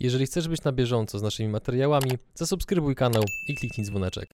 Jeżeli 0.00 0.26
chcesz 0.26 0.48
być 0.48 0.64
na 0.64 0.72
bieżąco 0.72 1.18
z 1.18 1.22
naszymi 1.22 1.48
materiałami, 1.48 2.10
zasubskrybuj 2.34 2.94
kanał 2.94 3.22
i 3.48 3.54
kliknij 3.54 3.86
dzwoneczek. 3.86 4.30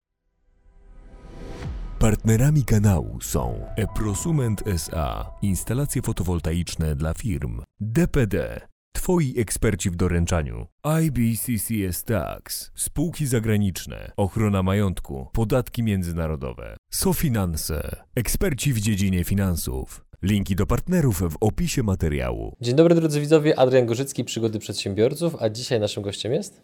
Partnerami 1.98 2.64
kanału 2.64 3.20
są 3.20 3.66
Eprosument 3.76 4.62
SA, 4.66 5.30
instalacje 5.42 6.02
fotowoltaiczne 6.02 6.96
dla 6.96 7.14
firm, 7.14 7.62
DPD, 7.80 8.60
Twoi 8.92 9.34
eksperci 9.38 9.90
w 9.90 9.96
doręczaniu, 9.96 10.66
IBCCS 11.02 12.04
Tax, 12.04 12.70
spółki 12.74 13.26
zagraniczne, 13.26 14.12
ochrona 14.16 14.62
majątku, 14.62 15.28
podatki 15.32 15.82
międzynarodowe, 15.82 16.76
SoFinanse, 16.90 18.04
eksperci 18.14 18.72
w 18.72 18.80
dziedzinie 18.80 19.24
finansów. 19.24 20.05
Linki 20.22 20.56
do 20.56 20.66
partnerów 20.66 21.20
w 21.32 21.36
opisie 21.40 21.82
materiału. 21.82 22.56
Dzień 22.60 22.74
dobry 22.74 22.94
drodzy 22.94 23.20
widzowie, 23.20 23.58
Adrian 23.58 23.86
Gorzycki, 23.86 24.24
Przygody 24.24 24.58
Przedsiębiorców, 24.58 25.36
a 25.40 25.48
dzisiaj 25.48 25.80
naszym 25.80 26.02
gościem 26.02 26.32
jest... 26.32 26.60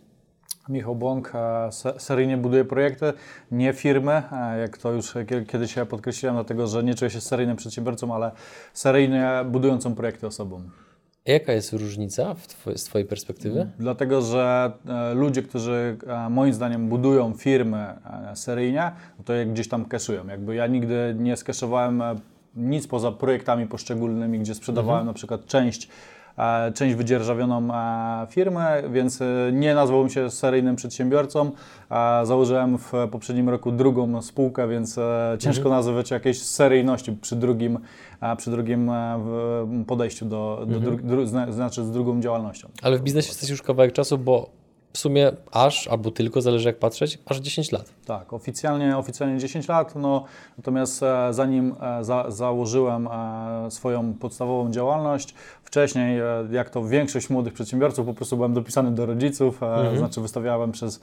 Michał 0.68 0.96
Bąk 0.96 1.32
se- 1.71 1.94
seryjnie 1.99 2.36
buduje 2.36 2.64
projekty, 2.64 3.13
nie 3.50 3.72
firmy, 3.72 4.22
jak 4.61 4.79
to 4.79 4.93
już 4.93 5.14
kie- 5.27 5.44
kiedyś 5.46 5.77
ja 5.77 5.86
podkreśliłem, 5.86 6.36
dlatego 6.36 6.67
że 6.67 6.82
nie 6.82 6.94
czuję 6.94 7.11
się 7.11 7.21
seryjnym 7.21 7.57
przedsiębiorcą, 7.57 8.14
ale 8.14 8.30
seryjnie 8.75 9.30
budującą 9.50 9.94
projekty 9.94 10.27
osobą. 10.27 10.63
Jaka 11.27 11.53
jest 11.53 11.72
różnica 11.72 12.35
w 12.35 12.46
twoj, 12.46 12.79
z 12.79 12.85
Twojej 12.85 13.08
perspektywy? 13.08 13.71
Dlatego, 13.79 14.22
że 14.22 14.72
e, 14.89 15.14
ludzie, 15.14 15.43
którzy 15.43 15.96
e, 16.07 16.30
moim 16.30 16.55
zdaniem 16.55 16.89
budują 16.89 17.35
firmy 17.35 17.79
e, 17.79 18.36
seryjnie, 18.36 18.93
to 19.25 19.32
je 19.32 19.46
gdzieś 19.46 19.69
tam 19.69 19.85
cashują. 19.85 20.27
Jakby 20.27 20.55
ja 20.55 20.66
nigdy 20.66 21.16
nie 21.19 21.36
skeszowałem 21.36 22.03
nic 22.57 22.87
poza 22.87 23.13
projektami 23.13 23.67
poszczególnymi, 23.67 24.39
gdzie 24.39 24.55
sprzedawałem 24.55 25.07
na 25.07 25.13
przykład 25.13 25.47
część 25.47 25.89
e, 26.39 26.73
część 26.73 26.95
wydzierżawioną 26.95 27.75
e, 27.75 28.27
firmę, 28.31 28.83
więc 28.93 29.23
e, 29.23 29.27
nie 29.53 29.75
nazwałbym 29.75 30.11
się 30.11 30.31
seryjnym 30.31 30.77
przedsiębiorcą. 30.77 31.51
Założyłem 32.23 32.78
w 32.78 32.92
poprzednim 33.11 33.48
roku 33.48 33.72
drugą 33.72 34.22
spółkę, 34.22 34.69
więc 34.69 34.98
ciężko 35.39 35.69
nazywać 35.69 36.11
jakiejś 36.11 36.42
seryjności 36.42 37.12
przy 37.12 37.36
drugim, 37.36 37.78
przy 38.36 38.50
drugim 38.50 38.91
podejściu 39.87 40.25
do, 40.25 40.64
do 40.69 40.81
dru, 40.81 40.97
dru, 40.97 41.27
zna- 41.27 41.53
znaczy 41.53 41.84
z 41.84 41.91
drugą 41.91 42.20
działalnością. 42.20 42.69
Ale 42.83 42.98
w 42.98 43.03
biznesie 43.03 43.28
jesteś 43.28 43.50
już 43.50 43.62
kawałek 43.62 43.92
czasu, 43.92 44.19
bo 44.19 44.50
w 44.92 44.98
sumie 44.98 45.32
aż, 45.52 45.88
albo 45.88 46.10
tylko, 46.10 46.40
zależy 46.40 46.68
jak 46.68 46.78
patrzeć, 46.78 47.18
aż 47.26 47.38
10 47.38 47.72
lat. 47.72 47.92
Tak, 48.06 48.32
oficjalnie, 48.32 48.96
oficjalnie 48.96 49.38
10 49.38 49.68
lat, 49.68 49.94
no, 49.96 50.24
natomiast 50.58 51.02
e, 51.02 51.28
zanim 51.30 51.74
e, 51.80 52.04
za, 52.04 52.24
założyłem 52.28 53.08
e, 53.08 53.70
swoją 53.70 54.14
podstawową 54.14 54.70
działalność, 54.70 55.34
wcześniej, 55.62 56.20
jak 56.50 56.70
to 56.70 56.84
większość 56.84 57.30
młodych 57.30 57.52
przedsiębiorców, 57.52 58.06
po 58.06 58.14
prostu 58.14 58.36
byłem 58.36 58.54
dopisany 58.54 58.90
do 58.90 59.06
rodziców, 59.06 59.62
e, 59.62 59.96
znaczy 59.98 60.20
wystawiałem 60.20 60.72
przez 60.72 61.00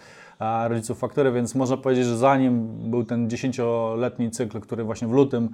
rodziców 0.68 1.00
faktury, 1.00 1.32
więc 1.32 1.56
można 1.56 1.78
powiedzieć, 1.78 2.06
że 2.06 2.18
zanim 2.18 2.68
był 2.90 3.04
ten 3.04 3.28
10-letni 3.28 4.32
cykl, 4.32 4.60
który 4.60 4.84
właśnie 4.84 5.08
w 5.08 5.12
lutym 5.12 5.50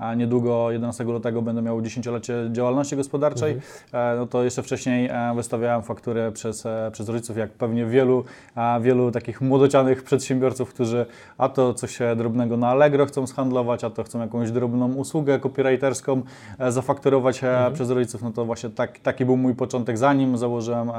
a 0.00 0.14
niedługo 0.14 0.70
11 0.70 1.04
lutego 1.04 1.42
będę 1.42 1.62
miał 1.62 1.80
10-lecie 1.80 2.34
działalności 2.52 2.96
gospodarczej, 2.96 3.60
e, 3.92 4.14
no 4.16 4.26
to 4.26 4.44
jeszcze 4.44 4.62
wcześniej 4.62 5.08
e, 5.08 5.32
wystawiałem 5.36 5.82
faktury 5.82 6.32
przez, 6.32 6.66
e, 6.66 6.90
przez 6.92 7.08
rodziców, 7.08 7.36
jak 7.36 7.50
pewnie 7.50 7.86
wielu, 7.86 8.24
wielu 8.80 9.10
takich 9.10 9.40
młodocianych 9.40 10.02
przedsiębiorców, 10.02 10.74
którzy 10.74 11.06
a 11.38 11.48
to 11.48 11.74
coś 11.74 11.98
drobnego 12.16 12.56
na 12.56 12.68
Allegro 12.68 13.06
chcą 13.06 13.26
zhandlować, 13.26 13.84
a 13.84 13.90
to 13.90 14.04
chcą 14.04 14.20
jakąś 14.20 14.50
drobną 14.50 14.94
usługę 14.94 15.38
copywriterską 15.38 16.22
zafakturować 16.68 17.44
e, 17.44 17.70
przez 17.74 17.90
rodziców, 17.90 18.22
no 18.22 18.32
to 18.32 18.44
właśnie 18.44 18.70
tak, 18.70 18.98
taki 18.98 19.24
był 19.24 19.36
mój 19.36 19.54
początek, 19.54 19.98
zanim 19.98 20.38
założyłem, 20.38 20.90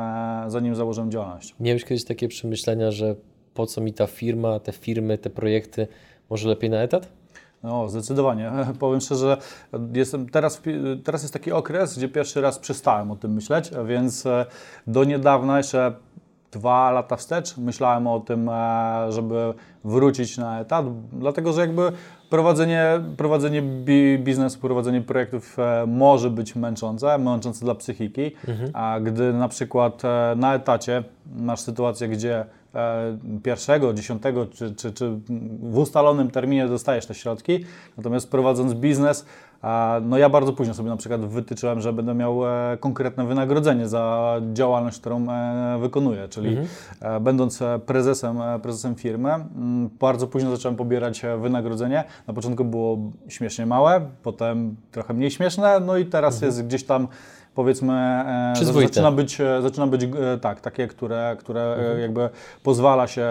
zanim 0.47 0.75
założyłem 0.75 1.11
działalność. 1.11 1.55
Miałeś 1.59 1.83
kiedyś 1.83 2.05
takie 2.05 2.27
przemyślenia, 2.27 2.91
że 2.91 3.15
po 3.53 3.65
co 3.65 3.81
mi 3.81 3.93
ta 3.93 4.07
firma, 4.07 4.59
te 4.59 4.71
firmy, 4.71 5.17
te 5.17 5.29
projekty, 5.29 5.87
może 6.29 6.49
lepiej 6.49 6.69
na 6.69 6.77
etat? 6.77 7.20
No, 7.63 7.89
zdecydowanie. 7.89 8.51
Powiem 8.79 9.01
szczerze, 9.01 9.37
jestem 9.93 10.29
teraz, 10.29 10.61
teraz 11.03 11.21
jest 11.21 11.33
taki 11.33 11.51
okres, 11.51 11.97
gdzie 11.97 12.09
pierwszy 12.09 12.41
raz 12.41 12.59
przestałem 12.59 13.11
o 13.11 13.15
tym 13.15 13.33
myśleć, 13.33 13.71
więc 13.87 14.25
e, 14.25 14.45
do 14.87 15.03
niedawna, 15.03 15.57
jeszcze 15.57 15.93
dwa 16.51 16.91
lata 16.91 17.15
wstecz, 17.15 17.57
myślałem 17.57 18.07
o 18.07 18.19
tym, 18.19 18.49
e, 18.49 19.11
żeby 19.11 19.53
wrócić 19.83 20.37
na 20.37 20.59
etat, 20.59 20.85
dlatego 21.13 21.53
że 21.53 21.61
jakby 21.61 21.91
prowadzenie, 22.29 22.85
prowadzenie 23.17 23.61
bi 23.61 24.19
biznesu, 24.19 24.59
prowadzenie 24.59 25.01
projektów 25.01 25.59
e, 25.59 25.85
może 25.87 26.29
być 26.29 26.55
męczące, 26.55 27.17
męczące 27.17 27.65
dla 27.65 27.75
psychiki, 27.75 28.31
a 28.73 28.99
gdy 28.99 29.33
na 29.33 29.47
przykład 29.47 30.01
na 30.35 30.55
etacie 30.55 31.03
masz 31.35 31.59
sytuację, 31.59 32.07
gdzie 32.07 32.45
pierwszego, 33.43 33.93
dziesiątego 33.93 34.45
czy, 34.45 34.75
czy, 34.75 34.93
czy 34.93 35.19
w 35.63 35.77
ustalonym 35.77 36.31
terminie 36.31 36.67
dostajesz 36.67 37.05
te 37.05 37.13
środki, 37.13 37.65
natomiast 37.97 38.31
prowadząc 38.31 38.73
biznes, 38.73 39.25
a, 39.61 40.01
no 40.03 40.17
ja 40.17 40.29
bardzo 40.29 40.53
późno 40.53 40.73
sobie 40.73 40.89
na 40.89 40.97
przykład 40.97 41.25
wytyczyłem, 41.25 41.81
że 41.81 41.93
będę 41.93 42.13
miał 42.13 42.47
e, 42.47 42.77
konkretne 42.79 43.25
wynagrodzenie 43.25 43.87
za 43.87 44.35
działalność, 44.53 44.99
którą 44.99 45.29
e, 45.29 45.77
wykonuję, 45.81 46.27
czyli 46.29 46.57
e, 47.01 47.19
będąc 47.19 47.61
e, 47.61 47.79
prezesem, 47.85 48.41
e, 48.41 48.59
prezesem 48.59 48.95
firmy, 48.95 49.29
bardzo 49.99 50.27
późno 50.27 50.51
zacząłem 50.51 50.75
pobierać 50.75 51.25
e, 51.25 51.37
wynagrodzenie. 51.37 52.03
Na 52.27 52.33
początku 52.33 52.65
było 52.65 52.97
śmiesznie 53.27 53.65
małe, 53.65 54.01
potem 54.23 54.75
trochę 54.91 55.13
mniej 55.13 55.31
śmieszne, 55.31 55.79
no 55.79 55.97
i 55.97 56.05
teraz 56.05 56.41
jest 56.41 56.65
gdzieś 56.65 56.83
tam 56.83 57.07
powiedzmy 57.55 57.93
e, 57.93 58.53
zaczyna 58.81 59.11
być, 59.11 59.41
e, 59.41 59.61
zaczyna 59.61 59.87
być 59.87 60.03
e, 60.03 60.09
tak, 60.41 60.61
takie, 60.61 60.87
które, 60.87 61.35
które 61.39 61.77
e, 61.95 62.01
jakby 62.01 62.29
pozwala 62.63 63.07
się 63.07 63.25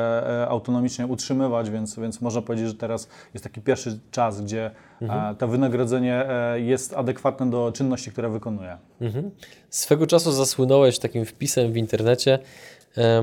autonomicznie 0.49 1.07
utrzymywać, 1.07 1.71
więc, 1.71 1.99
więc 1.99 2.21
można 2.21 2.43
powiedzieć, 2.43 2.69
że 2.69 2.75
teraz 2.75 3.09
jest 3.35 3.45
taki 3.45 3.61
pierwszy 3.61 3.99
czas, 4.11 4.41
gdzie 4.41 4.71
e, 5.03 5.35
to 5.39 5.49
wynagrodzenie 5.49 6.25
jest 6.57 6.97
adekwatne 6.97 7.51
do 7.51 7.73
czynności, 7.75 8.11
które 8.11 8.29
wykonuje. 8.29 8.77
Mhm. 9.01 9.31
Swego 9.71 10.07
czasu 10.07 10.33
zasłynąłeś 10.33 10.99
takim 10.99 11.25
wpisem 11.25 11.73
w 11.73 11.77
internecie, 11.77 12.39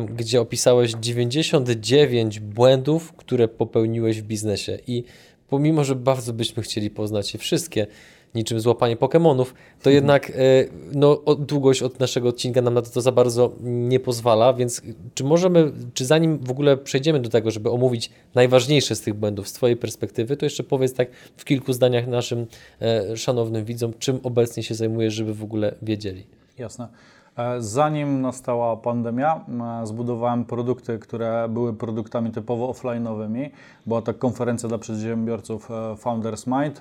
gdzie 0.09 0.41
opisałeś 0.41 0.93
99 0.93 2.39
błędów, 2.39 3.13
które 3.13 3.47
popełniłeś 3.47 4.21
w 4.21 4.25
biznesie. 4.25 4.77
I 4.87 5.03
pomimo, 5.49 5.83
że 5.83 5.95
bardzo 5.95 6.33
byśmy 6.33 6.63
chcieli 6.63 6.89
poznać 6.89 7.33
je 7.33 7.39
wszystkie, 7.39 7.87
niczym 8.35 8.59
złapanie 8.59 8.95
Pokemonów, 8.97 9.53
to 9.81 9.89
jednak 9.89 10.29
e, 10.29 10.33
no, 10.91 11.21
długość 11.39 11.81
od 11.81 11.99
naszego 11.99 12.29
odcinka 12.29 12.61
nam 12.61 12.73
na 12.73 12.81
to, 12.81 12.89
to 12.89 13.01
za 13.01 13.11
bardzo 13.11 13.51
nie 13.61 13.99
pozwala, 13.99 14.53
więc 14.53 14.81
czy 15.13 15.23
możemy, 15.23 15.71
czy 15.93 16.05
zanim 16.05 16.37
w 16.37 16.51
ogóle 16.51 16.77
przejdziemy 16.77 17.19
do 17.19 17.29
tego, 17.29 17.51
żeby 17.51 17.69
omówić 17.69 18.09
najważniejsze 18.35 18.95
z 18.95 19.01
tych 19.01 19.13
błędów 19.13 19.47
z 19.47 19.53
Twojej 19.53 19.77
perspektywy, 19.77 20.37
to 20.37 20.45
jeszcze 20.45 20.63
powiedz 20.63 20.93
tak 20.93 21.11
w 21.37 21.45
kilku 21.45 21.73
zdaniach 21.73 22.07
naszym 22.07 22.47
e, 22.81 23.17
szanownym 23.17 23.65
widzom, 23.65 23.93
czym 23.99 24.19
obecnie 24.23 24.63
się 24.63 24.75
zajmujesz, 24.75 25.13
żeby 25.13 25.33
w 25.33 25.43
ogóle 25.43 25.75
wiedzieli. 25.81 26.27
Jasne. 26.57 26.87
E, 27.37 27.61
Zanim 27.61 28.21
nastała 28.21 28.77
pandemia, 28.77 29.45
e, 29.81 29.87
zbudowałem 29.87 30.45
produkty, 30.45 30.99
które 30.99 31.47
były 31.49 31.73
produktami 31.73 32.31
typowo 32.31 32.67
offline'owymi. 32.67 33.49
Była 33.85 34.01
to 34.01 34.13
konferencja 34.13 34.69
dla 34.69 34.77
przedsiębiorców 34.77 35.71
e, 35.71 35.95
Founders 35.95 36.47
Mind, 36.47 36.79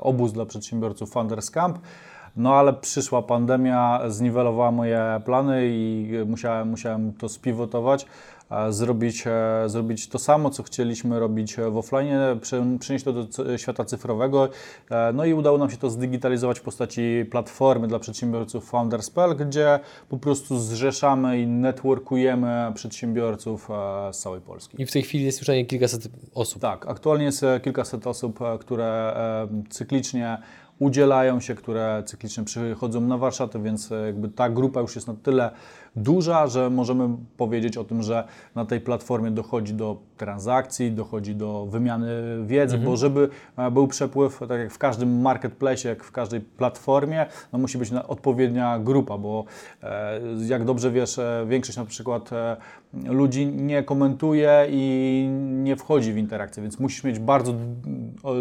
obóz 0.00 0.32
dla 0.32 0.46
przedsiębiorców 0.46 1.10
Founders 1.10 1.50
Camp. 1.50 1.78
No 2.36 2.54
ale 2.54 2.72
przyszła 2.72 3.22
pandemia, 3.22 4.00
zniwelowała 4.08 4.70
moje 4.70 5.20
plany 5.24 5.60
i 5.64 6.10
musiałem, 6.26 6.68
musiałem 6.68 7.12
to 7.12 7.28
spivotować, 7.28 8.04
e, 8.04 8.06
zrobić, 8.70 9.24
e, 9.26 9.62
zrobić 9.66 10.08
to 10.08 10.18
samo, 10.18 10.50
co 10.50 10.62
chcieliśmy 10.62 11.20
robić 11.20 11.56
w 11.56 11.76
offline, 11.76 12.10
prze- 12.40 12.78
przenieść 12.78 13.04
to 13.04 13.12
do 13.12 13.58
świata 13.58 13.84
cyfrowego. 13.84 14.48
E, 14.90 15.12
No 15.12 15.24
i 15.24 15.34
udało 15.34 15.58
nam 15.58 15.70
się 15.70 15.76
to 15.76 15.90
zdigitalizować 15.90 16.58
w 16.60 16.62
postaci 16.62 17.24
platformy 17.30 17.88
dla 17.88 17.98
przedsiębiorców 17.98 18.64
Founders.pl, 18.70 19.36
gdzie 19.36 19.80
po 20.08 20.18
prostu 20.18 20.58
zrzeszamy 20.58 21.40
i 21.40 21.46
networkujemy 21.46 22.72
przedsiębiorców 22.74 23.68
e, 23.70 24.12
z 24.12 24.18
całej 24.18 24.40
Polski. 24.40 24.82
I 24.82 24.86
w 24.86 24.92
tej 24.92 25.02
chwili 25.02 25.24
jest 25.24 25.38
już 25.38 25.48
na 25.48 25.54
nie 25.54 25.66
kilkaset 25.66 26.08
osób. 26.34 26.62
Tak, 26.62 26.86
aktualnie 26.88 27.24
jest 27.24 27.42
e, 27.42 27.60
kilkaset 27.60 28.06
osób, 28.06 28.42
e, 28.42 28.58
które 28.58 29.14
e, 29.16 29.48
cyklicznie 29.70 30.38
udzielają 30.78 31.40
się, 31.40 31.54
które 31.54 32.02
cyklicznie 32.06 32.44
przychodzą 32.44 33.00
na 33.00 33.18
warsztaty, 33.18 33.58
więc 33.58 33.92
e, 33.92 34.06
jakby 34.06 34.28
ta 34.28 34.48
grupa 34.50 34.80
już 34.80 34.94
jest 34.94 35.06
na 35.08 35.14
tyle 35.22 35.50
duża, 35.96 36.46
że 36.46 36.70
możemy 36.70 37.08
powiedzieć 37.36 37.76
o 37.76 37.84
tym, 37.84 38.02
że 38.02 38.24
na 38.54 38.64
tej 38.64 38.80
platformie 38.80 39.30
dochodzi 39.30 39.74
do 39.74 39.96
transakcji, 40.16 40.92
dochodzi 40.92 41.34
do 41.34 41.66
wymiany 41.66 42.08
wiedzy, 42.46 42.78
bo 42.78 42.96
żeby 42.96 43.28
e, 43.56 43.70
był 43.70 43.86
przepływ, 43.88 44.38
tak 44.48 44.60
jak 44.60 44.70
w 44.72 44.78
każdym 44.78 45.20
marketplace, 45.20 45.88
jak 45.88 46.04
w 46.04 46.12
każdej 46.12 46.40
platformie, 46.40 47.26
no 47.52 47.58
musi 47.58 47.78
być 47.78 47.92
odpowiednia 47.92 48.78
grupa, 48.78 49.18
bo 49.18 49.44
e, 49.82 50.20
jak 50.46 50.64
dobrze 50.64 50.90
wiesz, 50.90 51.18
e, 51.18 51.46
większość 51.48 51.78
na 51.78 51.84
przykład 51.84 52.30
ludzi 53.04 53.46
nie 53.46 53.82
komentuje 53.82 54.66
i 54.70 55.26
nie 55.42 55.76
wchodzi 55.76 56.12
w 56.12 56.16
interakcję, 56.16 56.62
więc 56.62 56.78
musisz 56.78 57.04
mieć 57.04 57.18
bardzo 57.18 57.54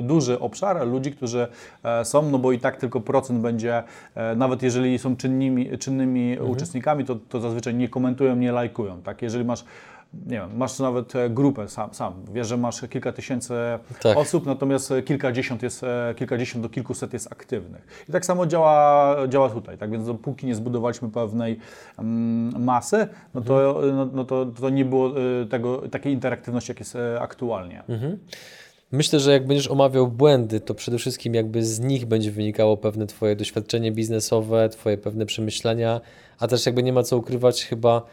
duży 0.03 0.39
obszar 0.39 0.87
ludzi, 0.87 1.11
którzy 1.11 1.47
są, 2.03 2.29
no 2.29 2.39
bo 2.39 2.51
i 2.51 2.59
tak 2.59 2.77
tylko 2.77 3.01
procent 3.01 3.39
będzie, 3.39 3.83
nawet 4.35 4.63
jeżeli 4.63 4.99
są 4.99 5.15
czynnymi, 5.15 5.77
czynnymi 5.77 6.39
uczestnikami, 6.39 7.05
to, 7.05 7.15
to 7.15 7.40
zazwyczaj 7.41 7.75
nie 7.75 7.89
komentują, 7.89 8.35
nie 8.35 8.51
lajkują. 8.51 9.01
Tak? 9.01 9.21
Jeżeli 9.21 9.45
masz 9.45 9.65
nie 10.13 10.37
wiem, 10.37 10.57
masz 10.57 10.79
nawet 10.79 11.15
e, 11.15 11.29
grupę 11.29 11.67
sam, 11.69 11.93
sam. 11.93 12.13
Wiesz, 12.33 12.47
że 12.47 12.57
masz 12.57 12.81
kilka 12.89 13.11
tysięcy 13.11 13.53
tak. 14.01 14.17
osób, 14.17 14.45
natomiast 14.45 14.93
kilkadziesiąt, 15.05 15.63
jest, 15.63 15.83
e, 15.83 16.13
kilkadziesiąt 16.17 16.63
do 16.63 16.69
kilkuset 16.69 17.13
jest 17.13 17.31
aktywnych. 17.31 18.05
I 18.09 18.11
tak 18.11 18.25
samo 18.25 18.47
działa, 18.47 19.15
działa 19.27 19.49
tutaj. 19.49 19.77
Tak 19.77 19.91
więc 19.91 20.05
dopóki 20.05 20.45
nie 20.45 20.55
zbudowaliśmy 20.55 21.09
pewnej 21.09 21.59
um, 21.97 22.63
masy, 22.63 23.07
no 23.33 23.41
to, 23.41 23.75
mhm. 23.75 23.95
no, 23.95 24.09
no 24.13 24.25
to, 24.25 24.45
to 24.45 24.69
nie 24.69 24.85
było 24.85 25.09
e, 25.41 25.45
tego, 25.45 25.77
takiej 25.89 26.13
interaktywności, 26.13 26.71
jak 26.71 26.79
jest 26.79 26.97
aktualnie. 27.19 27.83
Mhm. 27.89 28.17
Myślę, 28.91 29.19
że 29.19 29.31
jak 29.31 29.47
będziesz 29.47 29.67
omawiał 29.67 30.07
błędy, 30.07 30.59
to 30.59 30.75
przede 30.75 30.97
wszystkim 30.97 31.35
jakby 31.35 31.65
z 31.65 31.79
nich 31.79 32.05
będzie 32.05 32.31
wynikało 32.31 32.77
pewne 32.77 33.07
Twoje 33.07 33.35
doświadczenie 33.35 33.91
biznesowe, 33.91 34.69
Twoje 34.69 34.97
pewne 34.97 35.25
przemyślenia, 35.25 36.01
a 36.41 36.47
też 36.47 36.65
jakby 36.65 36.83
nie 36.83 36.93
ma 36.93 37.03
co 37.03 37.17
ukrywać, 37.17 37.65
chyba 37.65 38.05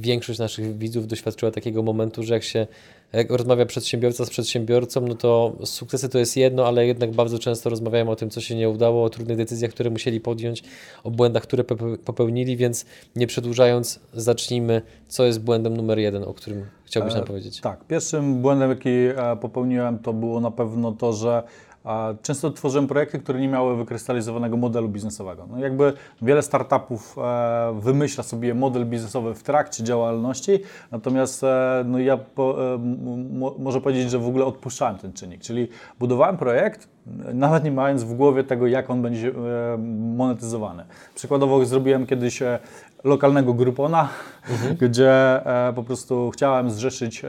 większość 0.00 0.38
naszych 0.38 0.78
widzów 0.78 1.06
doświadczyła 1.06 1.52
takiego 1.52 1.82
momentu, 1.82 2.22
że 2.22 2.34
jak 2.34 2.42
się 2.42 2.66
jak 3.12 3.30
rozmawia 3.30 3.66
przedsiębiorca 3.66 4.24
z 4.24 4.30
przedsiębiorcą, 4.30 5.00
no 5.00 5.14
to 5.14 5.56
sukcesy 5.64 6.08
to 6.08 6.18
jest 6.18 6.36
jedno, 6.36 6.66
ale 6.66 6.86
jednak 6.86 7.10
bardzo 7.10 7.38
często 7.38 7.70
rozmawiają 7.70 8.08
o 8.08 8.16
tym, 8.16 8.30
co 8.30 8.40
się 8.40 8.54
nie 8.54 8.68
udało, 8.68 9.04
o 9.04 9.10
trudnych 9.10 9.36
decyzjach, 9.36 9.70
które 9.70 9.90
musieli 9.90 10.20
podjąć, 10.20 10.62
o 11.04 11.10
błędach, 11.10 11.42
które 11.42 11.64
popełnili, 12.04 12.56
więc 12.56 12.86
nie 13.16 13.26
przedłużając, 13.26 14.00
zacznijmy, 14.14 14.82
co 15.08 15.24
jest 15.24 15.40
błędem 15.40 15.76
numer 15.76 15.98
jeden, 15.98 16.22
o 16.24 16.34
którym 16.34 16.66
chciałbyś 16.84 17.14
nam 17.14 17.22
e, 17.22 17.26
powiedzieć. 17.26 17.60
Tak, 17.60 17.84
pierwszym 17.84 18.42
błędem, 18.42 18.70
jaki 18.70 18.88
e, 18.88 19.36
popełniłem, 19.40 19.98
to 19.98 20.12
było 20.12 20.40
na 20.40 20.50
pewno 20.50 20.92
to, 20.92 21.12
że 21.12 21.42
Często 22.22 22.50
tworzyłem 22.50 22.86
projekty, 22.86 23.18
które 23.18 23.40
nie 23.40 23.48
miały 23.48 23.76
wykrystalizowanego 23.76 24.56
modelu 24.56 24.88
biznesowego. 24.88 25.46
No 25.50 25.58
jakby 25.58 25.92
wiele 26.22 26.42
startupów 26.42 27.16
e, 27.18 27.80
wymyśla 27.80 28.24
sobie 28.24 28.54
model 28.54 28.86
biznesowy 28.86 29.34
w 29.34 29.42
trakcie 29.42 29.84
działalności, 29.84 30.58
natomiast 30.90 31.44
e, 31.44 31.84
no 31.86 31.98
ja 31.98 32.16
po, 32.16 32.74
e, 32.74 32.78
może 33.58 33.80
powiedzieć, 33.80 34.10
że 34.10 34.18
w 34.18 34.28
ogóle 34.28 34.44
odpuszczałem 34.44 34.98
ten 34.98 35.12
czynnik, 35.12 35.40
czyli 35.40 35.68
budowałem 35.98 36.36
projekt, 36.36 36.88
nawet 37.34 37.64
nie 37.64 37.72
mając 37.72 38.04
w 38.04 38.14
głowie 38.14 38.44
tego, 38.44 38.66
jak 38.66 38.90
on 38.90 39.02
będzie 39.02 39.32
monetyzowany. 40.16 40.84
Przykładowo 41.14 41.64
zrobiłem 41.64 42.06
kiedyś 42.06 42.42
lokalnego 43.04 43.54
Groupona, 43.54 44.08
mhm. 44.50 44.76
gdzie 44.76 45.40
po 45.74 45.82
prostu 45.82 46.30
chciałem 46.30 46.70
zrzeszyć 46.70 47.22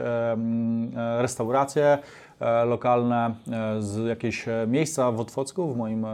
restaurację, 1.18 1.98
lokalne 2.64 3.34
e, 3.52 3.82
z 3.82 4.06
jakiegoś 4.08 4.48
e, 4.48 4.66
miejsca 4.68 5.12
w 5.12 5.20
Otwocku, 5.20 5.72
w 5.72 5.76
moim 5.76 6.06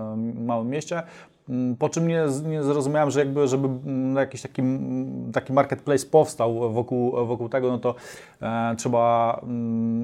małym 0.44 0.68
mieście. 0.68 1.02
Mm, 1.48 1.76
po 1.76 1.88
czym 1.88 2.08
nie, 2.08 2.24
nie 2.44 2.62
zrozumiałem, 2.62 3.10
że 3.10 3.20
jakby, 3.20 3.48
żeby 3.48 3.68
mm, 3.68 4.16
jakiś 4.16 4.42
taki, 4.42 4.60
mm, 4.60 5.32
taki 5.32 5.52
marketplace 5.52 6.06
powstał 6.06 6.72
wokół, 6.72 7.26
wokół 7.26 7.48
tego, 7.48 7.68
no 7.68 7.78
to 7.78 7.94
e, 8.42 8.76
trzeba 8.76 9.40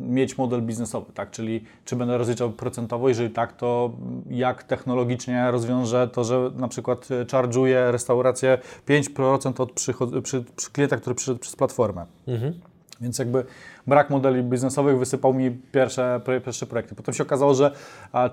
mieć 0.00 0.38
model 0.38 0.62
biznesowy, 0.62 1.12
tak? 1.12 1.30
Czyli 1.30 1.64
czy 1.84 1.96
będę 1.96 2.18
rozliczał 2.18 2.50
procentowo, 2.50 3.08
jeżeli 3.08 3.30
tak, 3.30 3.52
to 3.52 3.90
jak 4.30 4.62
technologicznie 4.62 5.50
rozwiążę 5.50 6.08
to, 6.08 6.24
że 6.24 6.50
na 6.56 6.68
przykład 6.68 7.08
charge'uję 7.08 7.90
restaurację 7.90 8.58
5% 8.88 9.62
od 9.62 9.72
przychod- 9.72 10.22
przy, 10.22 10.44
przy 10.56 10.70
klienta, 10.70 10.96
który 10.96 11.14
przyszedł 11.14 11.38
przez 11.38 11.56
platformę. 11.56 12.06
Mhm. 12.26 12.54
Więc 13.00 13.18
jakby 13.18 13.44
brak 13.86 14.10
modeli 14.10 14.42
biznesowych 14.42 14.98
wysypał 14.98 15.34
mi 15.34 15.50
pierwsze, 15.50 16.20
pierwsze 16.44 16.66
projekty. 16.66 16.94
Potem 16.94 17.14
się 17.14 17.22
okazało, 17.22 17.54
że 17.54 17.70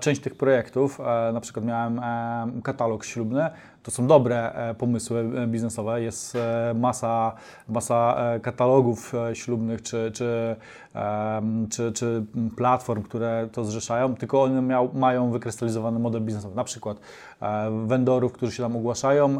część 0.00 0.20
tych 0.20 0.34
projektów, 0.34 1.00
e, 1.00 1.32
na 1.32 1.40
przykład 1.40 1.66
miałem 1.66 1.98
e, 1.98 2.62
katalog 2.62 3.04
ślubny, 3.04 3.50
to 3.82 3.90
są 3.90 4.06
dobre 4.06 4.52
e, 4.52 4.74
pomysły 4.74 5.46
biznesowe, 5.46 6.02
jest 6.02 6.38
masa, 6.74 7.32
masa 7.68 8.16
katalogów 8.42 9.12
ślubnych 9.32 9.82
czy, 9.82 10.10
czy, 10.14 10.56
czy, 11.70 11.92
czy 11.92 12.24
platform, 12.56 13.02
które 13.02 13.48
to 13.52 13.64
zrzeszają, 13.64 14.14
tylko 14.14 14.42
one 14.42 14.62
miał, 14.62 14.90
mają 14.94 15.30
wykrystalizowany 15.30 15.98
model 15.98 16.22
biznesowy. 16.22 16.56
Na 16.56 16.64
przykład 16.64 17.00
vendorów, 17.86 18.32
którzy 18.32 18.52
się 18.52 18.62
tam 18.62 18.76
ogłaszają, 18.76 19.38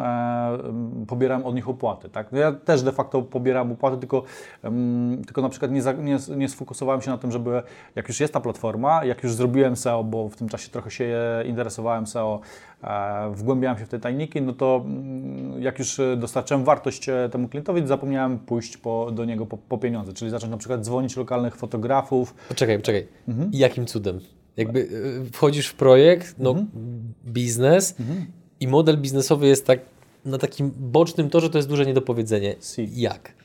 pobieram 1.06 1.44
od 1.44 1.54
nich 1.54 1.68
opłaty. 1.68 2.08
Tak? 2.08 2.32
No 2.32 2.38
ja 2.38 2.52
też 2.52 2.82
de 2.82 2.92
facto 2.92 3.22
pobieram 3.22 3.72
opłaty, 3.72 3.96
tylko, 3.96 4.22
tylko 5.26 5.42
na 5.42 5.48
przykład 5.48 5.70
nie, 5.70 5.82
nie, 5.98 6.18
nie 6.36 6.48
sfokusowałem 6.48 7.02
się 7.02 7.10
na 7.10 7.18
tym, 7.18 7.32
żeby 7.32 7.62
jak 7.94 8.08
już 8.08 8.20
jest 8.20 8.32
ta 8.32 8.40
platforma, 8.40 9.04
jak 9.04 9.22
już 9.22 9.34
zrobiłem 9.34 9.76
SEO, 9.76 10.04
bo 10.04 10.28
w 10.28 10.36
tym 10.36 10.48
czasie 10.48 10.70
trochę 10.70 10.90
się 10.90 11.14
interesowałem 11.46 12.06
SEO, 12.06 12.40
e, 12.40 12.71
wgłębiałem 13.34 13.78
się 13.78 13.86
w 13.86 13.88
te 13.88 14.00
tajniki, 14.00 14.42
no 14.42 14.52
to 14.52 14.82
mm, 14.86 15.62
jak 15.62 15.78
już 15.78 16.00
dostarczyłem 16.16 16.64
wartość 16.64 17.08
e, 17.08 17.28
temu 17.32 17.48
klientowi, 17.48 17.86
zapomniałem 17.86 18.38
pójść 18.38 18.76
po, 18.76 19.10
do 19.12 19.24
niego 19.24 19.46
po, 19.46 19.58
po 19.58 19.78
pieniądze, 19.78 20.12
czyli 20.12 20.30
zacząć 20.30 20.50
na 20.50 20.56
przykład 20.56 20.84
dzwonić 20.84 21.16
lokalnych 21.16 21.56
fotografów. 21.56 22.34
Poczekaj, 22.48 22.78
poczekaj. 22.78 23.06
Mhm. 23.28 23.50
Jakim 23.52 23.86
cudem? 23.86 24.20
Jakby 24.56 24.88
e, 25.26 25.30
wchodzisz 25.32 25.66
w 25.66 25.74
projekt, 25.74 26.34
no 26.38 26.50
mhm. 26.50 26.68
biznes 27.24 28.00
mhm. 28.00 28.26
i 28.60 28.68
model 28.68 28.98
biznesowy 28.98 29.46
jest 29.46 29.66
tak 29.66 29.80
na 30.24 30.38
takim 30.38 30.72
bocznym 30.76 31.30
torze, 31.30 31.50
to 31.50 31.58
jest 31.58 31.68
duże 31.68 31.86
niedopowiedzenie. 31.86 32.54
Si. 32.60 33.00
Jak? 33.00 33.41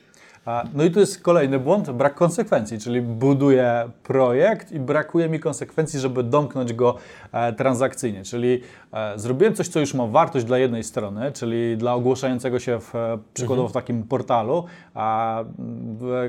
No 0.74 0.84
i 0.84 0.92
tu 0.92 1.00
jest 1.00 1.24
kolejny 1.24 1.60
błąd, 1.60 1.92
brak 1.92 2.16
konsekwencji, 2.16 2.80
czyli 2.80 3.02
buduję 3.02 3.90
projekt 4.04 4.72
i 4.72 4.80
brakuje 4.80 5.30
mi 5.30 5.40
konsekwencji, 5.40 6.00
żeby 6.00 6.24
domknąć 6.24 6.74
go 6.74 6.96
e, 7.32 7.54
transakcyjnie, 7.54 8.24
czyli 8.24 8.62
e, 8.94 9.20
zrobiłem 9.20 9.56
coś, 9.56 9.68
co 9.68 9.80
już 9.80 9.94
ma 9.94 10.08
wartość 10.08 10.46
dla 10.46 10.58
jednej 10.58 10.84
strony, 10.84 11.32
czyli 11.32 11.78
dla 11.78 11.94
ogłaszającego 11.94 12.60
się 12.60 12.80
w, 12.80 12.96
e, 12.96 13.18
przykładowo 13.34 13.68
w 13.68 13.72
mhm. 13.72 13.84
takim 13.84 14.04
portalu, 14.04 14.66
a, 14.94 15.44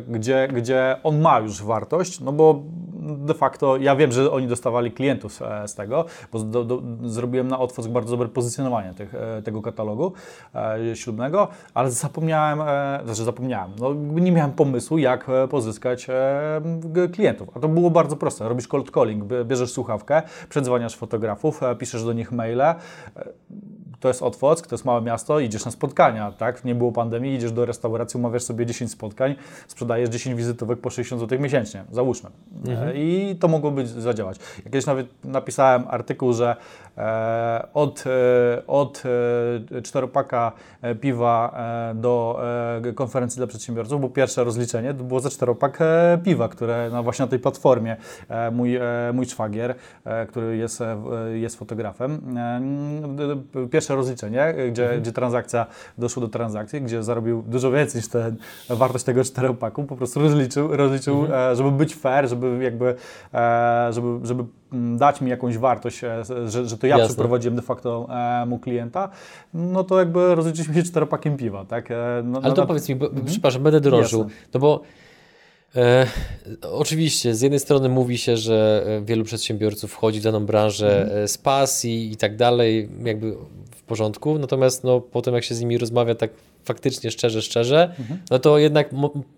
gdzie, 0.08 0.48
gdzie 0.54 0.96
on 1.02 1.20
ma 1.20 1.38
już 1.38 1.62
wartość, 1.62 2.20
no 2.20 2.32
bo 2.32 2.62
de 2.98 3.34
facto 3.34 3.76
ja 3.76 3.96
wiem, 3.96 4.12
że 4.12 4.30
oni 4.30 4.46
dostawali 4.46 4.92
klientów 4.92 5.40
z 5.66 5.74
tego, 5.74 6.04
bo 6.32 6.38
do, 6.38 6.64
do, 6.64 6.82
zrobiłem 7.02 7.48
na 7.48 7.58
Otwosk 7.58 7.88
bardzo 7.88 8.10
dobre 8.10 8.28
pozycjonowanie 8.28 8.94
tych, 8.94 9.14
tego 9.44 9.62
katalogu 9.62 10.12
e, 10.54 10.96
ślubnego, 10.96 11.48
ale 11.74 11.90
zapomniałem, 11.90 12.60
e, 12.60 13.00
znaczy 13.04 13.24
zapomniałem, 13.24 13.70
no 13.78 13.94
nie 13.94 14.32
miałem 14.32 14.52
pomysłu, 14.52 14.98
jak 14.98 15.28
e, 15.28 15.48
pozyskać 15.48 16.06
e, 16.10 16.60
klientów. 17.12 17.48
A 17.56 17.60
to 17.60 17.68
było 17.68 17.90
bardzo 17.90 18.16
proste. 18.16 18.48
Robisz 18.48 18.68
cold 18.68 18.90
calling, 18.90 19.24
bierzesz 19.44 19.72
słuchawkę, 19.72 20.22
przedzwaniasz 20.48 20.96
fotografów, 20.96 21.62
e, 21.62 21.76
piszesz 21.76 22.04
do 22.04 22.12
nich 22.12 22.32
maile, 22.32 22.74
to 24.00 24.08
jest 24.08 24.22
Otwock, 24.22 24.66
to 24.66 24.74
jest 24.74 24.84
małe 24.84 25.02
miasto, 25.02 25.40
idziesz 25.40 25.64
na 25.64 25.70
spotkania, 25.70 26.32
tak? 26.32 26.64
Nie 26.64 26.74
było 26.74 26.92
pandemii, 26.92 27.34
idziesz 27.34 27.52
do 27.52 27.66
restauracji, 27.66 28.20
umawiasz 28.20 28.42
sobie 28.42 28.66
10 28.66 28.90
spotkań, 28.90 29.34
sprzedajesz 29.68 30.08
10 30.08 30.36
wizytówek 30.36 30.80
po 30.80 30.90
60 30.90 31.20
zł 31.20 31.40
miesięcznie, 31.40 31.84
załóżmy. 31.92 32.30
Mhm. 32.66 32.96
I 32.96 33.36
to 33.40 33.48
mogło 33.48 33.70
być 33.70 33.88
zadziałać. 33.88 34.36
Ja 34.58 34.64
kiedyś 34.64 34.86
nawet 34.86 35.24
napisałem 35.24 35.84
artykuł, 35.88 36.32
że 36.32 36.56
e, 36.98 37.68
od, 37.74 38.04
e, 38.06 38.66
od 38.66 39.02
e, 39.76 39.82
czteropaka 39.82 40.52
e, 40.82 40.94
piwa 40.94 41.56
e, 41.90 41.94
do 41.94 42.40
e, 42.88 42.92
konferencji 42.92 43.38
dla 43.38 43.46
przedsiębiorców, 43.46 44.00
bo 44.00 44.08
pierwsze 44.08 44.44
rozliczenie 44.44 44.94
to 44.94 45.04
było 45.04 45.20
za 45.20 45.30
czteropak 45.30 45.78
piwa, 46.24 46.48
które 46.48 46.88
no 46.92 47.02
właśnie 47.02 47.24
na 47.24 47.30
tej 47.30 47.38
platformie 47.38 47.96
mój, 48.52 48.78
mój 49.12 49.26
szwagier, 49.26 49.74
który 50.28 50.56
jest, 50.56 50.82
jest 51.34 51.56
fotografem, 51.56 52.20
pierwsze 53.70 53.87
pierwsze 53.88 53.96
rozliczenie, 53.96 54.54
gdzie, 54.70 54.84
mhm. 54.84 55.02
gdzie 55.02 55.12
transakcja, 55.12 55.66
doszło 55.98 56.20
do 56.20 56.28
transakcji, 56.28 56.80
gdzie 56.80 57.02
zarobił 57.02 57.42
dużo 57.46 57.70
więcej 57.70 57.98
niż 57.98 58.08
ten, 58.08 58.36
wartość 58.70 59.04
tego 59.04 59.24
czteropaku, 59.24 59.84
po 59.84 59.96
prostu 59.96 60.20
rozliczył, 60.20 60.76
rozliczył 60.76 61.20
mhm. 61.20 61.52
E, 61.52 61.56
żeby 61.56 61.70
być 61.70 61.94
fair, 61.94 62.28
żeby 62.28 62.58
jakby, 62.62 62.94
e, 63.34 63.88
żeby, 63.92 64.26
żeby 64.26 64.44
mm, 64.72 64.98
dać 64.98 65.20
mi 65.20 65.30
jakąś 65.30 65.58
wartość, 65.58 66.04
e, 66.04 66.24
że, 66.46 66.66
że 66.66 66.78
to 66.78 66.86
ja 66.86 66.98
Jasne. 66.98 67.08
przeprowadziłem 67.08 67.56
de 67.56 67.62
facto 67.62 68.08
mu 68.46 68.58
klienta, 68.58 69.08
no 69.54 69.84
to 69.84 69.98
jakby 69.98 70.34
rozliczyliśmy 70.34 70.74
się 70.74 70.82
czteropakiem 70.82 71.36
piwa, 71.36 71.64
tak? 71.64 71.88
No, 72.24 72.40
Ale 72.42 72.54
to 72.54 72.60
no, 72.60 72.66
powiedz 72.66 72.88
mi, 72.88 72.96
bo, 72.96 73.06
mhm. 73.06 73.26
przepraszam, 73.26 73.62
będę 73.62 73.80
drążył, 73.80 74.26
no 74.54 74.60
bo 74.60 74.82
E, 75.76 76.06
oczywiście, 76.62 77.34
z 77.34 77.40
jednej 77.40 77.60
strony 77.60 77.88
mówi 77.88 78.18
się, 78.18 78.36
że 78.36 78.86
wielu 79.04 79.24
przedsiębiorców 79.24 79.92
wchodzi 79.92 80.20
w 80.20 80.22
daną 80.22 80.46
branżę 80.46 81.10
mm. 81.10 81.28
z 81.28 81.38
pasji 81.38 82.12
i 82.12 82.16
tak 82.16 82.36
dalej, 82.36 82.88
jakby 83.04 83.34
porządku, 83.88 84.38
natomiast 84.38 84.84
no, 84.84 85.00
potem 85.00 85.34
jak 85.34 85.44
się 85.44 85.54
z 85.54 85.60
nimi 85.60 85.78
rozmawia 85.78 86.14
tak 86.14 86.30
faktycznie 86.64 87.10
szczerze, 87.10 87.42
szczerze, 87.42 87.94
mhm. 87.98 88.20
no 88.30 88.38
to 88.38 88.58
jednak 88.58 88.90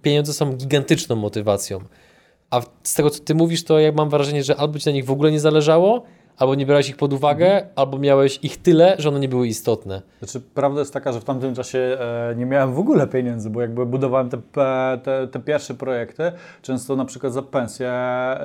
pieniądze 0.03 0.33
są 0.33 0.53
gigantyczną 0.53 1.17
motywacją. 1.17 1.81
A 2.51 2.63
z 2.83 2.95
tego, 2.95 3.11
co 3.11 3.21
ty 3.21 3.35
mówisz, 3.35 3.65
to 3.65 3.79
ja 3.79 3.93
mam 3.93 4.11
wrażenie, 4.11 4.45
że 4.45 4.57
albo 4.57 4.79
ci 4.79 4.89
na 4.89 4.93
nich 4.93 5.05
w 5.05 5.11
ogóle 5.11 5.31
nie 5.31 5.41
zależało, 5.41 6.03
albo 6.41 6.55
nie 6.55 6.67
brałeś 6.67 6.89
ich 6.89 6.97
pod 6.97 7.13
uwagę, 7.13 7.47
mhm. 7.47 7.73
albo 7.77 7.99
miałeś 7.99 8.39
ich 8.43 8.63
tyle, 8.63 8.95
że 8.99 9.09
one 9.09 9.21
nie 9.21 9.29
były 9.29 9.49
istotne. 9.49 10.03
Znaczy, 10.19 10.41
prawda 10.55 10.81
jest 10.81 10.93
taka, 10.93 11.13
że 11.13 11.21
w 11.21 11.25
tamtym 11.25 11.55
czasie 11.55 11.79
e, 11.79 12.35
nie 12.37 12.47
miałem 12.47 12.75
w 12.75 12.79
ogóle 12.79 13.07
pieniędzy, 13.07 13.51
bo 13.51 13.61
jakby 13.61 13.87
budowałem 13.87 14.31
te, 14.31 14.39
te, 15.03 15.29
te 15.29 15.41
pierwsze 15.41 15.75
projekty, 15.75 16.33
często 16.63 16.97
na 16.97 17.05
przykład 17.05 17.33
za 17.33 17.43
pensję 17.43 17.93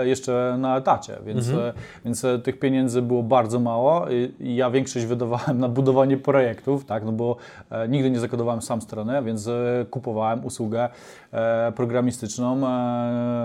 jeszcze 0.03 0.55
na 0.59 0.77
etacie, 0.77 1.17
więc, 1.25 1.49
mhm. 1.49 1.69
e, 1.69 1.73
więc 2.05 2.25
e, 2.25 2.39
tych 2.39 2.59
pieniędzy 2.59 3.01
było 3.01 3.23
bardzo 3.23 3.59
mało 3.59 4.09
i, 4.09 4.33
i, 4.39 4.55
ja 4.55 4.69
większość 4.71 5.05
wydawałem 5.05 5.59
na 5.59 5.69
budowanie 5.69 6.17
projektów, 6.17 6.85
tak, 6.85 7.05
no 7.05 7.11
bo 7.11 7.35
e, 7.69 7.87
nigdy 7.87 8.11
nie 8.11 8.19
zakodowałem 8.19 8.61
sam 8.61 8.81
strony, 8.81 9.23
więc 9.23 9.47
e, 9.47 9.85
kupowałem 9.89 10.45
usługę 10.45 10.89
e, 11.31 11.71
programistyczną, 11.75 12.61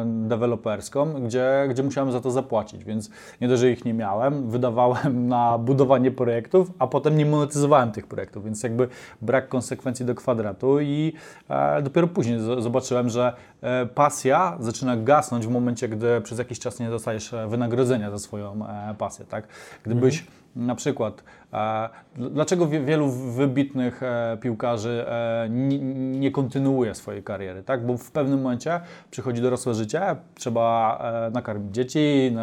deweloperską, 0.05 1.15
gdzie, 1.27 1.67
gdzie 1.71 1.83
musiałem 1.83 2.13
za 2.13 2.21
to 2.21 2.31
zapłacić, 2.31 2.85
więc 2.85 3.11
nie 3.41 3.49
dość, 3.49 3.61
że 3.61 3.71
ich 3.71 3.85
nie 3.85 3.95
miałem, 3.95 4.40
wydawałem 4.41 5.29
na 5.29 5.59
budowanie 5.59 6.11
projektów, 6.11 6.71
a 6.79 6.87
potem 6.87 7.17
nie 7.17 7.27
monetyzowałem 7.27 7.93
tych 7.93 8.07
projektów, 8.07 8.45
więc 8.45 8.63
jakby 8.63 8.89
brak 9.23 9.49
konsekwencji 9.49 10.07
do 10.07 10.15
kwadratu 10.15 10.81
i 10.81 11.13
e, 11.49 11.83
dopiero 11.83 12.09
później 12.09 12.39
zobaczyłem, 12.59 13.09
że 13.09 13.33
e, 13.63 13.87
pasja 13.87 14.57
zaczyna 14.61 14.97
gasnąć 14.97 15.47
w 15.47 15.51
momencie, 15.51 15.89
gdy 15.89 16.21
przez 16.21 16.39
jakiś 16.39 16.59
czas 16.59 16.81
nie 16.81 16.91
dostajesz 16.91 17.35
e, 17.35 17.49
wynagrodzenia 17.49 18.11
za 18.11 18.19
swoją 18.19 18.67
e, 18.67 18.95
pasję, 18.99 19.25
tak? 19.25 19.49
Gdybyś 19.85 20.21
mhm 20.21 20.40
na 20.57 20.75
przykład, 20.75 21.25
e, 21.53 21.89
dlaczego 22.17 22.69
wielu 22.69 23.09
wybitnych 23.09 24.03
e, 24.03 24.39
piłkarzy 24.41 25.05
e, 25.09 25.49
nie, 25.51 26.31
kontynuuje 26.31 26.95
swojej 26.95 27.23
kariery, 27.23 27.63
tak? 27.63 27.87
Bo 27.87 27.97
w 27.97 28.11
pewnym 28.11 28.43
momencie 28.43 28.81
przychodzi 29.11 29.43
dorosłe 29.43 29.75
życie, 29.75 30.17
trzeba 30.35 31.03
nakarmić 31.33 31.75
dzieci, 31.75 32.37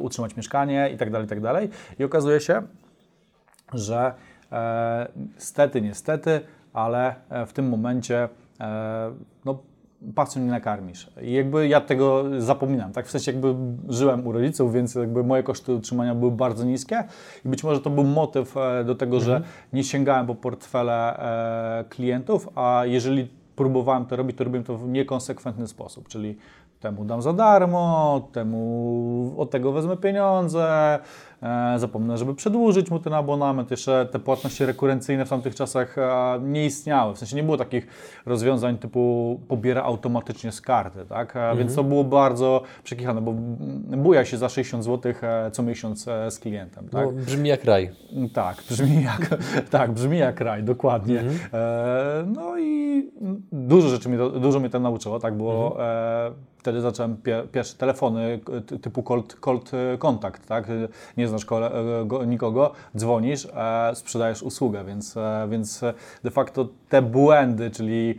utrzymać 0.00 0.36
mieszkanie 0.36 0.88
itd., 0.90 1.10
tak 1.12 1.22
itd. 1.22 1.52
Tak 1.52 1.98
I 2.00 2.04
okazuje 2.04 2.40
się, 2.40 2.62
że 3.74 4.14
stety, 5.36 5.80
niestety, 5.82 6.40
ale 6.72 7.14
w 7.46 7.52
tym 7.52 7.68
momencie 7.68 8.28
no, 9.44 9.58
pasją 10.14 10.42
nie 10.42 10.50
nakarmisz. 10.50 11.10
I 11.22 11.32
jakby 11.32 11.68
ja 11.68 11.80
tego 11.80 12.24
zapominam, 12.38 12.92
tak? 12.92 13.06
W 13.06 13.10
sensie 13.10 13.32
jakby 13.32 13.54
żyłem 13.88 14.26
u 14.26 14.32
rodziców, 14.32 14.72
więc 14.72 14.94
jakby 14.94 15.24
moje 15.24 15.42
koszty 15.42 15.74
utrzymania 15.74 16.14
były 16.14 16.30
bardzo 16.30 16.64
niskie 16.64 17.04
i 17.44 17.48
być 17.48 17.64
może 17.64 17.80
to 17.80 17.90
był 17.90 18.04
motyw 18.04 18.56
e, 18.56 18.84
do 18.84 18.94
tego, 18.94 19.16
mhm. 19.16 19.42
że 19.42 19.48
nie 19.72 19.84
sięgałem 19.84 20.26
po 20.26 20.34
portfele 20.34 21.18
e, 21.18 21.84
klientów, 21.88 22.48
a 22.54 22.82
jeżeli 22.86 23.28
próbowałem 23.56 24.06
to 24.06 24.16
robić, 24.16 24.36
to 24.36 24.44
robiłem 24.44 24.64
to 24.64 24.78
w 24.78 24.88
niekonsekwentny 24.88 25.66
sposób, 25.66 26.08
czyli 26.08 26.36
temu 26.80 27.04
dam 27.04 27.22
za 27.22 27.32
darmo, 27.32 28.28
temu 28.32 29.34
od 29.36 29.50
tego 29.50 29.72
wezmę 29.72 29.96
pieniądze, 29.96 30.98
zapomnę, 31.76 32.18
żeby 32.18 32.34
przedłużyć 32.34 32.90
mu 32.90 32.98
ten 32.98 33.14
abonament. 33.14 33.70
Jeszcze 33.70 34.08
te 34.12 34.18
płatności 34.18 34.66
rekurencyjne 34.66 35.26
w 35.26 35.28
tamtych 35.28 35.54
czasach 35.54 35.98
e, 35.98 36.40
nie 36.42 36.66
istniały. 36.66 37.14
W 37.14 37.18
sensie 37.18 37.36
nie 37.36 37.42
było 37.42 37.56
takich 37.56 37.86
rozwiązań 38.26 38.78
typu 38.78 39.40
pobiera 39.48 39.82
automatycznie 39.82 40.52
z 40.52 40.60
karty, 40.60 41.06
tak? 41.08 41.36
E, 41.36 41.40
mhm. 41.40 41.58
Więc 41.58 41.74
to 41.74 41.84
było 41.84 42.04
bardzo 42.04 42.62
przekichane, 42.84 43.20
bo 43.20 43.32
buja 43.96 44.24
się 44.24 44.38
za 44.38 44.48
60 44.48 44.84
zł 44.84 45.12
e, 45.22 45.50
co 45.50 45.62
miesiąc 45.62 46.08
e, 46.08 46.30
z 46.30 46.38
klientem, 46.38 46.88
tak? 46.88 47.06
No, 47.06 47.12
brzmi 47.12 47.48
jak 47.48 47.64
raj. 47.64 47.90
Tak, 48.34 48.62
brzmi 48.68 49.02
jak, 49.02 49.28
tak, 49.70 49.92
brzmi 49.92 50.18
jak 50.18 50.40
raj, 50.40 50.62
dokładnie. 50.62 51.20
Mhm. 51.20 51.38
E, 51.52 52.24
no 52.26 52.58
i 52.58 53.10
dużo 53.52 53.88
rzeczy 53.88 54.08
mi 54.08 54.18
to, 54.18 54.30
dużo 54.30 54.60
mnie 54.60 54.70
to 54.70 54.80
nauczyło, 54.80 55.20
tak, 55.20 55.36
bo 55.36 55.76
mhm 55.76 56.34
wtedy 56.64 56.80
zacząłem 56.80 57.16
pierwsze 57.52 57.76
telefony 57.76 58.40
typu 58.82 59.02
cold, 59.02 59.34
cold 59.34 59.70
contact, 59.98 60.46
tak? 60.46 60.68
Nie 61.16 61.28
znasz 61.38 61.62
e, 62.22 62.26
nikogo, 62.26 62.72
dzwonisz, 62.96 63.48
e, 63.56 63.94
sprzedajesz 63.94 64.42
usługę, 64.42 64.84
więc, 64.84 65.16
e, 65.16 65.46
więc 65.50 65.80
de 66.24 66.30
facto 66.30 66.68
te 66.88 67.02
błędy, 67.02 67.70
czyli 67.70 68.18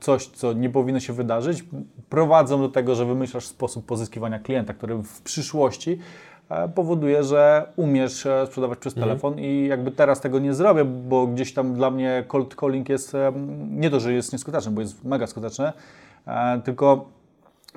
coś, 0.00 0.26
co 0.26 0.52
nie 0.52 0.70
powinno 0.70 1.00
się 1.00 1.12
wydarzyć, 1.12 1.64
prowadzą 2.08 2.60
do 2.60 2.68
tego, 2.68 2.94
że 2.94 3.06
wymyślasz 3.06 3.46
sposób 3.46 3.86
pozyskiwania 3.86 4.38
klienta, 4.38 4.74
który 4.74 4.94
w 4.94 5.22
przyszłości 5.22 5.98
powoduje, 6.74 7.24
że 7.24 7.72
umiesz 7.76 8.26
sprzedawać 8.46 8.78
przez 8.78 8.92
mhm. 8.92 9.08
telefon 9.08 9.40
i 9.40 9.66
jakby 9.66 9.90
teraz 9.90 10.20
tego 10.20 10.38
nie 10.38 10.54
zrobię, 10.54 10.84
bo 10.84 11.26
gdzieś 11.26 11.54
tam 11.54 11.74
dla 11.74 11.90
mnie 11.90 12.24
cold 12.28 12.54
calling 12.60 12.88
jest 12.88 13.16
nie 13.70 13.90
to, 13.90 14.00
że 14.00 14.12
jest 14.12 14.32
nieskuteczny, 14.32 14.72
bo 14.72 14.80
jest 14.80 15.04
mega 15.04 15.26
skuteczny, 15.26 15.72
tylko 16.64 17.06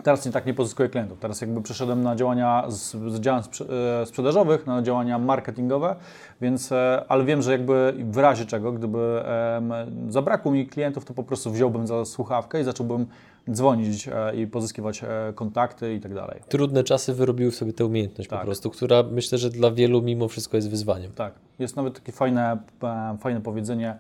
Teraz 0.03 0.25
nie 0.25 0.31
tak 0.31 0.46
nie 0.46 0.53
pozyskuję 0.53 0.89
klientów. 0.89 1.20
Teraz 1.20 1.41
jakby 1.41 1.62
przeszedłem 1.62 2.03
na 2.03 2.15
działania 2.15 2.63
z, 2.67 2.91
z 2.91 3.20
działań 3.20 3.43
e, 4.01 4.05
sprzedażowych, 4.05 4.67
na 4.67 4.81
działania 4.81 5.20
marketingowe, 5.20 5.96
więc, 6.41 6.72
e, 6.72 7.05
ale 7.08 7.25
wiem, 7.25 7.41
że 7.41 7.51
jakby 7.51 7.93
w 7.98 8.17
razie 8.17 8.46
czego, 8.46 8.72
gdyby 8.72 9.24
zabrakło 10.10 10.51
mi 10.51 10.67
klientów, 10.67 11.05
to 11.05 11.13
po 11.13 11.24
prostu 11.24 11.51
wziąłbym 11.51 11.88
za 11.88 12.05
słuchawkę 12.05 12.62
i 12.62 12.63
zacząłbym 12.63 13.05
dzwonić 13.51 14.08
e, 14.08 14.36
i 14.36 14.48
pozyskiwać 14.48 15.01
kontakty 15.36 15.93
i 15.93 16.00
tak 16.00 16.13
dalej. 16.13 16.39
Trudne 16.50 16.84
czasy 16.84 17.13
wyrobiły 17.13 17.51
w 17.51 17.55
sobie 17.55 17.74
tę 17.74 17.86
umiejętność 17.86 18.29
tak. 18.29 18.39
po 18.39 18.46
prostu, 18.46 18.70
która 18.70 19.03
myślę, 19.03 19.38
że 19.38 19.50
dla 19.50 19.72
wielu 19.72 20.01
mimo 20.01 20.27
wszystko 20.27 20.58
jest 20.58 20.70
wyzwaniem. 20.70 21.12
Tak. 21.12 21.34
Jest 21.60 21.75
nawet 21.75 21.93
takie 21.93 22.12
fajne, 22.12 22.58
fajne 23.20 23.41
powiedzenie, 23.41 23.98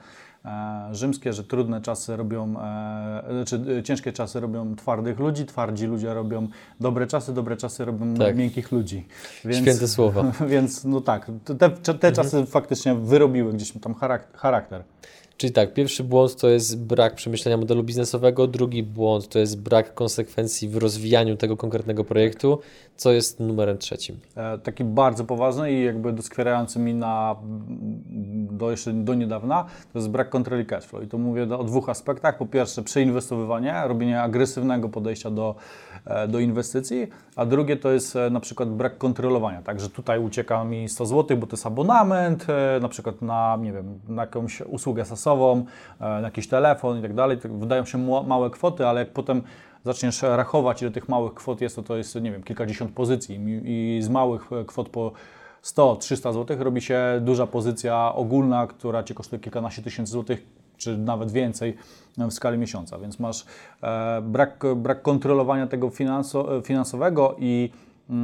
rzymskie, 0.91 1.33
że 1.33 1.43
trudne 1.43 1.81
czasy 1.81 2.17
robią, 2.17 2.59
e, 2.59 3.45
czy 3.45 3.61
e, 3.79 3.83
ciężkie 3.83 4.13
czasy 4.13 4.39
robią 4.39 4.75
twardych 4.75 5.19
ludzi, 5.19 5.45
twardzi 5.45 5.85
ludzie 5.85 6.13
robią 6.13 6.47
dobre 6.79 7.07
czasy, 7.07 7.33
dobre 7.33 7.57
czasy 7.57 7.85
robią 7.85 8.13
tak. 8.13 8.35
miękkich 8.35 8.71
ludzi. 8.71 9.07
Więc, 9.45 9.61
Święte 9.61 9.87
słowa. 9.87 10.31
Więc 10.47 10.85
no 10.85 11.01
tak, 11.01 11.31
te, 11.45 11.69
te 11.69 11.91
mhm. 11.93 12.13
czasy 12.13 12.45
faktycznie 12.45 12.95
wyrobiły 12.95 13.53
gdzieś 13.53 13.73
tam 13.81 13.95
charakter. 14.33 14.83
Czyli 15.41 15.53
tak, 15.53 15.73
pierwszy 15.73 16.03
błąd 16.03 16.35
to 16.35 16.49
jest 16.49 16.85
brak 16.85 17.15
przemyślenia 17.15 17.57
modelu 17.57 17.83
biznesowego, 17.83 18.47
drugi 18.47 18.83
błąd 18.83 19.27
to 19.27 19.39
jest 19.39 19.61
brak 19.61 19.93
konsekwencji 19.93 20.69
w 20.69 20.77
rozwijaniu 20.77 21.37
tego 21.37 21.57
konkretnego 21.57 22.03
projektu, 22.03 22.59
co 22.95 23.11
jest 23.11 23.39
numerem 23.39 23.77
trzecim. 23.77 24.19
E, 24.35 24.57
taki 24.57 24.83
bardzo 24.83 25.25
poważny 25.25 25.71
i 25.71 25.83
jakby 25.83 26.13
doskwierający 26.13 26.79
mi 26.79 26.93
na, 26.93 27.35
do 28.51 28.71
jeszcze 28.71 28.93
do 28.93 29.13
niedawna, 29.13 29.65
to 29.93 29.99
jest 29.99 30.09
brak 30.09 30.29
kontroli 30.29 30.65
cashflow. 30.65 31.03
I 31.03 31.07
to 31.07 31.17
mówię 31.17 31.57
o 31.57 31.63
dwóch 31.63 31.89
aspektach. 31.89 32.37
Po 32.37 32.45
pierwsze 32.45 32.83
przeinwestowywanie, 32.83 33.81
robienie 33.85 34.21
agresywnego 34.21 34.89
podejścia 34.89 35.31
do, 35.31 35.55
e, 36.05 36.27
do 36.27 36.39
inwestycji, 36.39 37.07
a 37.35 37.45
drugie 37.45 37.77
to 37.77 37.91
jest 37.91 38.15
e, 38.15 38.29
na 38.29 38.39
przykład 38.39 38.69
brak 38.69 38.97
kontrolowania. 38.97 39.61
Także 39.61 39.89
tutaj 39.89 40.19
ucieka 40.19 40.63
mi 40.63 40.89
100 40.89 41.05
zł, 41.05 41.37
bo 41.37 41.47
to 41.47 41.53
jest 41.53 41.65
abonament, 41.65 42.47
na 42.81 42.89
przykład 42.89 43.21
na, 43.21 43.57
nie 43.61 43.73
wiem, 43.73 43.99
na 44.07 44.21
jakąś 44.21 44.61
usługę 44.61 45.05
sasową, 45.05 45.30
na 45.99 46.21
jakiś 46.21 46.47
telefon 46.47 46.99
i 46.99 47.01
tak 47.01 47.13
dalej. 47.13 47.37
Wydają 47.43 47.85
się 47.85 47.97
małe 48.27 48.49
kwoty, 48.49 48.87
ale 48.87 48.99
jak 48.99 49.13
potem 49.13 49.41
zaczniesz 49.85 50.21
rachować, 50.21 50.81
ile 50.81 50.91
tych 50.91 51.09
małych 51.09 51.33
kwot 51.33 51.61
jest, 51.61 51.75
to 51.75 51.83
to 51.83 51.97
jest, 51.97 52.21
nie 52.21 52.31
wiem, 52.31 52.43
kilkadziesiąt 52.43 52.91
pozycji 52.91 53.39
i 53.65 53.99
z 54.01 54.09
małych 54.09 54.49
kwot 54.67 54.89
po 54.89 55.11
100-300 55.63 56.33
zł 56.33 56.57
robi 56.59 56.81
się 56.81 56.99
duża 57.21 57.47
pozycja 57.47 58.15
ogólna, 58.15 58.67
która 58.67 59.03
Ci 59.03 59.15
kosztuje 59.15 59.39
kilkanaście 59.39 59.81
tysięcy 59.81 60.11
złotych, 60.11 60.45
czy 60.77 60.97
nawet 60.97 61.31
więcej 61.31 61.77
w 62.17 62.31
skali 62.31 62.57
miesiąca, 62.57 62.99
więc 62.99 63.19
masz 63.19 63.45
e, 63.83 64.21
brak, 64.21 64.63
brak 64.75 65.01
kontrolowania 65.01 65.67
tego 65.67 65.89
finanso, 65.89 66.61
finansowego 66.61 67.35
i 67.39 67.71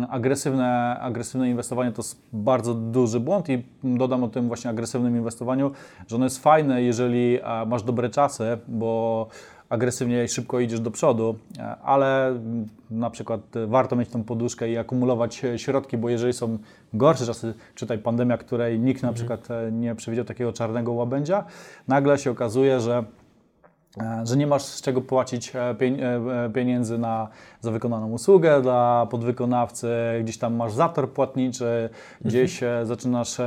agresywne, 0.10 1.00
agresywne 1.00 1.50
inwestowanie 1.50 1.92
to 1.92 2.02
jest 2.02 2.22
bardzo 2.34 2.74
duży 2.74 3.20
błąd 3.20 3.50
i 3.50 3.64
dodam 3.84 4.24
o 4.24 4.28
tym 4.28 4.48
właśnie 4.48 4.70
agresywnym 4.70 5.18
inwestowaniu, 5.18 5.72
że 6.08 6.16
ono 6.16 6.26
jest 6.26 6.44
fajne, 6.44 6.82
jeżeli 6.82 7.40
e, 7.42 7.66
masz 7.66 7.84
dobre 7.84 8.10
czasy, 8.10 8.58
bo 8.68 9.28
agresywnie 9.70 10.24
i 10.24 10.28
szybko 10.28 10.60
idziesz 10.60 10.80
do 10.80 10.92
przodu, 10.92 11.36
e, 11.60 11.76
ale 11.78 12.40
na 12.92 13.10
przykład 13.10 13.42
warto 13.68 13.96
mieć 13.96 14.10
tą 14.10 14.24
poduszkę 14.24 14.70
i 14.70 14.78
akumulować 14.78 15.42
środki, 15.58 15.98
bo 15.98 16.10
jeżeli 16.10 16.34
są 16.34 16.58
gorsze 16.94 17.26
czasy, 17.26 17.54
czytaj 17.76 17.98
pandemia, 17.98 18.38
której 18.38 18.80
nikt 18.80 19.04
na 19.04 19.10
mhm. 19.10 19.16
przykład 19.16 19.52
e, 19.52 19.72
nie 19.72 19.96
przewidział 19.96 20.26
takiego 20.26 20.54
czarnego 20.54 20.94
łabędzia, 20.94 21.44
nagle 21.88 22.18
się 22.18 22.32
okazuje, 22.32 22.80
że 22.80 22.98
e, 22.98 23.04
że 24.24 24.38
nie 24.38 24.48
masz 24.48 24.64
z 24.64 24.82
czego 24.82 25.02
płacić 25.02 25.54
pieniędzy 26.54 26.98
na, 26.98 27.28
za 27.62 27.72
wykonaną 27.72 28.12
usługę 28.12 28.62
dla 28.62 29.08
podwykonawcy, 29.12 29.90
gdzieś 30.24 30.38
tam 30.38 30.56
masz 30.56 30.74
zator 30.74 31.12
płatniczy, 31.14 31.90
gdzieś 32.22 32.64
mhm. 32.64 32.86
zaczynasz, 32.86 33.38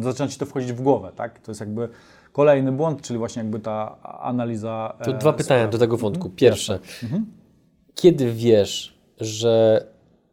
zaczyna 0.00 0.28
Ci 0.28 0.38
to 0.38 0.46
wchodzić 0.46 0.72
w 0.72 0.82
głowę, 0.82 1.12
tak? 1.16 1.38
To 1.38 1.50
jest 1.50 1.60
jakby 1.60 1.88
Kolejny 2.36 2.72
błąd, 2.72 3.02
czyli 3.02 3.18
właśnie 3.18 3.42
jakby 3.42 3.60
ta 3.60 4.02
analiza. 4.02 4.96
To 5.04 5.12
dwa 5.12 5.30
e, 5.30 5.32
pytania 5.34 5.68
do 5.68 5.78
tego 5.78 5.96
wątku. 5.96 6.24
Mhm. 6.24 6.36
Pierwsze, 6.36 6.78
mhm. 7.02 7.26
kiedy 7.94 8.32
wiesz, 8.32 8.98
że 9.20 9.86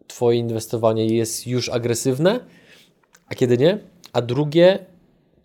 Twoje 0.08 0.40
inwestowanie 0.40 1.06
jest 1.06 1.48
już 1.48 1.70
agresywne, 1.70 2.40
a 3.28 3.36
kiedy 3.36 3.58
nie? 3.58 3.80
A 4.14 4.22
drugie, 4.22 4.80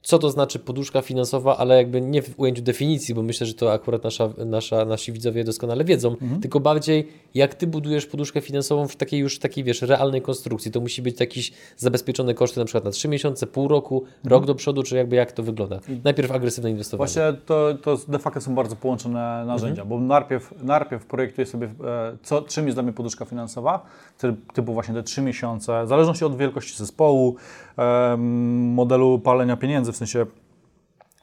co 0.02 0.18
to 0.18 0.30
znaczy 0.30 0.58
poduszka 0.58 1.02
finansowa, 1.02 1.56
ale 1.56 1.76
jakby 1.76 2.00
nie 2.00 2.22
w 2.22 2.40
ujęciu 2.40 2.62
definicji, 2.62 3.14
bo 3.14 3.22
myślę, 3.22 3.46
że 3.46 3.54
to 3.54 3.72
akurat 3.72 4.04
nasza, 4.04 4.28
nasza, 4.46 4.84
nasi 4.84 5.12
widzowie 5.12 5.44
doskonale 5.44 5.84
wiedzą, 5.84 6.08
mhm. 6.08 6.40
tylko 6.40 6.60
bardziej 6.60 7.08
jak 7.34 7.54
ty 7.54 7.66
budujesz 7.66 8.06
poduszkę 8.06 8.40
finansową 8.40 8.88
w 8.88 8.96
takiej 8.96 9.20
już 9.20 9.38
takiej, 9.38 9.64
wiesz, 9.64 9.82
realnej 9.82 10.22
konstrukcji. 10.22 10.70
To 10.70 10.80
musi 10.80 11.02
być 11.02 11.20
jakieś 11.20 11.52
zabezpieczone 11.76 12.34
koszty 12.34 12.60
na 12.60 12.64
przykład 12.64 12.84
na 12.84 12.90
3 12.90 13.08
miesiące, 13.08 13.46
pół 13.46 13.68
roku, 13.68 13.98
mhm. 13.98 14.30
rok 14.30 14.46
do 14.46 14.54
przodu, 14.54 14.82
czy 14.82 14.96
jakby 14.96 15.16
jak 15.16 15.32
to 15.32 15.42
wygląda. 15.42 15.80
Najpierw 16.04 16.30
agresywne 16.30 16.70
inwestowanie. 16.70 17.08
Właśnie 17.08 17.32
to, 17.46 17.74
to 17.82 17.98
de 18.08 18.18
facto 18.18 18.40
są 18.40 18.54
bardzo 18.54 18.76
połączone 18.76 19.44
narzędzia, 19.46 19.82
mhm. 19.82 19.88
bo 19.88 20.06
najpierw, 20.06 20.54
najpierw 20.62 21.06
projektuję 21.06 21.46
sobie, 21.46 21.66
e, 21.66 22.16
co, 22.22 22.42
czym 22.42 22.66
jest 22.66 22.76
dla 22.76 22.82
mnie 22.82 22.92
poduszka 22.92 23.24
finansowa, 23.24 23.86
typu 24.54 24.72
właśnie 24.74 24.94
te 24.94 25.02
3 25.02 25.22
miesiące, 25.22 25.84
w 25.84 25.88
zależności 25.88 26.24
od 26.24 26.36
wielkości 26.36 26.78
zespołu, 26.78 27.36
modelu 28.74 29.18
palenia 29.18 29.56
pieniędzy, 29.56 29.87
w 29.92 29.96
sensie 29.96 30.26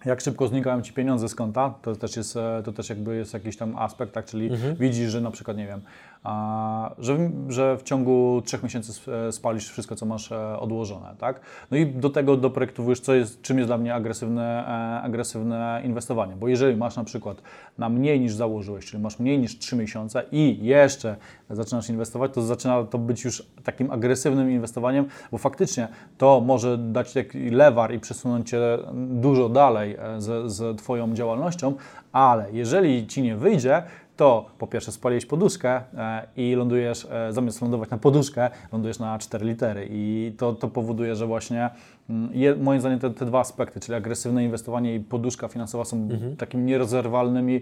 jak 0.06 0.22
szybko 0.22 0.48
znikają 0.48 0.82
Ci 0.82 0.94
pieniądze 0.94 1.30
z 1.30 1.36
konta, 1.36 1.74
to 1.82 1.96
też 1.96 2.18
jest, 2.18 2.38
e, 2.38 2.62
to 2.66 2.74
też 2.74 2.90
jakby 2.90 3.16
jest 3.16 3.34
jakiś 3.34 3.58
tam 3.58 3.78
aspekt, 3.78 4.14
tak, 4.14 4.26
czyli 4.26 4.48
mhm. 4.52 4.76
widzisz, 4.76 5.12
że 5.12 5.22
na 5.22 5.32
przykład, 5.32 5.58
nie 5.58 5.68
wiem, 5.68 5.82
a, 6.24 6.96
że, 7.00 7.16
w, 7.16 7.52
że 7.52 7.78
w 7.78 7.84
ciągu 7.84 8.42
trzech 8.46 8.64
miesięcy 8.64 9.12
e, 9.12 9.32
spalisz 9.32 9.70
wszystko, 9.70 9.96
co 9.96 10.06
masz 10.06 10.32
e, 10.32 10.60
odłożone, 10.60 11.16
tak? 11.20 11.40
No 11.72 11.78
i 11.78 11.86
do 11.86 12.10
tego 12.10 12.38
doprojektowujesz, 12.38 13.00
co 13.00 13.14
jest, 13.14 13.42
czym 13.42 13.58
jest 13.58 13.70
dla 13.70 13.78
mnie 13.78 13.96
agresywne, 13.96 14.66
agresywne 15.04 15.82
inwestowanie, 15.86 16.36
bo 16.36 16.48
jeżeli 16.48 16.78
masz 16.78 16.96
na 16.96 17.04
przykład 17.04 17.42
na 17.78 17.90
mniej 17.90 18.20
niż 18.20 18.34
założyłeś, 18.34 18.86
czyli 18.86 19.04
masz 19.04 19.20
mniej 19.20 19.40
niż 19.40 19.60
3 19.60 19.76
miesiące 19.76 20.24
i 20.32 20.60
jeszcze 20.62 21.16
zaczynasz 21.50 21.90
inwestować, 21.90 22.32
to 22.34 22.42
zaczyna 22.42 22.84
to 22.84 22.98
być 22.98 23.24
już 23.24 23.44
takim 23.64 23.92
agresywnym 23.92 24.52
inwestowaniem, 24.52 25.06
bo 25.32 25.38
faktycznie 25.38 25.88
to 26.18 26.42
może 26.42 26.78
dać 26.78 27.14
taki 27.14 27.50
lewar 27.50 27.94
i 27.94 28.00
przesunąć 28.00 28.50
Cię 28.50 28.60
dużo 28.94 29.50
dalej 29.50 29.95
e, 30.00 30.22
z, 30.22 30.52
z 30.52 30.78
Twoją 30.78 31.14
działalnością, 31.14 31.74
ale 32.12 32.52
jeżeli 32.52 33.08
Ci 33.08 33.22
nie 33.22 33.36
wyjdzie, 33.36 33.84
to 34.18 34.46
po 34.58 34.68
pierwsze 34.68 34.92
spaliłeś 34.92 35.26
poduszkę 35.26 35.82
e, 35.98 36.28
i 36.38 36.56
lądujesz, 36.56 37.08
e, 37.12 37.34
zamiast 37.34 37.62
lądować 37.62 37.90
na 37.90 37.98
poduszkę, 37.98 38.50
lądujesz 38.72 39.00
na 39.00 39.20
4 39.20 39.46
litery 39.46 39.88
i 39.92 40.34
to, 40.38 40.54
to 40.54 40.68
powoduje, 40.68 41.16
że 41.16 41.28
właśnie 41.28 41.70
mm, 42.10 42.30
je, 42.34 42.56
moim 42.56 42.80
zdaniem 42.80 43.00
te, 43.00 43.10
te, 43.10 43.26
dwa 43.26 43.40
aspekty, 43.40 43.80
czyli 43.80 43.96
agresywne 43.96 44.44
inwestowanie 44.44 44.96
i 44.96 45.00
poduszka 45.00 45.48
finansowa 45.48 45.86
są 45.86 45.98
mhm. 45.98 46.36
takimi 46.36 46.64
nierozerwalnymi 46.64 47.62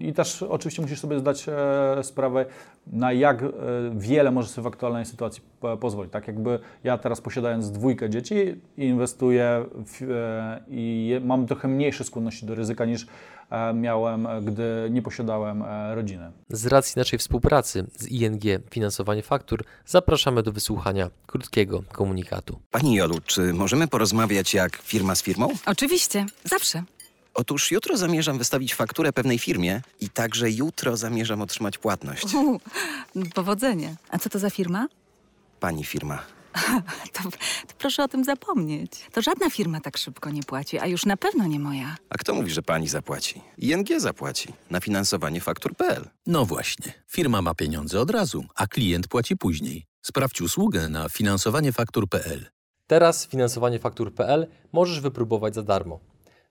I 0.00 0.12
też 0.12 0.42
oczywiście 0.42 0.82
musisz 0.82 1.00
sobie 1.00 1.18
zdać 1.18 1.46
e, 1.48 2.02
sprawę, 2.02 2.46
na 2.86 3.12
jak 3.12 3.42
e, 3.42 3.48
wiele 3.94 4.30
możesz 4.30 4.50
sobie 4.50 4.64
w 4.64 4.66
aktualnej 4.66 5.04
sytuacji 5.04 5.42
pozwolić. 5.80 6.12
Tak 6.12 6.26
jakby 6.26 6.58
ja 6.84 6.98
teraz 6.98 7.20
posiadając 7.20 7.70
dwójkę 7.70 8.10
dzieci 8.10 8.34
inwestuję 8.76 9.64
w, 9.86 10.00
i 10.68 11.20
mam 11.24 11.46
trochę 11.46 11.68
mniejsze 11.68 12.04
skłonności 12.04 12.46
do 12.46 12.54
ryzyka 12.54 12.84
niż 12.84 13.06
miałem, 13.74 14.28
gdy 14.44 14.88
nie 14.90 15.02
posiadałem 15.02 15.64
rodziny. 15.94 16.32
Z 16.48 16.66
racji 16.66 16.94
naszej 16.96 17.18
współpracy 17.18 17.86
z 17.92 18.08
ING 18.08 18.42
Finansowanie 18.70 19.22
Faktur 19.22 19.64
zapraszamy 19.86 20.42
do 20.42 20.52
wysłuchania 20.52 21.10
krótkiego 21.26 21.82
komunikatu. 21.92 22.60
Pani 22.70 22.94
Jolu, 22.94 23.16
czy 23.26 23.52
możemy 23.52 23.88
porozmawiać 23.88 24.54
jak 24.54 24.76
firma 24.76 25.14
z 25.14 25.22
firmą? 25.22 25.48
Oczywiście, 25.66 26.26
zawsze. 26.44 26.82
Otóż 27.38 27.70
jutro 27.70 27.96
zamierzam 27.96 28.38
wystawić 28.38 28.74
fakturę 28.74 29.12
pewnej 29.12 29.38
firmie 29.38 29.82
i 30.00 30.08
także 30.10 30.50
jutro 30.50 30.96
zamierzam 30.96 31.42
otrzymać 31.42 31.78
płatność. 31.78 32.34
U, 32.34 32.60
powodzenie. 33.34 33.96
A 34.10 34.18
co 34.18 34.30
to 34.30 34.38
za 34.38 34.50
firma? 34.50 34.88
Pani 35.60 35.84
firma. 35.84 36.18
To, 37.12 37.22
to 37.68 37.74
proszę 37.78 38.04
o 38.04 38.08
tym 38.08 38.24
zapomnieć. 38.24 38.90
To 39.12 39.22
żadna 39.22 39.50
firma 39.50 39.80
tak 39.80 39.96
szybko 39.96 40.30
nie 40.30 40.42
płaci, 40.42 40.78
a 40.78 40.86
już 40.86 41.06
na 41.06 41.16
pewno 41.16 41.46
nie 41.46 41.60
moja. 41.60 41.96
A 42.10 42.14
kto 42.18 42.34
mówi, 42.34 42.50
że 42.50 42.62
pani 42.62 42.88
zapłaci? 42.88 43.40
ING 43.58 43.88
zapłaci 43.98 44.48
na 44.70 44.80
finansowanie 44.80 45.40
faktur.pl. 45.40 46.08
No 46.26 46.44
właśnie. 46.44 46.92
Firma 47.08 47.42
ma 47.42 47.54
pieniądze 47.54 48.00
od 48.00 48.10
razu, 48.10 48.44
a 48.54 48.66
klient 48.66 49.08
płaci 49.08 49.36
później. 49.36 49.86
Sprawdź 50.02 50.40
usługę 50.40 50.88
na 50.88 51.08
finansowaniefaktur.pl. 51.08 52.46
Teraz 52.86 53.26
finansowaniefaktur.pl 53.26 54.46
możesz 54.72 55.00
wypróbować 55.00 55.54
za 55.54 55.62
darmo. 55.62 56.00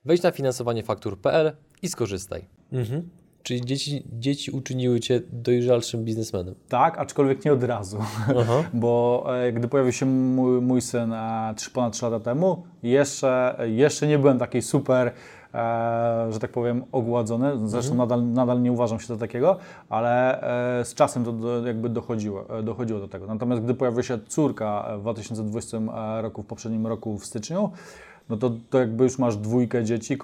Wejdź 0.06 0.22
na 0.22 0.30
finansowaniefaktur.pl 0.30 1.52
i 1.82 1.88
skorzystaj. 1.88 2.44
Mhm. 2.72 3.08
Czyli 3.42 3.64
dzieci, 3.64 4.04
dzieci 4.12 4.50
uczyniły 4.50 5.00
Cię 5.00 5.20
dojrzalszym 5.32 6.04
biznesmenem. 6.04 6.54
Tak, 6.68 6.98
aczkolwiek 6.98 7.44
nie 7.44 7.52
od 7.52 7.62
razu, 7.62 7.98
Aha. 8.40 8.64
bo 8.74 9.24
e, 9.28 9.52
gdy 9.52 9.68
pojawił 9.68 9.92
się 9.92 10.06
mój, 10.06 10.60
mój 10.60 10.80
syn 10.80 11.12
e, 11.12 11.54
3, 11.56 11.70
ponad 11.70 11.92
3 11.92 12.04
lata 12.04 12.20
temu, 12.20 12.62
jeszcze, 12.82 13.56
jeszcze 13.64 14.06
nie 14.06 14.18
byłem 14.18 14.38
taki 14.38 14.62
super, 14.62 15.12
e, 15.54 16.26
że 16.30 16.38
tak 16.40 16.50
powiem, 16.50 16.84
ogładzony. 16.92 17.68
Zresztą 17.68 17.92
mhm. 17.92 18.08
nadal, 18.08 18.26
nadal 18.32 18.62
nie 18.62 18.72
uważam 18.72 19.00
się 19.00 19.08
do 19.08 19.16
takiego, 19.16 19.56
ale 19.88 20.42
e, 20.80 20.84
z 20.84 20.94
czasem 20.94 21.24
to 21.24 21.32
do, 21.32 21.66
jakby 21.66 21.88
dochodziło, 21.88 22.58
e, 22.58 22.62
dochodziło 22.62 23.00
do 23.00 23.08
tego. 23.08 23.26
Natomiast 23.26 23.62
gdy 23.62 23.74
pojawiła 23.74 24.02
się 24.02 24.18
córka 24.28 24.96
w 24.98 25.00
2020 25.00 25.76
e, 25.78 26.22
roku, 26.22 26.42
w 26.42 26.46
poprzednim 26.46 26.86
roku 26.86 27.18
w 27.18 27.26
styczniu, 27.26 27.70
no 28.30 28.36
to, 28.36 28.50
to 28.70 28.78
jakby 28.78 29.04
już 29.04 29.18
masz 29.18 29.36
dwójkę 29.36 29.84
dzieci, 29.84 30.18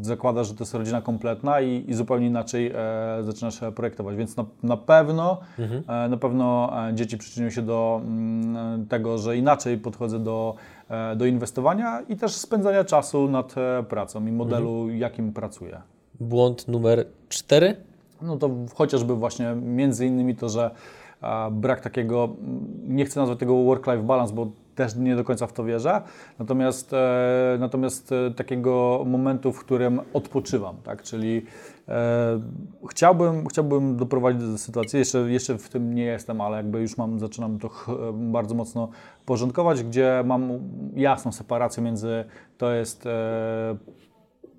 zakładasz, 0.00 0.48
że 0.48 0.54
to 0.54 0.64
jest 0.64 0.74
rodzina 0.74 1.02
kompletna 1.02 1.60
i, 1.60 1.84
i 1.90 1.94
zupełnie 1.94 2.26
inaczej 2.26 2.72
e, 2.74 2.74
zaczynasz 3.22 3.62
e, 3.62 3.72
projektować. 3.72 4.16
Więc 4.16 4.36
na, 4.36 4.44
na 4.62 4.76
pewno 4.76 5.40
mhm. 5.58 5.82
e, 5.88 6.08
na 6.08 6.16
pewno 6.16 6.72
e, 6.88 6.94
dzieci 6.94 7.18
przyczyniły 7.18 7.50
się 7.50 7.62
do 7.62 8.00
m, 8.04 8.56
mm, 8.56 8.86
tego, 8.86 9.18
że 9.18 9.36
inaczej 9.36 9.78
podchodzę 9.78 10.18
do, 10.18 10.54
e, 10.88 11.16
do 11.16 11.26
inwestowania 11.26 12.02
i 12.08 12.16
też 12.16 12.32
spędzania 12.32 12.84
czasu 12.84 13.28
nad 13.28 13.54
e, 13.58 13.82
pracą 13.82 14.26
i 14.26 14.32
modelu, 14.32 14.80
mhm. 14.80 14.98
jakim 14.98 15.32
pracuję. 15.32 15.80
Błąd 16.20 16.68
numer 16.68 17.06
cztery? 17.28 17.76
No 18.22 18.36
to 18.36 18.50
chociażby 18.74 19.14
właśnie 19.14 19.54
między 19.62 20.06
innymi 20.06 20.36
to, 20.36 20.48
że 20.48 20.70
brak 21.50 21.80
takiego, 21.80 22.28
nie 22.88 23.04
chcę 23.04 23.20
nazwać 23.20 23.38
tego 23.38 23.54
work-life 23.54 24.02
balance, 24.02 24.34
bo 24.34 24.46
też 24.78 24.96
nie 24.96 25.16
do 25.16 25.24
końca 25.24 25.46
w 25.46 25.52
to 25.52 25.64
wierzę. 25.64 26.02
Natomiast, 26.38 26.92
e, 26.92 27.56
natomiast 27.60 28.12
e, 28.12 28.30
takiego 28.30 29.04
momentu, 29.06 29.52
w 29.52 29.60
którym 29.60 30.00
odpoczywam, 30.12 30.76
tak? 30.84 31.02
czyli 31.02 31.46
e, 31.88 32.40
chciałbym, 32.90 33.46
chciałbym 33.46 33.96
doprowadzić 33.96 34.42
do 34.42 34.58
sytuacji, 34.58 34.98
jeszcze, 34.98 35.18
jeszcze 35.18 35.58
w 35.58 35.68
tym 35.68 35.94
nie 35.94 36.04
jestem, 36.04 36.40
ale 36.40 36.56
jakby 36.56 36.80
już 36.80 36.96
mam, 36.96 37.18
zaczynam 37.18 37.58
to 37.58 37.70
bardzo 38.12 38.54
mocno 38.54 38.88
porządkować, 39.26 39.82
gdzie 39.82 40.22
mam 40.26 40.48
jasną 40.94 41.32
separację 41.32 41.82
między 41.82 42.24
to 42.58 42.72
jest 42.72 43.06
e, 43.06 43.76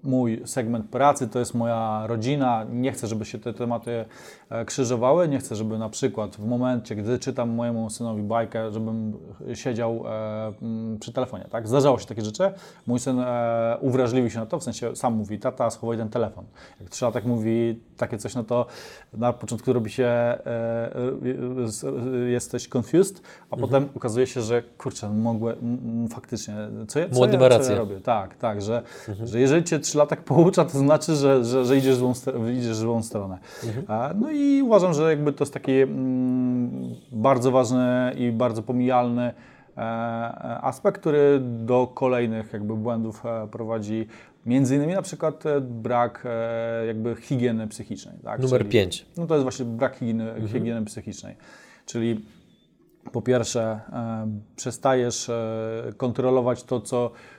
mój 0.04 0.42
segment 0.46 0.90
pracy, 0.90 1.28
to 1.28 1.40
jest 1.40 1.54
moja 1.54 2.04
rodzina. 2.08 2.66
Nie 2.72 2.92
chcę, 2.92 3.08
żeby 3.08 3.26
się 3.26 3.40
te 3.40 3.54
tematy 3.54 4.06
e, 4.50 4.66
krzyżowały. 4.66 5.28
Nie 5.28 5.40
chcę, 5.40 5.56
żeby 5.56 5.78
na 5.78 5.90
przykład 5.90 6.36
w 6.36 6.46
momencie, 6.46 6.96
gdy 6.96 7.20
czytam 7.20 7.50
mojemu 7.50 7.90
synowi 7.90 8.24
bajkę, 8.24 8.72
żebym 8.72 9.14
siedział 9.54 10.04
e, 10.08 11.00
przy 11.00 11.14
telefonie. 11.14 11.46
Tak? 11.52 11.68
Zdarzało 11.68 12.00
się 12.00 12.06
takie 12.06 12.22
rzeczy. 12.22 12.52
Mój 12.88 13.00
syn 13.00 13.20
e, 13.20 13.78
uwrażliwił 13.82 14.30
się 14.30 14.40
na 14.40 14.46
to, 14.46 14.60
w 14.60 14.64
sensie 14.64 14.96
sam 14.96 15.14
mówi, 15.14 15.40
tata, 15.40 15.70
schowaj 15.70 15.98
ten 15.98 16.10
telefon. 16.10 16.46
Jak 16.80 16.90
trzy 16.90 17.06
tak 17.14 17.26
mówi 17.26 17.80
takie 17.98 18.18
coś, 18.18 18.36
no 18.36 18.44
to 18.44 18.66
na 19.14 19.34
początku 19.34 19.74
robi 19.74 19.90
się, 19.90 20.38
jesteś 22.28 22.70
confused, 22.76 23.22
a 23.50 23.56
mhm. 23.56 23.62
potem 23.62 23.90
okazuje 23.96 24.28
się, 24.28 24.42
że 24.42 24.62
kurczę, 24.62 25.10
mogłem, 25.10 25.58
faktycznie, 26.12 26.56
co, 26.88 27.00
co, 27.10 27.26
ja, 27.26 27.60
co 27.60 27.72
ja 27.72 27.78
robię? 27.78 28.02
Tak, 28.02 28.38
tak, 28.38 28.62
że, 28.62 28.84
mhm. 29.10 29.28
że 29.28 29.40
jeżeli 29.40 29.64
cię 29.64 29.80
trzy 29.90 29.98
lata 29.98 30.16
poucza, 30.16 30.66
to 30.66 30.78
znaczy, 30.78 31.16
że, 31.16 31.46
że, 31.46 31.66
że 31.66 31.78
idziesz, 31.78 31.96
w 31.96 31.98
złą, 31.98 32.14
idziesz 32.54 32.78
w 32.78 32.80
złą 32.80 33.04
stronę. 33.04 33.38
Mhm. 33.64 34.20
No 34.20 34.32
i 34.32 34.62
uważam, 34.62 34.94
że 34.94 35.10
jakby 35.10 35.34
to 35.34 35.44
jest 35.44 35.54
taki 35.54 35.72
mm, 35.72 36.96
bardzo 37.12 37.52
ważny 37.52 38.14
i 38.18 38.32
bardzo 38.32 38.64
pomijalny 38.64 39.34
e, 39.78 39.82
aspekt, 40.62 41.02
który 41.02 41.40
do 41.42 41.88
kolejnych 41.88 42.54
jakby 42.54 42.76
błędów 42.76 43.26
e, 43.26 43.48
prowadzi 43.52 44.08
Między 44.46 44.76
innymi 44.76 44.94
na 44.94 45.02
przykład 45.02 45.46
e, 45.46 45.62
brak 45.62 46.28
jakby 46.88 47.16
higieny 47.16 47.68
psychicznej. 47.68 48.16
Tak? 48.24 48.42
Numer 48.42 48.70
5. 48.70 49.06
No 49.18 49.28
to 49.28 49.34
jest 49.34 49.44
właśnie 49.44 49.66
brak 49.66 49.96
higieny, 49.96 50.32
mhm. 50.32 50.48
higieny 50.48 50.86
psychicznej. 50.86 51.36
Czyli 51.86 52.26
po 53.12 53.22
pierwsze 53.22 53.80
e, 53.94 54.28
przestajesz 54.56 55.30
e, 55.30 55.94
kontrolować 55.98 56.64
to, 56.64 56.82
co 56.82 57.12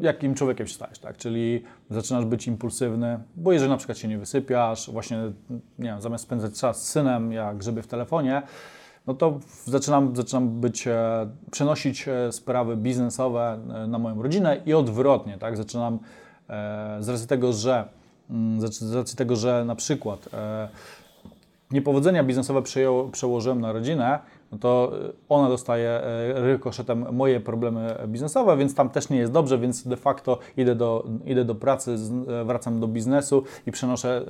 jakim 0.00 0.34
człowiekiem 0.34 0.66
się 0.66 0.74
stajesz, 0.74 0.98
tak? 0.98 1.16
Czyli 1.16 1.62
zaczynasz 1.90 2.24
być 2.24 2.46
impulsywny, 2.46 3.18
bo 3.36 3.52
jeżeli 3.52 3.70
na 3.70 3.76
przykład 3.76 3.98
się 3.98 4.08
nie 4.08 4.18
wysypiasz, 4.18 4.90
właśnie, 4.90 5.18
nie 5.78 5.88
wiem, 5.88 6.00
zamiast 6.00 6.24
spędzać 6.24 6.60
czas 6.60 6.86
z 6.86 6.88
synem, 6.88 7.32
jak 7.32 7.56
grzyby 7.56 7.82
w 7.82 7.86
telefonie, 7.86 8.42
no 9.06 9.14
to 9.14 9.40
zaczynam, 9.64 10.16
zaczynam 10.16 10.60
być, 10.60 10.86
e, 10.86 11.28
przenosić 11.50 12.08
e, 12.08 12.32
sprawy 12.32 12.76
biznesowe 12.76 13.58
na 13.88 13.98
moją 13.98 14.22
rodzinę 14.22 14.60
i 14.66 14.74
odwrotnie, 14.74 15.38
tak? 15.38 15.56
Zaczynam 15.56 15.98
z 17.00 17.08
racji 17.08 17.26
tego, 17.26 17.52
że 17.52 17.88
mm, 18.30 18.60
z 18.70 18.94
racji 18.94 19.16
tego, 19.16 19.36
że 19.36 19.64
na 19.64 19.74
przykład 19.74 20.28
niepowodzenia 21.70 22.24
biznesowe 22.24 22.62
przejął, 22.62 23.08
przełożyłem 23.08 23.60
na 23.60 23.72
rodzinę, 23.72 24.18
no 24.52 24.58
to 24.58 24.92
y, 25.08 25.12
ona 25.28 25.48
dostaje 25.48 26.00
y, 26.36 26.42
rykoszetem 26.42 27.06
moje 27.12 27.40
problemy 27.40 27.94
biznesowe, 28.08 28.56
więc 28.56 28.74
tam 28.74 28.90
też 28.90 29.08
nie 29.08 29.18
jest 29.18 29.32
dobrze, 29.32 29.58
więc 29.58 29.88
de 29.88 29.96
facto 29.96 30.38
idę 30.56 30.74
do, 30.74 31.04
idę 31.24 31.44
do 31.44 31.54
pracy, 31.54 31.96
y, 32.42 32.44
wracam 32.44 32.80
do 32.80 32.88
biznesu 32.88 33.42
i 33.66 33.72
przenoszę 33.72 34.24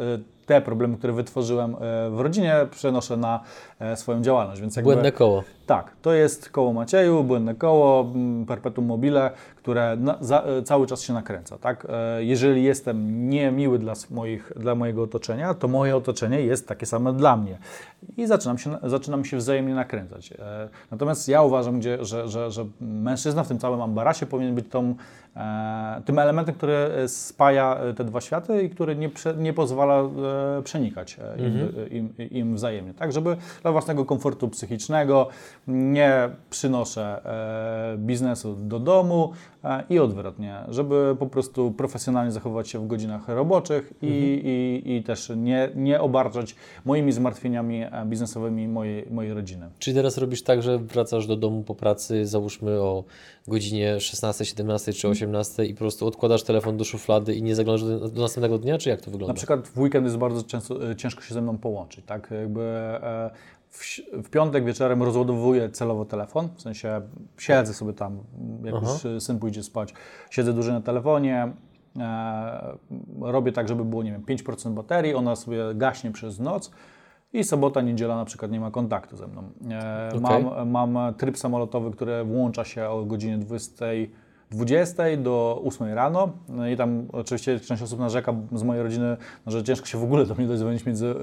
te 0.49 0.61
problemy, 0.61 0.97
które 0.97 1.13
wytworzyłem 1.13 1.75
y, 1.75 1.77
w 2.11 2.21
rodzinie, 2.21 2.55
przenoszę 2.71 3.17
na 3.17 3.41
e, 3.81 3.97
swoją 3.97 4.23
działalność. 4.23 4.61
Więc 4.61 4.77
jakby, 4.77 4.87
Błędne 4.93 5.13
koło. 5.13 5.45
tak, 5.67 5.93
to 6.03 6.13
jest 6.13 6.51
koło 6.51 6.73
Macieju, 6.73 7.25
błędne 7.25 7.55
koło, 7.55 8.01
mm, 8.01 8.47
perpetuum 8.47 8.87
mobile, 8.87 9.31
które 9.57 9.97
na, 9.97 10.19
za, 10.21 10.43
e, 10.43 10.63
cały 10.63 10.87
czas 10.87 11.03
się 11.03 11.13
nakręca. 11.13 11.59
Tak? 11.59 11.87
E, 11.91 12.25
Jeżeli 12.25 12.63
jestem 12.65 13.29
niemiły 13.31 13.79
dla, 13.79 13.93
moich, 14.11 14.53
dla 14.57 14.75
mojego 14.75 15.03
otoczenia, 15.03 15.55
to 15.55 15.69
moje 15.69 15.97
otoczenie 15.97 16.41
jest 16.41 16.69
takie 16.69 16.87
same 16.87 17.13
dla 17.13 17.37
mnie. 17.37 17.59
I 18.17 18.27
zaczynam 18.27 18.59
się, 18.59 18.77
zaczynam 18.83 19.25
się 19.25 19.37
wzajemnie 19.37 19.75
nakręcać. 19.75 20.33
E, 20.33 20.69
Natomiast 20.91 21.29
ja 21.29 21.43
uważam, 21.43 21.79
gdzie, 21.79 22.05
że, 22.05 22.29
że, 22.29 22.51
że 22.51 22.65
mężczyzna 22.81 23.45
w 23.45 23.49
tym 23.49 23.59
całym 23.59 23.81
ambarasie 23.83 24.27
powinien 24.27 24.55
być 24.55 24.69
tą, 24.71 24.83
e, 24.91 24.95
tym 26.05 26.19
elementem, 26.19 26.55
który 26.55 26.73
e, 26.73 27.09
spaja 27.09 27.77
e, 27.77 27.95
te 27.95 28.05
dwa 28.05 28.21
światy 28.21 28.63
i 28.63 28.71
który 28.71 28.97
nie, 28.97 29.09
prze, 29.09 29.35
nie 29.35 29.53
pozwala 29.53 30.01
e, 30.59 30.63
przenikać 30.63 31.19
e, 31.19 31.39
im, 31.39 31.69
im, 31.91 32.31
im 32.31 32.55
wzajemnie. 32.55 32.95
Tak, 32.95 33.13
żeby 33.13 33.37
dla 33.63 33.73
własnego 33.73 34.05
komfortu 34.05 34.49
psychicznego 34.49 35.29
nie 35.67 36.29
przynoszę 36.51 37.21
e, 37.95 37.99
biznesu 37.99 38.57
do 38.57 38.81
domu 38.81 39.33
e, 39.33 39.58
i 39.91 39.99
odwrotnie, 39.99 40.57
żeby 40.69 41.17
po 41.19 41.27
prostu 41.27 41.73
profesjonalnie 41.73 42.33
zachowywać 42.33 42.69
się 42.69 42.79
w 42.79 42.87
godzinach 42.87 43.29
roboczych 43.29 43.93
i, 44.03 44.43
i, 44.87 44.97
i 44.97 45.03
też 45.03 45.33
nie, 45.37 45.71
nie 45.75 46.01
obarczać 46.01 46.55
moimi 46.85 47.13
zmartwieniami 47.13 47.83
e, 47.83 48.07
biznesowymi 48.07 48.69
mojej, 48.69 49.07
mojej 49.11 49.35
rodziny. 49.35 49.69
Czyli 49.79 49.97
teraz 49.97 50.19
robisz 50.19 50.43
tak, 50.43 50.63
że 50.63 50.79
wracasz 50.79 51.27
do 51.27 51.37
domu 51.37 51.63
po 51.63 51.75
pracy, 51.75 52.27
załóżmy 52.27 52.81
o 52.81 53.05
godzinie 53.49 54.01
16, 54.01 54.45
17 54.45 54.93
czy 54.93 55.09
18 55.09 55.65
i 55.65 55.75
po 55.75 55.79
prostu 55.79 56.07
odkładasz 56.07 56.43
telefon 56.43 56.77
do 56.77 56.85
szuflady 56.85 57.35
i 57.35 57.43
nie 57.43 57.55
zaglądasz 57.55 57.89
do, 57.89 58.09
do 58.09 58.23
następnego 58.23 58.59
dnia, 58.59 58.79
czy 58.79 58.89
jak 58.89 59.01
to 59.01 59.11
wygląda? 59.11 59.33
Na 59.33 59.37
przykład 59.37 59.69
w 59.69 59.79
weekend 59.79 60.05
jest 60.05 60.17
bardzo 60.17 60.43
często, 60.43 60.91
e, 60.91 60.97
ciężko 60.97 61.23
się 61.23 61.35
ze 61.35 61.43
mną 61.43 61.59
połączyć, 61.59 62.05
tak? 62.07 62.31
Jakby 62.31 62.63
e, 62.63 63.31
w, 63.71 64.01
w 64.25 64.31
piątek 64.31 64.65
wieczorem 64.65 65.03
rozładowuję 65.03 65.71
celowo 65.71 66.05
telefon, 66.05 66.49
w 66.57 66.63
sensie 66.63 67.01
siedzę 67.39 67.75
sobie 67.75 67.93
tam, 67.93 68.19
jak 68.65 68.75
Aha. 68.75 68.93
już 68.93 69.05
e, 69.05 69.21
syn 69.21 69.39
pójdzie 69.39 69.63
spać, 69.63 69.95
siedzę 70.31 70.53
dłużej 70.53 70.75
na 70.75 70.81
telefonie, 70.81 71.53
e, 71.99 72.77
robię 73.21 73.53
tak, 73.53 73.69
żeby 73.69 73.85
było, 73.85 74.03
nie 74.03 74.13
wiem, 74.13 74.23
5% 74.23 74.75
baterii, 74.75 75.15
ona 75.15 75.37
sobie 75.37 75.65
gaśnie 75.75 76.13
przez 76.13 76.41
noc 76.41 76.71
i 77.33 77.45
sobota, 77.45 77.81
niedziela 77.81 78.17
na 78.17 78.25
przykład 78.25 78.51
nie 78.51 78.61
ma 78.61 78.71
kontaktu 78.71 79.17
ze 79.17 79.27
mną. 79.27 79.43
E, 79.71 80.09
Okej. 80.09 80.21
mam, 80.21 80.71
mam 80.71 81.15
tryb 81.15 81.39
samolotowy, 81.39 81.91
który 81.91 82.25
włącza 82.25 82.65
się 82.65 82.89
o 82.89 83.05
godzinie 83.05 83.39
20, 83.39 83.87
20 84.51 85.03
do 85.17 85.63
8 85.65 85.93
rano. 85.95 86.33
No 86.49 86.69
i 86.69 86.77
tam 86.77 87.07
oczywiście 87.13 87.61
część 87.61 87.83
osób 87.83 87.99
narzeka 87.99 88.35
z 88.53 88.63
mojej 88.63 88.83
rodziny, 88.83 89.17
no, 89.47 89.53
że 89.53 89.65
ciężko 89.65 89.87
się 89.87 89.99
w 89.99 90.05
ogóle 90.05 90.27
do 90.27 90.35
mnie 90.35 90.47
dodzwonić 90.47 90.87
między 90.87 91.07
e, 91.07 91.15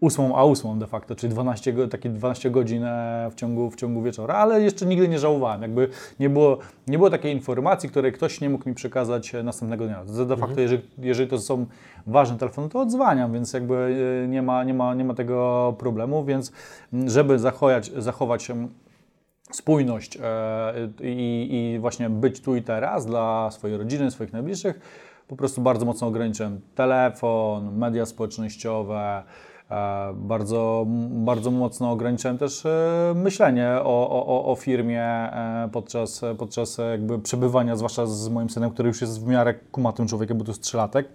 8 0.00 0.32
a 0.34 0.44
8 0.44 0.78
de 0.78 0.86
facto, 0.86 1.14
czyli 1.16 1.32
12, 1.32 1.72
go- 1.72 1.88
takie 1.88 2.10
12 2.10 2.50
godzin 2.50 2.84
e, 2.84 3.28
w 3.30 3.34
ciągu, 3.34 3.70
w 3.70 3.76
ciągu 3.76 4.02
wieczora, 4.02 4.34
ale 4.34 4.62
jeszcze 4.62 4.86
nigdy 4.86 5.08
nie 5.08 5.18
żałowałem. 5.18 5.62
Jakby 5.62 5.88
nie 6.20 6.30
było, 6.30 6.58
nie 6.86 6.98
było 6.98 7.10
takiej 7.10 7.32
informacji, 7.32 7.88
której 7.88 8.12
ktoś 8.12 8.40
nie 8.40 8.50
mógł 8.50 8.68
mi 8.68 8.74
przekazać 8.74 9.34
e, 9.34 9.42
następnego 9.42 9.86
dnia. 9.86 10.04
De 10.26 10.36
facto, 10.36 10.60
jeżeli, 10.60 10.82
jeżeli 10.98 11.30
to 11.30 11.38
są 11.38 11.66
ważne 12.06 12.38
telefony, 12.38 12.68
to 12.68 12.80
odzwaniam, 12.80 13.32
więc 13.32 13.52
jakby 13.52 13.96
e, 14.24 14.28
nie 14.28 14.42
ma, 14.42 14.64
nie 14.64 14.74
ma, 14.74 14.94
nie 14.94 15.04
ma 15.04 15.14
tego 15.14 15.74
problemu, 15.78 16.24
więc 16.24 16.52
żeby 17.06 17.38
zachować, 17.38 17.90
zachować 17.96 18.48
spójność 19.50 20.18
i, 21.00 21.48
i 21.50 21.78
właśnie 21.78 22.10
być 22.10 22.40
tu 22.40 22.56
i 22.56 22.62
teraz 22.62 23.06
dla 23.06 23.50
swojej 23.50 23.76
rodziny, 23.78 24.10
swoich 24.10 24.32
najbliższych, 24.32 24.80
po 25.28 25.36
prostu 25.36 25.60
bardzo 25.60 25.86
mocno 25.86 26.06
ograniczyłem 26.06 26.60
telefon, 26.74 27.78
media 27.78 28.06
społecznościowe, 28.06 29.22
bardzo, 30.14 30.84
bardzo 31.10 31.50
mocno 31.50 31.90
ograniczyłem 31.90 32.38
też 32.38 32.66
e, 32.66 33.12
myślenie 33.16 33.70
o, 33.70 34.10
o, 34.10 34.26
o- 34.26 34.52
o 34.52 34.56
firmie 34.56 35.02
e, 35.02 35.68
podczas, 35.72 36.20
podczas 36.38 36.78
jakby 36.90 37.18
przebywania, 37.18 37.76
zwłaszcza 37.76 38.06
z 38.06 38.28
moim 38.28 38.50
synem, 38.50 38.70
który 38.70 38.88
już 38.88 39.00
jest 39.00 39.24
w 39.24 39.26
miarę 39.26 39.54
kumatym 39.54 40.06
człowiekiem, 40.08 40.38
bo 40.38 40.44
to 40.44 40.50
jest 40.50 40.62
trzylatek. 40.62 41.08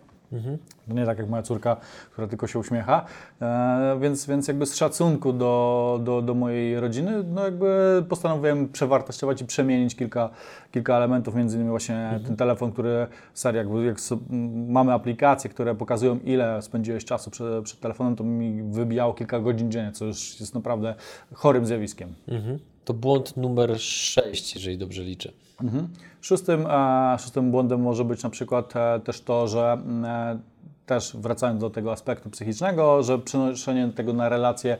To 0.87 0.93
nie 0.93 1.05
tak 1.05 1.17
jak 1.17 1.29
moja 1.29 1.43
córka, 1.43 1.77
która 2.11 2.27
tylko 2.27 2.47
się 2.47 2.59
uśmiecha. 2.59 3.05
E, 3.41 3.97
więc, 4.01 4.25
więc 4.25 4.47
jakby 4.47 4.65
z 4.65 4.75
szacunku 4.75 5.33
do, 5.33 5.99
do, 6.03 6.21
do 6.21 6.33
mojej 6.33 6.79
rodziny, 6.79 7.23
no 7.23 7.45
jakby 7.45 8.03
postanowiłem 8.09 8.69
przewartościować 8.69 9.41
i 9.41 9.45
przemienić 9.45 9.95
kilka, 9.95 10.29
kilka 10.71 10.97
elementów, 10.97 11.35
między 11.35 11.55
innymi 11.55 11.69
właśnie 11.69 12.19
ten 12.25 12.35
telefon, 12.35 12.71
który, 12.71 13.07
serio, 13.33 13.57
jakby 13.57 13.85
jak 13.85 13.97
m, 14.11 14.71
mamy 14.71 14.93
aplikacje, 14.93 15.49
które 15.49 15.75
pokazują 15.75 16.19
ile 16.19 16.61
spędziłeś 16.61 17.05
czasu 17.05 17.31
przed, 17.31 17.63
przed 17.63 17.79
telefonem, 17.79 18.15
to 18.15 18.23
mi 18.23 18.63
wybijało 18.63 19.13
kilka 19.13 19.39
godzin 19.39 19.71
dziennie, 19.71 19.91
co 19.91 20.05
już 20.05 20.39
jest 20.39 20.55
naprawdę 20.55 20.95
chorym 21.33 21.65
zjawiskiem. 21.65 22.13
Mhm. 22.27 22.59
To 22.85 22.93
błąd 22.93 23.37
numer 23.37 23.79
6, 23.79 24.55
jeżeli 24.55 24.77
dobrze 24.77 25.03
liczę. 25.03 25.31
Mhm. 25.61 25.87
Szóstym, 26.21 26.65
e, 26.69 27.17
szóstym 27.19 27.51
błędem 27.51 27.81
może 27.81 28.05
być 28.05 28.23
na 28.23 28.29
przykład 28.29 28.75
e, 28.75 28.99
też 28.99 29.21
to, 29.21 29.47
że 29.47 29.71
mm, 29.71 30.05
e, 30.05 30.39
też 30.85 31.17
wracając 31.19 31.61
do 31.61 31.69
tego 31.69 31.91
aspektu 31.91 32.29
psychicznego, 32.29 33.03
że 33.03 33.19
przenoszenie 33.19 33.91
tego 33.95 34.13
na 34.13 34.29
relacje 34.29 34.77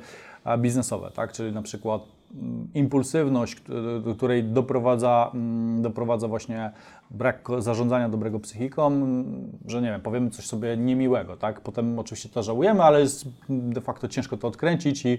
biznesowe, 0.57 1.11
tak? 1.11 1.31
czyli 1.31 1.51
na 1.51 1.61
przykład 1.61 2.01
mm, 2.33 2.67
impulsywność, 2.73 3.61
do 4.03 4.15
której 4.15 4.43
doprowadza, 4.43 5.31
mm, 5.33 5.81
doprowadza 5.81 6.27
właśnie 6.27 6.71
brak 7.11 7.47
zarządzania 7.59 8.09
dobrego 8.09 8.39
psychiką, 8.39 8.91
że 9.65 9.81
nie 9.81 9.87
wiem, 9.87 10.01
powiemy 10.01 10.29
coś 10.29 10.45
sobie 10.45 10.77
niemiłego, 10.77 11.37
tak? 11.37 11.61
Potem 11.61 11.99
oczywiście 11.99 12.29
to 12.29 12.43
żałujemy, 12.43 12.83
ale 12.83 12.99
jest 12.99 13.25
de 13.49 13.81
facto 13.81 14.07
ciężko 14.07 14.37
to 14.37 14.47
odkręcić 14.47 15.05
i 15.05 15.17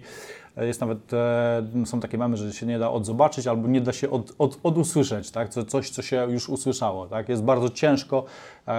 jest 0.57 0.81
nawet, 0.81 1.13
e, 1.13 1.63
są 1.87 2.01
takie 2.01 2.19
mamy, 2.19 2.37
że 2.37 2.53
się 2.53 2.67
nie 2.67 2.79
da 2.79 2.91
odzobaczyć 2.91 3.47
albo 3.47 3.69
nie 3.69 3.81
da 3.81 3.93
się 3.93 4.11
od, 4.11 4.35
od, 4.39 4.59
odusłyszeć, 4.63 5.31
tak? 5.31 5.49
Co, 5.49 5.65
coś, 5.65 5.91
co 5.91 6.03
się 6.03 6.27
już 6.31 6.49
usłyszało, 6.49 7.07
tak? 7.07 7.29
Jest 7.29 7.43
bardzo 7.43 7.69
ciężko, 7.69 8.25
e, 8.69 8.71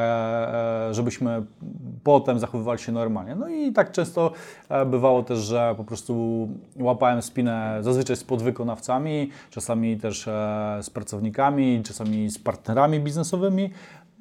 e, 0.90 0.94
żebyśmy 0.94 1.44
potem 2.04 2.40
zachowywali 2.40 2.80
się 2.80 2.92
normalnie. 2.92 3.36
No 3.36 3.50
i 3.50 3.72
tak 3.72 3.92
często 3.92 4.32
e, 4.70 4.86
bywało 4.86 5.24
też, 5.24 5.40
że 5.40 5.74
po 5.78 5.84
prostu 5.84 6.48
łapałem 6.80 7.22
spinę 7.22 7.78
zazwyczaj 7.82 8.16
z 8.16 8.24
podwykonawcami, 8.24 9.30
czasami 9.50 9.98
też 9.98 10.28
e, 10.28 10.80
z 10.82 10.90
pracownikami, 10.90 11.82
czasami 11.84 12.30
z 12.30 12.40
partnerami 12.40 13.00
biznesowymi. 13.00 13.70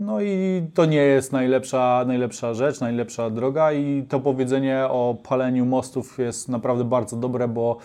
No 0.00 0.20
i 0.20 0.62
to 0.74 0.84
nie 0.84 0.96
jest 1.02 1.32
najlepsza, 1.32 2.04
najlepsza 2.06 2.54
rzecz, 2.54 2.80
najlepsza 2.80 3.30
droga 3.30 3.72
i 3.72 4.02
to 4.08 4.20
powiedzenie 4.20 4.84
o 4.84 5.16
paleniu 5.28 5.66
mostów 5.66 6.18
jest 6.18 6.48
naprawdę 6.48 6.84
bardzo 6.84 7.16
dobre, 7.16 7.48
bo 7.48 7.76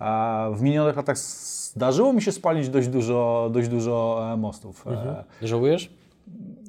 e, 0.00 0.50
w 0.54 0.62
minionych 0.62 0.96
latach 0.96 1.18
zdarzyło 1.18 2.12
mi 2.12 2.22
się 2.22 2.32
spalić 2.32 2.68
dość 2.68 2.88
dużo, 2.88 3.50
dość 3.52 3.68
dużo 3.68 4.20
e, 4.32 4.36
mostów. 4.36 4.86
E, 4.86 5.24
Żałujesz? 5.42 5.90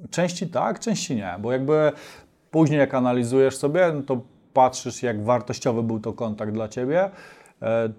Części 0.09 0.47
tak, 0.47 0.79
części 0.79 1.15
nie, 1.15 1.35
bo 1.39 1.51
jakby 1.51 1.91
później 2.51 2.79
jak 2.79 2.93
analizujesz 2.93 3.57
sobie, 3.57 3.91
no 3.93 4.01
to 4.01 4.21
patrzysz 4.53 5.03
jak 5.03 5.23
wartościowy 5.23 5.83
był 5.83 5.99
to 5.99 6.13
kontakt 6.13 6.53
dla 6.53 6.67
Ciebie. 6.67 7.09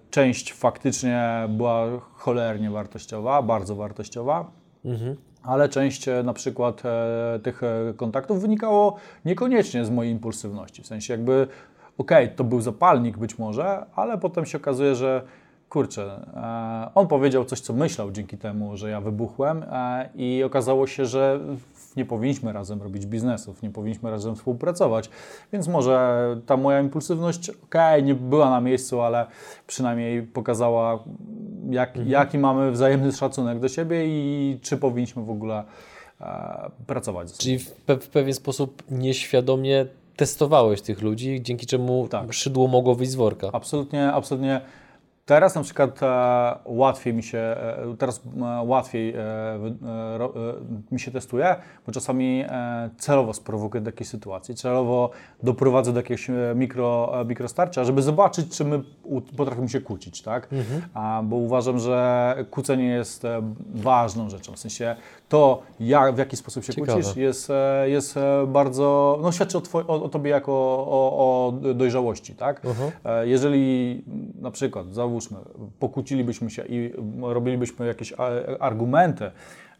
Część 0.09 0.53
faktycznie 0.53 1.45
była 1.49 1.85
cholernie 2.13 2.69
wartościowa, 2.71 3.41
bardzo 3.41 3.75
wartościowa, 3.75 4.51
ale 5.47 5.69
część 5.69 6.07
e, 6.07 6.23
na 6.23 6.33
przykład 6.33 6.83
e, 6.85 7.39
tych 7.43 7.63
e, 7.63 7.93
kontaktów 7.97 8.41
wynikało 8.41 8.95
niekoniecznie 9.25 9.85
z 9.85 9.89
mojej 9.89 10.11
impulsywności. 10.11 10.83
W 10.83 10.87
sensie 10.87 11.13
jakby, 11.13 11.47
okej, 11.97 12.29
to 12.35 12.43
był 12.43 12.61
zapalnik 12.61 13.17
być 13.17 13.39
może, 13.39 13.85
ale 13.95 14.17
potem 14.17 14.45
się 14.45 14.57
okazuje, 14.57 14.95
że 14.95 15.21
kurczę, 15.69 16.25
e, 16.35 16.89
on 16.95 17.07
powiedział 17.07 17.45
coś, 17.45 17.59
co 17.59 17.73
myślał 17.73 18.11
dzięki 18.11 18.37
temu, 18.37 18.77
że 18.77 18.89
ja 18.89 19.01
wybuchłem 19.01 19.63
e, 19.63 20.09
i 20.15 20.43
okazało 20.43 20.87
się, 20.87 21.05
że 21.05 21.39
nie 21.97 22.05
powinniśmy 22.05 22.53
razem 22.53 22.81
robić 22.81 23.05
biznesów, 23.05 23.61
nie 23.61 23.69
powinniśmy 23.69 24.11
razem 24.11 24.35
współpracować, 24.35 25.09
więc 25.53 25.67
może 25.67 26.37
ta 26.45 26.57
moja 26.57 26.81
impulsywność, 26.81 27.49
okej, 27.49 28.03
nie 28.03 28.15
była 28.15 28.49
na 28.49 28.61
miejscu, 28.61 29.01
ale 29.01 29.25
przynajmniej 29.67 30.23
pokazała, 30.23 31.03
jak, 31.69 32.07
jaki 32.07 32.37
mamy 32.37 32.71
wzajemny 32.71 33.11
szacunek 33.11 33.59
do 33.59 33.69
siebie 33.69 34.05
i 34.07 34.59
czy 34.61 34.77
powinniśmy 34.77 35.23
w 35.23 35.29
ogóle 35.29 35.63
e, 36.21 36.71
pracować 36.87 37.29
ze 37.29 37.35
sobą. 37.35 37.43
Czyli 37.43 37.59
w, 37.59 37.71
pe 37.71 37.97
w 37.97 38.09
pewien 38.09 38.33
sposób 38.33 38.83
nieświadomie 38.91 39.85
testowałeś 40.15 40.81
tych 40.81 41.01
ludzi, 41.01 41.41
dzięki 41.41 41.65
czemu 41.65 42.07
Tak. 42.07 42.33
szydło 42.33 42.67
mogło 42.67 42.95
wyjść 42.95 43.11
z 43.11 43.15
worka. 43.15 43.49
Absolutnie, 43.53 44.13
absolutnie 44.13 44.61
Teraz 45.27 45.55
na 45.55 45.61
przykład 45.63 46.03
e, 46.03 46.55
łatwiej 46.65 47.13
mi 47.13 47.23
się, 47.23 47.37
e, 47.37 47.95
teraz 47.97 48.21
e, 48.37 48.63
łatwiej 48.65 49.13
e, 49.15 49.19
e, 49.19 49.25
e, 50.15 50.29
mi 50.91 50.99
się 50.99 51.11
testuje, 51.11 51.55
bo 51.85 51.91
czasami 51.91 52.45
celowo 52.97 53.33
sprowokuję 53.33 53.81
do 53.81 53.87
jakiejś 53.89 54.09
sytuacji, 54.09 54.55
celowo 54.55 55.09
doprowadzę 55.43 55.93
do 55.93 55.99
jakiegoś 55.99 56.27
mikro, 56.55 57.11
mikrostarcia, 57.25 57.83
żeby 57.83 58.01
zobaczyć, 58.01 58.57
czy 58.57 58.65
my 58.65 58.81
potrafimy 59.37 59.69
się 59.69 59.81
kłócić, 59.81 60.21
tak? 60.21 60.49
A, 60.93 61.21
bo 61.23 61.35
uważam, 61.35 61.79
że 61.79 62.35
kłócenie 62.51 62.85
jest 62.87 63.23
ważną 63.75 64.29
rzeczą, 64.29 64.53
w 64.53 64.59
sensie 64.59 64.95
to, 65.29 65.61
jak, 65.79 66.15
w 66.15 66.17
jaki 66.17 66.37
sposób 66.37 66.63
się 66.63 66.73
Ciekawe. 66.73 66.93
kłócisz, 67.01 67.15
jest, 67.17 67.51
jest 67.85 68.15
bardzo, 68.47 69.19
no 69.21 69.31
świadczy 69.31 69.57
o, 69.57 69.61
twoj, 69.61 69.83
o, 69.87 70.03
o 70.03 70.09
Tobie 70.09 70.31
jako 70.31 70.51
o, 70.87 71.11
o 71.17 71.51
dojrzałości, 71.73 72.35
tak? 72.35 72.61
E, 73.05 73.27
Jeżeli 73.27 74.03
na 74.41 74.51
przykład, 74.51 74.93
załóżmy, 75.21 75.37
pokłócilibyśmy 75.79 76.49
się 76.49 76.63
i 76.65 76.93
robilibyśmy 77.21 77.87
jakieś 77.87 78.13
a, 78.13 78.29
argumenty 78.59 79.31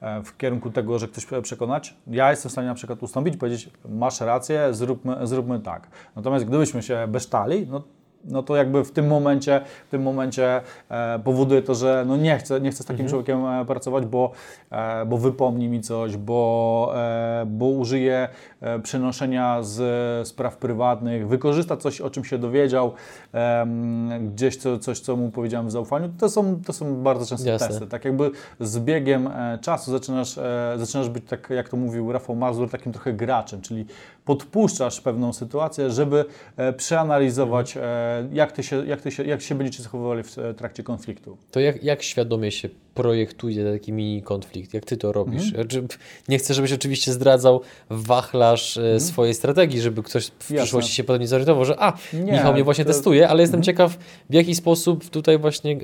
e, 0.01 0.23
w 0.23 0.37
kierunku 0.37 0.69
tego, 0.69 0.99
że 0.99 1.07
ktoś 1.07 1.25
przekonać, 1.41 1.95
ja 2.07 2.29
jestem 2.29 2.49
w 2.49 2.51
stanie 2.51 2.67
na 2.67 2.73
przykład 2.73 3.03
ustąpić 3.03 3.37
powiedzieć, 3.37 3.69
masz 3.89 4.21
rację, 4.21 4.73
zróbmy, 4.73 5.27
zróbmy 5.27 5.59
tak. 5.59 5.87
Natomiast 6.15 6.45
gdybyśmy 6.45 6.83
się 6.83 7.07
besztali, 7.07 7.67
no 7.69 7.83
no 8.27 8.43
to 8.43 8.55
jakby 8.55 8.83
w 8.83 8.91
tym 8.91 9.07
momencie, 9.07 9.61
w 9.87 9.91
tym 9.91 10.01
momencie 10.01 10.61
e, 10.89 11.19
powoduje 11.19 11.61
to, 11.61 11.75
że 11.75 12.03
no 12.07 12.17
nie 12.17 12.37
chcę, 12.37 12.61
nie 12.61 12.71
chcę 12.71 12.83
z 12.83 12.85
takim 12.85 13.07
człowiekiem 13.07 13.45
e, 13.45 13.65
pracować, 13.65 14.05
bo, 14.05 14.31
e, 14.71 15.05
bo 15.05 15.17
wypomni 15.17 15.69
mi 15.69 15.81
coś, 15.81 16.17
bo, 16.17 16.91
e, 16.95 17.45
bo 17.45 17.65
użyje 17.65 18.27
e, 18.61 18.79
przenoszenia 18.79 19.63
z 19.63 20.27
spraw 20.27 20.57
prywatnych, 20.57 21.27
wykorzysta 21.27 21.77
coś, 21.77 22.01
o 22.01 22.09
czym 22.09 22.23
się 22.23 22.37
dowiedział, 22.37 22.91
gdzieś 24.21 24.57
co, 24.57 24.79
coś, 24.79 24.99
co 24.99 25.15
mu 25.15 25.31
powiedziałem 25.31 25.67
w 25.67 25.71
zaufaniu. 25.71 26.09
To 26.19 26.29
są, 26.29 26.61
to 26.65 26.73
są 26.73 26.95
bardzo 27.03 27.25
często 27.25 27.49
Jasne. 27.49 27.67
testy. 27.67 27.87
Tak 27.87 28.05
jakby 28.05 28.31
z 28.59 28.79
biegiem 28.79 29.27
e, 29.27 29.57
czasu 29.61 29.91
zaczynasz, 29.91 30.39
zaczynasz 30.77 31.09
być, 31.09 31.25
tak 31.25 31.49
jak 31.49 31.69
to 31.69 31.77
mówił 31.77 32.11
Rafał 32.11 32.35
Mazur, 32.35 32.69
takim 32.69 32.91
trochę 32.91 33.13
graczem, 33.13 33.61
czyli 33.61 33.85
podpuszczasz 34.27 35.01
pewną 35.01 35.33
sytuację, 35.33 35.89
żeby 35.91 36.25
e, 36.57 36.73
przeanalizować, 36.73 37.77
e, 37.77 37.81
jak, 38.33 38.51
ty 38.51 38.63
się, 38.63 38.85
jak, 38.85 39.01
ty 39.01 39.11
się, 39.11 39.23
jak 39.23 39.41
się 39.41 39.55
będziecie 39.55 39.83
zachowywali 39.83 40.23
w 40.23 40.37
e, 40.39 40.53
trakcie 40.53 40.83
konfliktu. 40.83 41.37
To 41.51 41.59
jak, 41.59 41.83
jak 41.83 42.03
świadomie 42.03 42.51
się 42.51 42.69
projektuje 42.93 43.73
taki 43.73 43.93
mini 43.93 44.21
konflikt? 44.23 44.73
Jak 44.73 44.85
ty 44.85 44.97
to 44.97 45.11
robisz? 45.11 45.43
Mhm. 45.47 45.63
Znaczy, 45.69 45.87
Nie 46.29 46.37
chcę, 46.37 46.53
żebyś 46.53 46.73
oczywiście 46.73 47.11
zdradzał 47.13 47.61
wachlarz 47.89 48.77
e, 48.77 48.99
swojej 48.99 49.33
strategii, 49.33 49.81
żeby 49.81 50.03
ktoś 50.03 50.25
w 50.25 50.31
Mhm. 50.31 50.39
Jasne. 50.55 50.57
przyszłości 50.63 50.95
się 50.95 51.03
potem 51.03 51.21
nie 51.21 51.27
zorientował, 51.27 51.65
że 51.65 51.75
a, 51.79 51.93
Nie, 52.13 52.31
Michał 52.31 52.53
mnie 52.53 52.63
właśnie 52.63 52.83
to- 52.85 52.89
Mhm. 52.89 52.97
testuje, 53.03 53.29
ale 53.29 53.41
jestem 53.41 53.63
ciekaw, 53.63 53.97
w 54.29 54.33
jaki 54.33 54.55
sposób 54.55 55.09
tutaj 55.09 55.37
właśnie 55.39 55.71
e, 55.71 55.77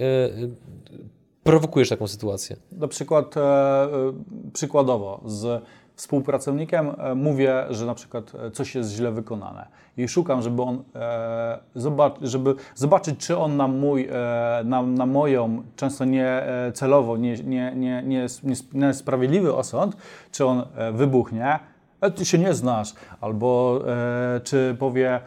prowokujesz 1.44 1.90
taką 1.90 2.08
sytuację. 2.08 2.56
Na 2.72 2.88
przykład, 2.88 3.38
e, 3.38 3.88
przykładowo, 4.54 5.22
z 5.26 5.64
współpracownikiem 5.96 6.92
e, 6.98 7.16
mówię, 7.16 7.66
że 7.70 7.86
na 7.86 7.94
przykład 7.94 8.32
e, 8.36 8.52
coś 8.52 8.76
jest 8.76 8.92
źle 8.92 9.12
wykonane. 9.12 9.68
I 9.98 10.08
szukam, 10.08 10.42
żeby 10.42 10.62
on 10.62 10.84
e, 10.96 11.60
żeby 12.22 12.56
zobaczyć, 12.76 13.20
czy 13.20 13.38
on 13.38 13.58
na 13.58 13.68
mój, 13.68 14.10
na, 14.66 14.82
na 14.82 15.06
moją, 15.06 15.64
często 15.76 16.06
nie 16.06 16.44
celowo, 16.74 17.18
nie, 17.18 17.36
nie, 17.36 17.74
nie, 17.76 18.04
nie, 18.06 18.26
osąd, 19.56 19.98
czy 20.32 20.46
on 20.46 20.66
wybuchnie, 20.94 21.60
ty 22.12 22.26
się 22.26 22.38
nie 22.38 22.54
znasz, 22.54 22.94
albo 23.22 23.80
e, 23.88 24.40
czy 24.44 24.76
powie, 24.80 25.20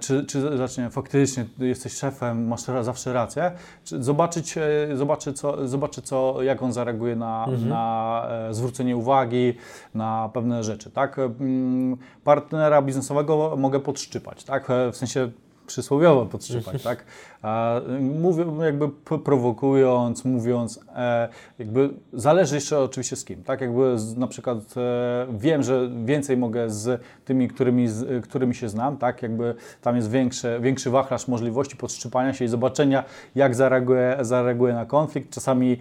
czy, 0.00 0.26
czy 0.26 0.56
zacznie 0.58 0.90
faktycznie 0.90 1.46
jesteś 1.58 1.92
szefem, 1.92 2.48
masz 2.48 2.60
zawsze 2.80 3.12
rację, 3.12 3.52
czy 3.84 4.02
zobaczyć, 4.02 4.58
e, 4.58 4.96
zobaczy, 4.96 5.32
co, 5.32 5.68
zobaczy 5.68 6.02
co, 6.02 6.42
jak 6.42 6.62
on 6.62 6.72
zareaguje 6.72 7.16
na, 7.16 7.46
na 7.68 8.26
e, 8.30 8.54
zwrócenie 8.54 8.96
uwagi, 8.96 9.54
na 9.94 10.30
pewne 10.34 10.64
rzeczy, 10.64 10.90
tak? 10.90 11.18
Mm, 11.18 11.96
Partnera 12.24 12.82
biznesowego 12.82 13.54
mogę 13.56 13.80
podszczypać, 13.80 14.44
tak? 14.44 14.70
E, 14.70 14.92
W 14.92 14.96
sensie 14.96 15.30
przysłowiowo 15.68 16.26
podszczypać, 16.26 16.82
tak? 16.90 17.04
A, 17.42 17.80
y, 17.80 18.00
Mówię 18.00 18.44
jakby 18.64 18.88
prowokując, 19.24 20.24
mówiąc, 20.24 20.80
e, 20.96 21.28
jakby 21.58 21.90
zależy 22.12 22.54
jeszcze 22.54 22.78
oczywiście 22.78 23.16
z 23.16 23.24
kim, 23.24 23.42
tak? 23.42 23.60
Jakby 23.60 23.98
z, 23.98 24.16
na 24.16 24.26
przykład 24.26 24.58
e, 24.76 25.26
wiem, 25.30 25.62
że 25.62 25.90
więcej 26.04 26.36
mogę 26.36 26.70
z 26.70 27.02
tymi, 27.24 27.48
którymi, 27.48 27.88
z, 27.88 28.24
którymi 28.24 28.54
się 28.54 28.68
znam, 28.68 28.96
tak? 28.96 29.22
Jakby 29.22 29.54
tam 29.82 29.96
jest 29.96 30.10
większy, 30.10 30.58
większy 30.60 30.90
wachlarz 30.90 31.28
możliwości 31.28 31.76
podszczypania 31.76 32.34
się 32.34 32.44
i 32.44 32.48
zobaczenia, 32.48 33.04
jak 33.34 33.54
zareaguje, 33.54 34.16
zareaguje 34.20 34.74
na 34.74 34.86
konflikt. 34.86 35.30
Czasami, 35.34 35.78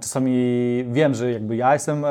czasami 0.00 0.84
wiem, 0.92 1.14
że 1.14 1.32
jakby 1.32 1.56
ja 1.56 1.72
jestem, 1.72 2.04
e, 2.04 2.08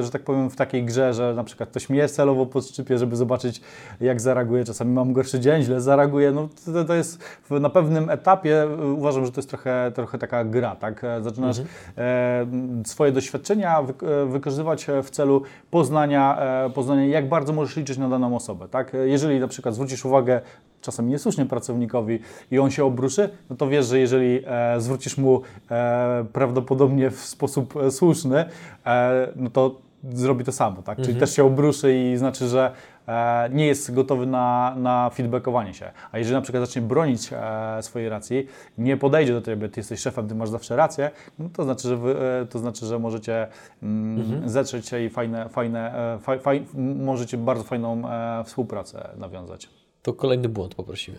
że 0.00 0.10
tak 0.10 0.22
powiem, 0.22 0.50
w 0.50 0.56
takiej 0.56 0.84
grze, 0.84 1.14
że 1.14 1.34
na 1.34 1.44
przykład 1.44 1.68
ktoś 1.68 1.88
mnie 1.88 2.08
celowo 2.08 2.46
podszczypie, 2.46 2.98
żeby 2.98 3.16
zobaczyć, 3.16 3.60
jak 4.00 4.20
zareaguje. 4.20 4.64
Czasami 4.64 4.92
mam 4.92 5.12
gorszy 5.12 5.40
dzień, 5.40 5.62
źle 5.62 5.80
zareaguję. 5.80 6.32
No, 6.32 6.48
to, 6.64 6.84
to 6.84 6.94
jest 6.94 7.24
na 7.50 7.70
pewnym 7.70 8.10
etapie 8.10 8.62
e, 8.62 8.86
uważam, 8.92 9.26
że 9.26 9.32
to 9.32 9.38
jest 9.38 9.48
trochę, 9.48 9.92
trochę 9.94 10.18
taka 10.18 10.44
gra, 10.44 10.76
tak? 10.76 11.04
E, 11.04 11.22
Zaczynasz 11.22 11.58
e, 11.98 12.46
swoje 12.86 13.12
doświadczenia 13.12 13.82
wy, 13.82 13.94
wykorzystywać 14.26 14.86
w 15.02 15.10
celu 15.10 15.42
poznania, 15.70 16.38
poznania, 16.74 17.06
jak 17.06 17.28
bardzo 17.28 17.52
możesz 17.52 17.76
liczyć 17.76 17.98
na 17.98 18.08
daną 18.08 18.36
osobę, 18.36 18.68
tak? 18.68 18.92
Jeżeli 19.04 19.40
na 19.40 19.48
przykład 19.48 19.74
zwrócisz 19.74 20.04
uwagę 20.04 20.40
czasami 20.82 21.10
niesłusznie 21.10 21.46
pracownikowi 21.46 22.18
i 22.50 22.58
on 22.58 22.70
się 22.70 22.84
obruszy, 22.84 23.28
no 23.50 23.56
to 23.56 23.68
wiesz, 23.68 23.86
że 23.86 23.98
jeżeli 23.98 24.42
e, 24.46 24.80
zwrócisz 24.80 25.18
mu 25.18 25.42
e, 25.70 26.24
prawdopodobnie 26.32 27.10
w 27.10 27.20
sposób 27.20 27.76
e, 27.76 27.90
słuszny, 27.90 28.44
e, 28.86 29.28
no 29.36 29.50
to 29.50 29.80
zrobi 30.10 30.44
to 30.44 30.52
samo, 30.52 30.82
tak? 30.82 31.00
Czyli 31.00 31.20
też 31.20 31.36
się 31.36 31.44
obruszy 31.44 31.94
i 31.94 32.16
znaczy, 32.16 32.48
że 32.48 32.72
e, 33.08 33.50
nie 33.52 33.66
jest 33.66 33.94
gotowy 33.94 34.26
na, 34.26 34.74
na 34.76 35.10
feedbackowanie 35.10 35.74
się. 35.74 35.90
A 36.12 36.18
jeżeli 36.18 36.34
na 36.34 36.40
przykład 36.40 36.64
zacznie 36.64 36.82
bronić 36.82 37.30
e, 37.32 37.82
swojej 37.82 38.08
racji, 38.08 38.46
nie 38.78 38.96
podejdzie 38.96 39.32
do 39.32 39.42
ciebie, 39.42 39.68
ty 39.68 39.80
jesteś 39.80 40.00
szefem, 40.00 40.28
ty 40.28 40.34
masz 40.34 40.48
zawsze 40.48 40.76
rację, 40.76 41.10
no 41.38 41.48
to 41.52 41.64
znaczy, 41.64 41.88
że, 41.88 41.96
wy, 41.96 42.16
e, 42.42 42.46
to 42.46 42.58
znaczy, 42.58 42.86
że 42.86 42.98
możecie 42.98 43.46
mm, 43.82 44.48
zetrzeć 44.48 44.88
się 44.88 45.00
i 45.00 45.10
fajne, 45.10 45.48
fajne, 45.48 46.14
e, 46.14 46.18
faj, 46.18 46.38
faj, 46.38 46.66
możecie 47.04 47.38
bardzo 47.38 47.64
fajną 47.64 48.10
e, 48.10 48.44
współpracę 48.44 49.08
nawiązać. 49.16 49.81
To 50.02 50.12
kolejny 50.12 50.48
błąd 50.48 50.74
poprosimy. 50.74 51.18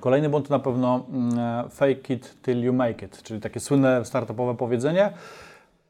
Kolejny 0.00 0.28
błąd 0.28 0.48
to 0.48 0.54
na 0.54 0.58
pewno 0.64 1.06
mm, 1.12 1.70
fake 1.70 2.14
it 2.14 2.42
till 2.42 2.62
you 2.64 2.72
make 2.72 3.02
it, 3.02 3.22
czyli 3.22 3.40
takie 3.40 3.60
słynne 3.60 4.04
startupowe 4.04 4.56
powiedzenie, 4.56 5.12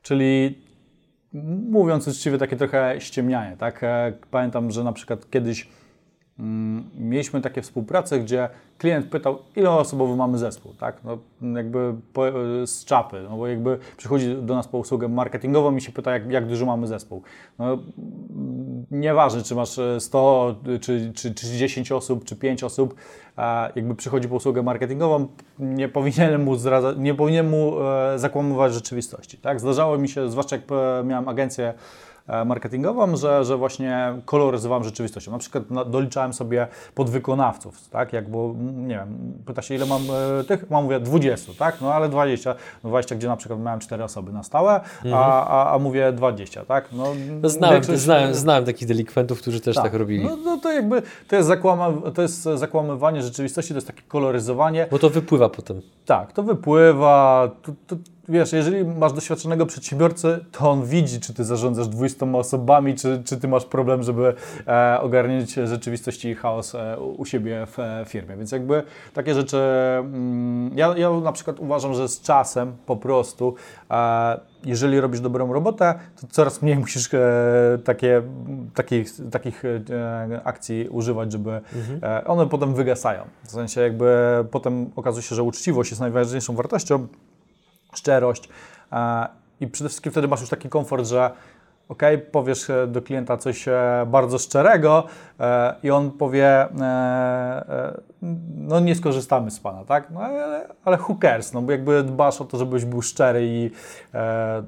czyli 0.02 0.58
mówiąc 1.70 2.08
uczciwie 2.08 2.38
takie 2.38 2.56
trochę 2.56 2.96
ściemnianie, 2.98 3.56
tak? 3.56 3.84
E, 3.84 4.12
Pamiętam, 4.30 4.70
że 4.70 4.84
na 4.84 4.92
przykład 4.92 5.30
kiedyś 5.30 5.68
mieliśmy 6.98 7.40
takie 7.40 7.62
współpracę, 7.62 8.20
gdzie 8.20 8.48
klient 8.78 9.06
pytał, 9.06 9.38
ile 9.56 9.70
osobowy 9.70 10.16
mamy 10.16 10.38
zespół, 10.38 10.74
tak? 10.74 11.04
No, 11.04 11.18
jakby 11.54 11.94
po, 12.12 12.28
e, 12.28 12.66
z 12.66 12.84
czapy, 12.84 13.26
no 13.30 13.36
bo 13.36 13.46
jakby 13.46 13.78
przychodzi 13.96 14.36
do 14.42 14.54
nas 14.54 14.68
po 14.68 14.78
usługę 14.78 15.08
marketingową 15.08 15.76
i 15.76 15.80
się 15.80 15.92
pyta, 15.92 16.12
jak, 16.12 16.30
jak 16.30 16.46
duży 16.46 16.66
mamy 16.66 16.86
zespół. 16.86 17.22
No, 17.58 17.64
mm, 17.72 18.86
nieważne, 18.90 19.42
czy 19.42 19.54
masz 19.54 19.78
e, 19.78 20.00
100, 20.00 20.54
czy, 20.80 21.12
czy, 21.14 21.34
czy 21.34 21.46
10 21.46 21.92
osób, 21.92 22.24
czy 22.24 22.36
5 22.36 22.64
osób, 22.64 22.94
jakby 23.74 23.94
przychodzi 23.94 24.28
po 24.28 24.34
usługę 24.34 24.62
marketingową, 24.62 25.28
nie 25.58 25.88
powinienem 25.88 26.42
mu, 26.42 26.56
zdradza, 26.56 26.92
nie 26.92 27.14
powinienem 27.14 27.50
mu 27.50 27.82
e, 27.82 28.18
zakłamywać 28.18 28.74
rzeczywistości. 28.74 29.38
Tak? 29.38 29.60
Zdarzało 29.60 29.98
mi 29.98 30.08
się, 30.08 30.30
zwłaszcza 30.30 30.56
jak 30.56 30.64
e, 30.70 31.04
miałem 31.04 31.28
agencję 31.28 31.64
e, 31.66 31.74
marketingową, 32.46 33.16
że, 33.16 33.44
że 33.44 33.56
właśnie 33.56 34.14
koloryzowałem 34.24 34.84
rzeczywistością. 34.84 35.32
Na 35.32 35.38
przykład 35.38 35.64
doliczałem 35.90 36.32
sobie 36.32 36.66
podwykonawców, 36.94 37.88
tak? 37.88 38.12
Jak, 38.12 38.30
bo 38.30 38.54
nie 38.76 38.94
wiem, 38.94 39.32
pyta 39.46 39.62
się 39.62 39.74
ile 39.74 39.86
mam 39.86 40.02
e, 40.40 40.44
tych, 40.44 40.70
mam 40.70 40.84
mówię 40.84 41.00
20, 41.00 41.52
tak? 41.58 41.80
No 41.80 41.94
ale 41.94 42.08
20, 42.08 42.54
no 42.84 42.90
20, 42.90 43.14
gdzie 43.14 43.28
na 43.28 43.36
przykład 43.36 43.60
miałem 43.60 43.80
4 43.80 44.04
osoby 44.04 44.32
na 44.32 44.42
stałe, 44.42 44.80
a, 45.14 45.46
a, 45.46 45.74
a 45.74 45.78
mówię 45.78 46.12
20, 46.12 46.64
tak? 46.64 46.88
No, 46.92 47.04
No, 47.42 47.48
znałem, 47.48 47.74
większość- 47.74 48.02
znałem, 48.02 48.34
znałem 48.34 48.64
takich 48.64 48.88
delikwentów, 48.88 49.40
którzy 49.40 49.60
też 49.60 49.76
tak, 49.76 49.94
robili. 49.94 50.24
No, 50.24 50.36
no 50.44 50.56
to 50.56 50.72
jakby 50.72 51.02
to 51.28 51.36
jest, 51.36 51.48
zakłama, 51.48 51.92
to 52.14 52.22
jest 52.22 52.42
zakłamywanie 52.42 53.22
rzeczywistości, 53.22 53.68
to 53.68 53.76
jest 53.76 53.86
takie 53.86 54.02
koloryzowanie. 54.08 54.86
Bo 54.90 54.98
to 54.98 55.10
wypływa 55.10 55.48
potem. 55.48 55.80
Tak, 56.06 56.32
to 56.32 56.42
wypływa. 56.42 57.50
To, 57.62 57.72
to, 57.86 57.96
wiesz, 58.28 58.52
jeżeli 58.52 58.84
masz 58.84 59.12
doświadczonego 59.12 59.66
przedsiębiorcę, 59.66 60.40
to 60.52 60.70
on 60.70 60.84
widzi, 60.84 61.20
czy 61.20 61.34
ty 61.34 61.44
zarządzasz 61.44 61.88
200 61.88 62.32
osobami, 62.32 62.94
czy, 62.94 63.22
czy 63.24 63.36
ty 63.36 63.48
masz 63.48 63.64
problem, 63.64 64.02
żeby 64.02 64.34
e, 64.66 64.98
ogarniać 65.00 65.50
rzeczywistość 65.52 66.24
i 66.24 66.34
chaos 66.34 66.74
e, 66.74 66.98
u 66.98 67.24
siebie 67.24 67.66
w 67.66 67.78
e, 67.78 68.04
firmie. 68.06 68.36
Więc 68.36 68.52
jakby 68.52 68.82
takie 69.14 69.34
rzeczy, 69.34 69.56
mm, 69.56 70.70
ja, 70.74 70.94
ja 70.96 71.10
na 71.10 71.32
przykład 71.32 71.60
uważam, 71.60 71.94
że 71.94 72.08
z 72.08 72.20
czasem 72.20 72.72
po 72.86 72.96
prostu 72.96 73.54
e, 73.90 74.40
jeżeli 74.64 75.00
robisz 75.00 75.20
dobrą 75.20 75.52
robotę, 75.52 75.94
to 76.20 76.26
coraz 76.30 76.62
mniej 76.62 76.78
musisz 76.84 77.14
e, 77.14 77.78
takie, 77.84 78.22
takich, 78.74 79.08
takich 79.30 79.64
e, 79.64 80.40
akcji 80.44 80.88
używać, 80.88 81.32
żeby 81.32 81.50
mhm. 81.50 82.00
e, 82.02 82.24
one 82.24 82.46
potem 82.46 82.74
wygasają. 82.74 83.22
W 83.44 83.50
sensie 83.50 83.80
jakby 83.80 84.14
potem 84.50 84.90
okazuje 84.96 85.22
się, 85.22 85.34
że 85.34 85.42
uczciwość 85.42 85.90
jest 85.90 86.00
najważniejszą 86.00 86.54
wartością, 86.54 87.06
szczerość 87.94 88.48
e, 88.92 89.28
i 89.60 89.66
przede 89.66 89.88
wszystkim 89.88 90.12
wtedy 90.12 90.28
masz 90.28 90.40
już 90.40 90.50
taki 90.50 90.68
komfort, 90.68 91.06
że 91.06 91.30
ok, 91.88 92.02
powiesz 92.32 92.70
e, 92.70 92.86
do 92.86 93.02
klienta 93.02 93.36
coś 93.36 93.68
e, 93.68 94.06
bardzo 94.06 94.38
szczerego 94.38 95.04
i 95.82 95.90
on 95.90 96.10
powie, 96.10 96.68
no 98.56 98.80
nie 98.80 98.94
skorzystamy 98.94 99.50
z 99.50 99.60
Pana, 99.60 99.84
tak? 99.84 100.10
No 100.10 100.20
ale, 100.20 100.68
ale 100.84 100.98
who 100.98 101.16
cares, 101.22 101.52
no 101.52 101.62
bo 101.62 101.72
jakby 101.72 102.02
dbasz 102.02 102.40
o 102.40 102.44
to, 102.44 102.58
żebyś 102.58 102.84
był 102.84 103.02
szczery 103.02 103.46
i, 103.46 103.70
e, 104.14 104.62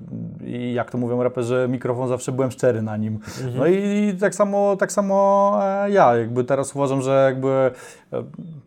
i 0.45 0.73
jak 0.73 0.91
to 0.91 0.99
mówią 0.99 1.23
raperzy, 1.23 1.67
mikrofon 1.71 2.09
zawsze 2.09 2.33
byłem 2.33 2.51
szczery 2.51 2.83
na 2.83 2.97
nim. 2.97 3.15
Mhm. 3.15 3.57
No 3.57 3.67
i, 3.67 4.09
i, 4.09 4.19
tak 4.21 4.35
samo, 4.35 4.77
tak 4.77 4.93
samo 4.93 5.59
ja, 5.87 6.17
jakby 6.17 6.45
teraz 6.45 6.77
uważam, 6.77 7.03
że 7.03 7.25
jakby 7.27 7.71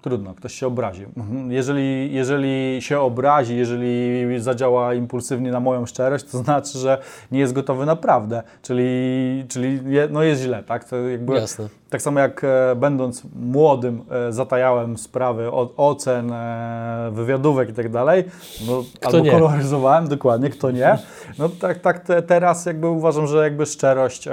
trudno, 0.01 0.33
ktoś 0.33 0.53
się 0.53 0.67
obrazi. 0.67 1.05
Mhm. 1.17 1.51
Jeżeli, 1.51 2.13
jeżeli 2.13 2.81
się 2.81 2.99
obrazi, 2.99 3.57
jeżeli 3.57 4.39
zadziała 4.39 4.93
impulsywnie 4.93 5.51
na 5.51 5.59
moją 5.59 5.85
szczerość, 5.85 6.25
to 6.25 6.37
znaczy, 6.37 6.77
że 6.77 7.01
nie 7.31 7.39
jest 7.39 7.53
gotowy 7.53 7.85
naprawdę, 7.85 8.43
czyli, 8.61 9.45
czyli 9.47 9.79
je, 9.93 10.07
no 10.11 10.23
jest 10.23 10.41
źle, 10.41 10.63
tak? 10.63 10.83
To 10.83 10.95
jakby, 10.95 11.35
Jasne. 11.35 11.67
Tak 11.93 12.01
samo 12.01 12.19
jak 12.19 12.43
e, 12.43 12.75
będąc 12.75 13.23
młodym 13.35 14.03
e, 14.11 14.31
zatajałem 14.31 14.97
sprawy 14.97 15.51
od 15.51 15.73
ocen, 15.77 16.31
e, 16.31 17.09
wywiadówek 17.11 17.69
i 17.69 17.73
tak 17.73 17.89
dalej, 17.89 18.23
no, 18.67 18.83
albo 19.05 19.19
nie? 19.19 19.31
koloryzowałem, 19.31 20.07
dokładnie, 20.07 20.49
kto 20.49 20.71
nie. 20.71 20.97
No 21.39 21.49
tak, 21.49 21.79
tak 21.79 21.99
te, 21.99 22.21
teraz 22.21 22.65
jakby 22.65 22.87
uważam, 22.87 23.27
że 23.27 23.43
jakby 23.43 23.65
szczerość 23.65 24.29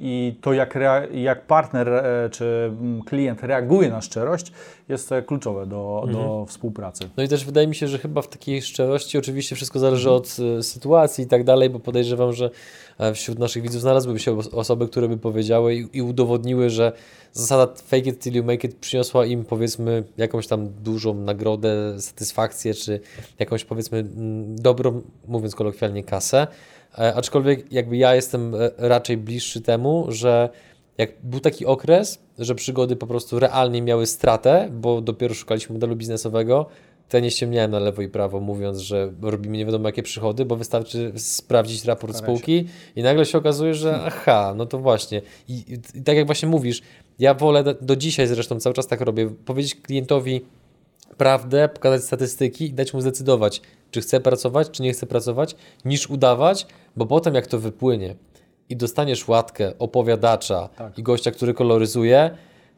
i 0.00 0.38
to 0.40 0.52
jak, 0.52 0.78
jak 1.12 1.46
partner 1.46 2.04
czy 2.30 2.72
klient 3.06 3.42
reaguje 3.42 3.90
na 3.90 4.00
szczerość 4.00 4.52
jest 4.90 5.12
e, 5.12 5.22
kluczowe 5.22 5.66
do, 5.66 6.02
mhm. 6.04 6.12
do 6.12 6.46
współpracy. 6.46 7.08
No 7.16 7.22
i 7.22 7.28
też 7.28 7.44
wydaje 7.44 7.66
mi 7.66 7.74
się, 7.74 7.88
że 7.88 7.98
chyba 7.98 8.22
w 8.22 8.28
takiej 8.28 8.62
szczerości 8.62 9.18
oczywiście 9.18 9.56
wszystko 9.56 9.78
zależy 9.78 10.10
od 10.10 10.36
sytuacji 10.62 11.24
i 11.24 11.26
tak 11.26 11.44
dalej, 11.44 11.70
bo 11.70 11.80
podejrzewam, 11.80 12.32
że 12.32 12.50
wśród 13.14 13.38
naszych 13.38 13.62
widzów 13.62 13.80
znalazłyby 13.80 14.18
się 14.18 14.38
osoby, 14.38 14.88
które 14.88 15.08
by 15.08 15.16
powiedziały 15.16 15.74
i, 15.74 15.88
i 15.92 16.02
udowodniły, 16.02 16.70
że 16.70 16.92
zasada 17.32 17.74
fake 17.74 18.10
it 18.10 18.20
till 18.20 18.34
you 18.34 18.44
make 18.44 18.64
it 18.64 18.76
przyniosła 18.76 19.26
im 19.26 19.44
powiedzmy 19.44 20.04
jakąś 20.16 20.46
tam 20.46 20.68
dużą 20.68 21.14
nagrodę, 21.14 22.00
satysfakcję, 22.00 22.74
czy 22.74 23.00
jakąś 23.38 23.64
powiedzmy 23.64 24.04
dobrą, 24.46 25.02
mówiąc 25.28 25.54
kolokwialnie, 25.54 26.04
kasę. 26.04 26.46
E, 26.98 27.14
aczkolwiek 27.14 27.72
jakby 27.72 27.96
ja 27.96 28.14
jestem 28.14 28.54
e, 28.54 28.70
raczej 28.78 29.16
bliższy 29.16 29.60
temu, 29.60 30.06
że 30.08 30.48
jak 30.98 31.10
był 31.22 31.40
taki 31.40 31.66
okres, 31.66 32.18
że 32.38 32.54
przygody 32.54 32.96
po 32.96 33.06
prostu 33.06 33.38
realnie 33.38 33.82
miały 33.82 34.06
stratę, 34.06 34.68
bo 34.72 35.00
dopiero 35.00 35.34
szukaliśmy 35.34 35.72
modelu 35.72 35.96
biznesowego, 35.96 36.66
to 37.10 37.16
ja 37.16 37.22
nie 37.22 37.30
ściemniałem 37.30 37.70
na 37.70 37.78
lewo 37.78 38.02
i 38.02 38.08
prawo, 38.08 38.40
mówiąc, 38.40 38.78
że 38.78 39.12
robimy 39.22 39.58
nie 39.58 39.66
wiadomo 39.66 39.88
jakie 39.88 40.02
przychody, 40.02 40.44
bo 40.44 40.56
wystarczy 40.56 41.12
sprawdzić 41.16 41.84
raport 41.84 42.16
spółki 42.16 42.66
i 42.96 43.02
nagle 43.02 43.26
się 43.26 43.38
okazuje, 43.38 43.74
że 43.74 43.90
hmm. 43.90 44.06
aha, 44.06 44.54
no 44.56 44.66
to 44.66 44.78
właśnie. 44.78 45.22
I, 45.48 45.64
I, 45.94 46.02
tak 46.02 46.16
jak 46.16 46.26
właśnie 46.26 46.48
mówisz, 46.48 46.82
ja 47.18 47.34
wolę 47.34 47.64
do 47.80 47.96
dzisiaj 47.96 48.26
zresztą 48.26 48.60
cały 48.60 48.74
czas 48.74 48.86
tak 48.86 49.00
robię, 49.00 49.30
powiedzieć 49.44 49.74
klientowi 49.74 50.40
prawdę, 51.16 51.68
pokazać 51.68 52.04
statystyki 52.04 52.64
i 52.64 52.72
dać 52.72 52.94
mu 52.94 53.00
zdecydować, 53.00 53.62
czy 53.90 54.00
chce 54.00 54.20
pracować, 54.20 54.70
czy 54.70 54.82
nie 54.82 54.92
chce 54.92 55.06
pracować, 55.06 55.56
niż 55.84 56.10
udawać, 56.10 56.66
bo 56.96 57.06
potem 57.06 57.34
jak 57.34 57.46
to 57.46 57.58
wypłynie 57.58 58.14
i 58.70 58.76
dostaniesz 58.76 59.28
łatkę 59.28 59.72
opowiadacza 59.78 60.68
tak. 60.68 60.98
i 60.98 61.02
gościa, 61.02 61.30
który 61.30 61.54
koloryzuje, 61.54 62.30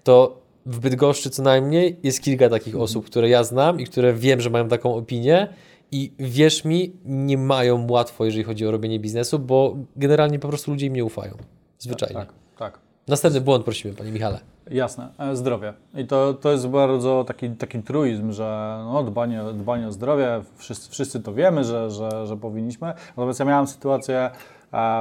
to 0.05 0.43
w 0.67 0.81
Bydgoszczy 0.81 1.31
co 1.31 1.43
najmniej 1.43 1.97
jest 2.03 2.23
kilka 2.23 2.49
takich 2.49 2.75
mhm. 2.75 2.85
osób, 2.85 3.07
które 3.07 3.29
ja 3.29 3.45
znam 3.45 3.81
i 3.81 3.85
które 3.85 4.15
wiem, 4.15 4.41
że 4.41 4.51
mają 4.51 4.69
taką 4.69 4.95
opinię 4.95 5.49
i 5.93 6.13
wierz 6.19 6.65
mi, 6.65 6.93
nie 7.05 7.39
mają 7.39 7.91
łatwo, 7.91 8.25
jeżeli 8.25 8.45
chodzi 8.45 8.67
o 8.67 8.71
robienie 8.71 9.01
biznesu, 9.01 9.39
bo 9.39 9.77
generalnie 9.97 10.39
po 10.39 10.49
prostu 10.49 10.71
ludzie 10.71 10.87
im 10.87 10.93
nie 10.93 11.05
ufają. 11.05 11.35
Zwyczajnie. 11.79 12.15
Tak, 12.15 12.29
tak. 12.29 12.73
tak. 12.73 12.81
Następny 13.09 13.41
błąd 13.41 13.65
prosimy, 13.65 13.95
Panie 13.95 14.13
Michale. 14.13 14.41
Jasne, 14.71 15.09
e, 15.19 15.37
zdrowie. 15.37 15.75
I 15.95 16.07
to, 16.07 16.35
to 16.35 16.53
jest 16.53 16.69
bardzo 16.69 17.25
taki, 17.25 17.51
taki 17.51 17.83
truizm, 17.83 18.33
że 18.33 18.79
no, 18.93 19.03
dbanie, 19.03 19.43
dbanie 19.55 19.89
o 19.89 19.93
zdrowie, 19.93 20.43
wszyscy, 20.57 20.91
wszyscy 20.91 21.21
to 21.21 21.35
wiemy, 21.35 21.65
że, 21.65 21.91
że, 21.91 22.27
że 22.27 22.37
powinniśmy. 22.37 22.93
Natomiast 23.09 23.41
ja 23.41 23.47
miałem 23.47 23.67
sytuację 23.67 24.31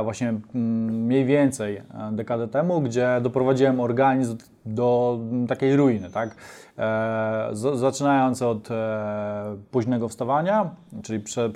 właśnie 0.03 0.29
mm, 0.29 1.05
mniej 1.05 1.25
więcej 1.25 1.77
e, 1.77 1.83
dekadę 2.11 2.47
temu, 2.47 2.81
gdzie 2.81 3.19
doprowadziłem 3.21 3.79
organizm 3.79 4.37
do 4.65 5.19
takiej 5.47 5.75
ruiny, 5.75 6.09
tak? 6.09 6.35
E, 6.77 7.49
zaczynając 7.73 8.41
od 8.41 8.71
e, 8.71 9.57
późnego 9.71 10.09
wstawania, 10.09 10.69
czyli 11.03 11.19
prze, 11.19 11.51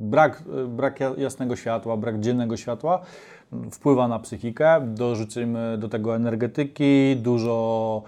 brak, 0.00 0.42
brak 0.68 1.00
jasnego 1.16 1.56
światła, 1.56 1.96
brak 1.96 2.20
dziennego 2.20 2.56
światła 2.56 3.00
wpływa 3.70 4.08
na 4.08 4.18
psychikę, 4.18 4.80
dorzucimy 4.86 5.78
do 5.78 5.88
tego 5.88 6.16
energetyki, 6.16 7.16
dużo 7.16 8.02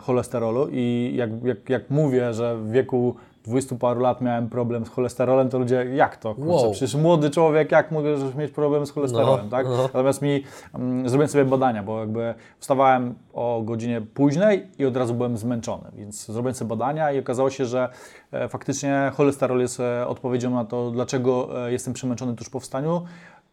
cholesterolu 0.00 0.68
i 0.72 1.12
jak, 1.16 1.30
jak, 1.44 1.70
jak 1.70 1.90
mówię, 1.90 2.34
że 2.34 2.56
w 2.56 2.70
wieku 2.70 3.16
20 3.46 3.76
paru 3.76 4.00
lat 4.00 4.20
miałem 4.20 4.48
problem 4.48 4.86
z 4.86 4.88
cholesterolem, 4.88 5.48
to 5.48 5.58
ludzie, 5.58 5.86
jak 5.94 6.16
to? 6.16 6.34
Kurczę, 6.34 6.50
wow. 6.50 6.72
Przecież 6.72 6.94
młody 6.94 7.30
człowiek, 7.30 7.72
jak 7.72 7.90
możesz 7.90 8.34
mieć 8.34 8.52
problem 8.52 8.86
z 8.86 8.90
cholesterolem, 8.90 9.44
no, 9.44 9.50
tak? 9.50 9.66
No. 9.66 9.82
Natomiast 9.82 10.22
mi, 10.22 10.42
um, 10.74 11.08
zrobiłem 11.08 11.28
sobie 11.28 11.44
badania, 11.44 11.82
bo 11.82 12.00
jakby 12.00 12.34
wstawałem 12.58 13.14
o 13.32 13.62
godzinie 13.64 14.00
późnej 14.00 14.66
i 14.78 14.84
od 14.84 14.96
razu 14.96 15.14
byłem 15.14 15.36
zmęczony, 15.36 15.84
więc 15.94 16.26
zrobiłem 16.26 16.54
sobie 16.54 16.68
badania 16.68 17.12
i 17.12 17.18
okazało 17.18 17.50
się, 17.50 17.66
że 17.66 17.88
e, 18.32 18.48
faktycznie 18.48 19.12
cholesterol 19.14 19.60
jest 19.60 19.80
e, 19.80 20.06
odpowiedzią 20.06 20.50
na 20.50 20.64
to, 20.64 20.90
dlaczego 20.90 21.66
e, 21.66 21.72
jestem 21.72 21.94
przemęczony 21.94 22.36
tuż 22.36 22.48
po 22.50 22.60
wstaniu, 22.60 23.02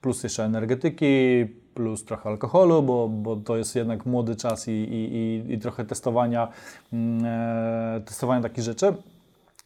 plus 0.01 0.23
jeszcze 0.23 0.43
energetyki, 0.43 1.45
plus 1.73 2.06
trochę 2.06 2.29
alkoholu, 2.29 2.84
bo, 2.84 3.10
bo 3.10 3.36
to 3.36 3.58
jest 3.58 3.75
jednak 3.75 4.06
młody 4.06 4.36
czas 4.36 4.67
i, 4.67 4.71
i, 4.71 5.15
i, 5.15 5.53
i 5.53 5.60
trochę 5.60 5.86
testowania, 5.86 6.47
mm, 6.93 7.25
e, 7.25 8.01
testowania 8.06 8.41
takich 8.41 8.63
rzeczy. 8.63 8.93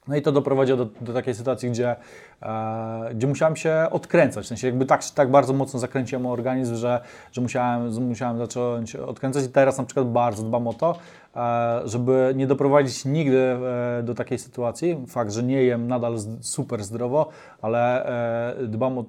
No 0.07 0.15
i 0.15 0.21
to 0.21 0.31
doprowadziło 0.31 0.77
do, 0.77 0.87
do 1.01 1.13
takiej 1.13 1.35
sytuacji, 1.35 1.69
gdzie, 1.69 1.95
e, 2.41 3.09
gdzie 3.15 3.27
musiałem 3.27 3.55
się 3.55 3.87
odkręcać. 3.91 4.45
W 4.45 4.47
sensie 4.47 4.67
jakby 4.67 4.85
tak, 4.85 5.09
tak 5.09 5.31
bardzo 5.31 5.53
mocno 5.53 5.79
zakręciłem 5.79 6.25
organizm, 6.25 6.75
że, 6.75 7.01
że 7.31 7.41
musiałem, 7.41 8.07
musiałem 8.07 8.37
zacząć 8.37 8.95
odkręcać 8.95 9.45
i 9.45 9.49
teraz 9.49 9.77
na 9.77 9.83
przykład 9.83 10.11
bardzo 10.11 10.43
dbam 10.43 10.67
o 10.67 10.73
to, 10.73 10.97
e, 11.35 11.81
żeby 11.85 12.33
nie 12.35 12.47
doprowadzić 12.47 13.05
nigdy 13.05 13.37
e, 13.37 14.03
do 14.03 14.15
takiej 14.15 14.39
sytuacji. 14.39 15.05
Fakt, 15.07 15.31
że 15.31 15.43
nie 15.43 15.63
jem 15.63 15.87
nadal 15.87 16.15
super 16.41 16.83
zdrowo, 16.83 17.29
ale 17.61 18.05
e, 18.59 18.67
dbam 18.67 18.97
o, 18.97 19.05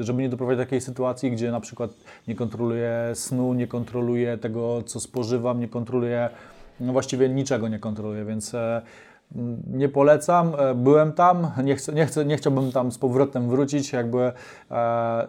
żeby 0.00 0.22
nie 0.22 0.28
doprowadzić 0.28 0.58
do 0.58 0.64
takiej 0.64 0.80
sytuacji, 0.80 1.30
gdzie 1.30 1.50
na 1.50 1.60
przykład 1.60 1.90
nie 2.28 2.34
kontroluję 2.34 2.92
snu, 3.14 3.54
nie 3.54 3.66
kontroluję 3.66 4.38
tego, 4.38 4.82
co 4.82 5.00
spożywam, 5.00 5.60
nie 5.60 5.68
kontroluję, 5.68 6.30
no 6.80 6.92
właściwie 6.92 7.28
niczego 7.28 7.68
nie 7.68 7.78
kontroluję, 7.78 8.24
więc 8.24 8.54
e, 8.54 8.82
nie 9.66 9.88
polecam. 9.88 10.52
E, 10.58 10.74
byłem 10.74 11.12
tam, 11.12 11.50
nie, 11.64 11.76
chcę, 11.76 11.92
nie, 11.92 12.06
chcę, 12.06 12.24
nie 12.24 12.36
chciałbym 12.36 12.72
tam 12.72 12.92
z 12.92 12.98
powrotem 12.98 13.48
wrócić. 13.48 13.92
Jakby 13.92 14.18
e, 14.20 14.32
e 14.70 15.26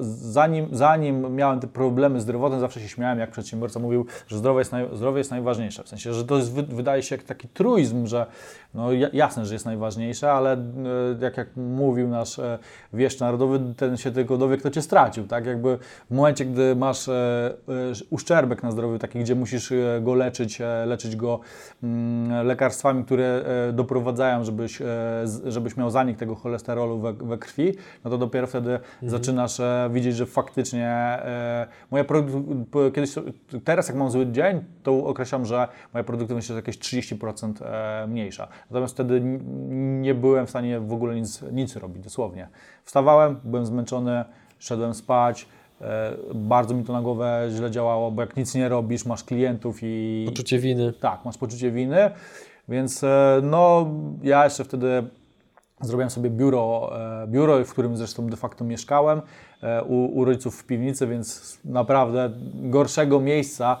zanim, 0.00 0.68
zanim 0.72 1.34
miałem 1.34 1.60
te 1.60 1.66
problemy 1.66 2.20
zdrowotne, 2.20 2.60
zawsze 2.60 2.80
się 2.80 2.88
śmiałem, 2.88 3.18
jak 3.18 3.30
przedsiębiorca 3.30 3.80
mówił, 3.80 4.06
że 4.26 4.38
zdrowie 4.38 4.58
jest, 4.58 4.72
naj, 4.72 4.88
zdrowie 4.92 5.18
jest 5.18 5.30
najważniejsze. 5.30 5.82
W 5.82 5.88
sensie, 5.88 6.12
że 6.12 6.24
to 6.24 6.36
jest, 6.36 6.52
wydaje 6.52 7.02
się 7.02 7.16
jak 7.16 7.24
taki 7.24 7.48
truizm, 7.48 8.06
że 8.06 8.26
no 8.74 8.92
jasne, 9.12 9.46
że 9.46 9.54
jest 9.54 9.66
najważniejsze, 9.66 10.32
ale 10.32 10.52
e, 10.52 10.58
jak, 11.20 11.36
jak 11.36 11.56
mówił 11.56 12.08
nasz 12.08 12.40
wieszcz 12.92 13.20
narodowy, 13.20 13.60
ten 13.76 13.96
się 13.96 14.10
tylko 14.10 14.36
dowie, 14.38 14.56
kto 14.56 14.70
cię 14.70 14.82
stracił. 14.82 15.26
Tak? 15.26 15.46
Jakby 15.46 15.78
w 16.10 16.14
momencie, 16.14 16.44
gdy 16.44 16.76
masz 16.76 17.10
uszczerbek 18.10 18.62
na 18.62 18.70
zdrowiu, 18.70 18.98
taki, 18.98 19.18
gdzie 19.18 19.34
musisz 19.34 19.72
go 20.00 20.14
leczyć, 20.14 20.58
leczyć 20.86 21.16
go 21.16 21.40
mm, 21.82 22.46
lekarstwami, 22.46 23.04
które 23.06 23.44
e, 23.68 23.72
doprowadzają, 23.72 24.44
żebyś, 24.44 24.82
e, 24.82 24.86
żebyś 25.46 25.76
miał 25.76 25.90
zanik 25.90 26.18
tego 26.18 26.34
cholesterolu 26.34 27.00
we, 27.00 27.12
we 27.12 27.38
krwi, 27.38 27.72
no 28.04 28.10
to 28.10 28.18
dopiero 28.18 28.46
wtedy 28.46 28.78
zaczynasz 29.02 29.60
e, 29.60 29.90
widzieć, 29.92 30.16
że 30.16 30.26
faktycznie 30.26 31.18
moja 31.90 32.04
kiedyś, 32.94 33.14
teraz 33.64 33.88
jak 33.88 33.96
mam 33.96 34.10
zły 34.10 34.26
dzień, 34.26 34.64
to 34.82 35.04
określam, 35.04 35.46
że 35.46 35.68
moja 35.94 36.04
produktywność 36.04 36.48
jest 36.48 36.56
jakieś 36.56 36.78
30% 36.78 37.52
e, 37.62 38.06
mniejsza. 38.06 38.48
Natomiast 38.70 38.94
wtedy 38.94 39.20
nie 40.00 40.14
byłem 40.14 40.46
w 40.46 40.50
stanie 40.50 40.80
w 40.80 40.92
ogóle 40.92 41.14
nic, 41.14 41.42
nic 41.52 41.76
robić, 41.76 42.02
dosłownie. 42.02 42.48
Wstawałem, 42.84 43.40
byłem 43.44 43.66
zmęczony, 43.66 44.24
szedłem 44.58 44.94
spać, 44.94 45.48
bardzo 46.34 46.74
mi 46.74 46.84
to 46.84 46.92
na 46.92 47.02
głowę 47.02 47.48
źle 47.50 47.70
działało, 47.70 48.10
bo 48.10 48.22
jak 48.22 48.36
nic 48.36 48.54
nie 48.54 48.68
robisz, 48.68 49.06
masz 49.06 49.24
klientów 49.24 49.78
i... 49.82 50.24
Poczucie 50.28 50.58
winy. 50.58 50.92
Tak, 50.92 51.24
masz 51.24 51.38
poczucie 51.38 51.70
winy, 51.70 52.10
więc 52.68 53.04
e, 53.04 53.40
no 53.42 53.90
ja 54.22 54.44
jeszcze 54.44 54.64
wtedy 54.64 55.04
zrobiłem 55.80 56.10
sobie 56.10 56.30
biuro, 56.30 56.90
e, 57.22 57.26
biuro, 57.26 57.64
w 57.64 57.70
którym 57.70 57.96
zresztą 57.96 58.26
de 58.26 58.36
facto 58.36 58.64
mieszkałem 58.64 59.22
e, 59.62 59.84
u, 59.84 60.18
u 60.18 60.24
rodziców 60.24 60.56
w 60.60 60.66
piwnicy, 60.66 61.06
więc 61.06 61.58
naprawdę 61.64 62.30
gorszego 62.54 63.20
miejsca 63.20 63.76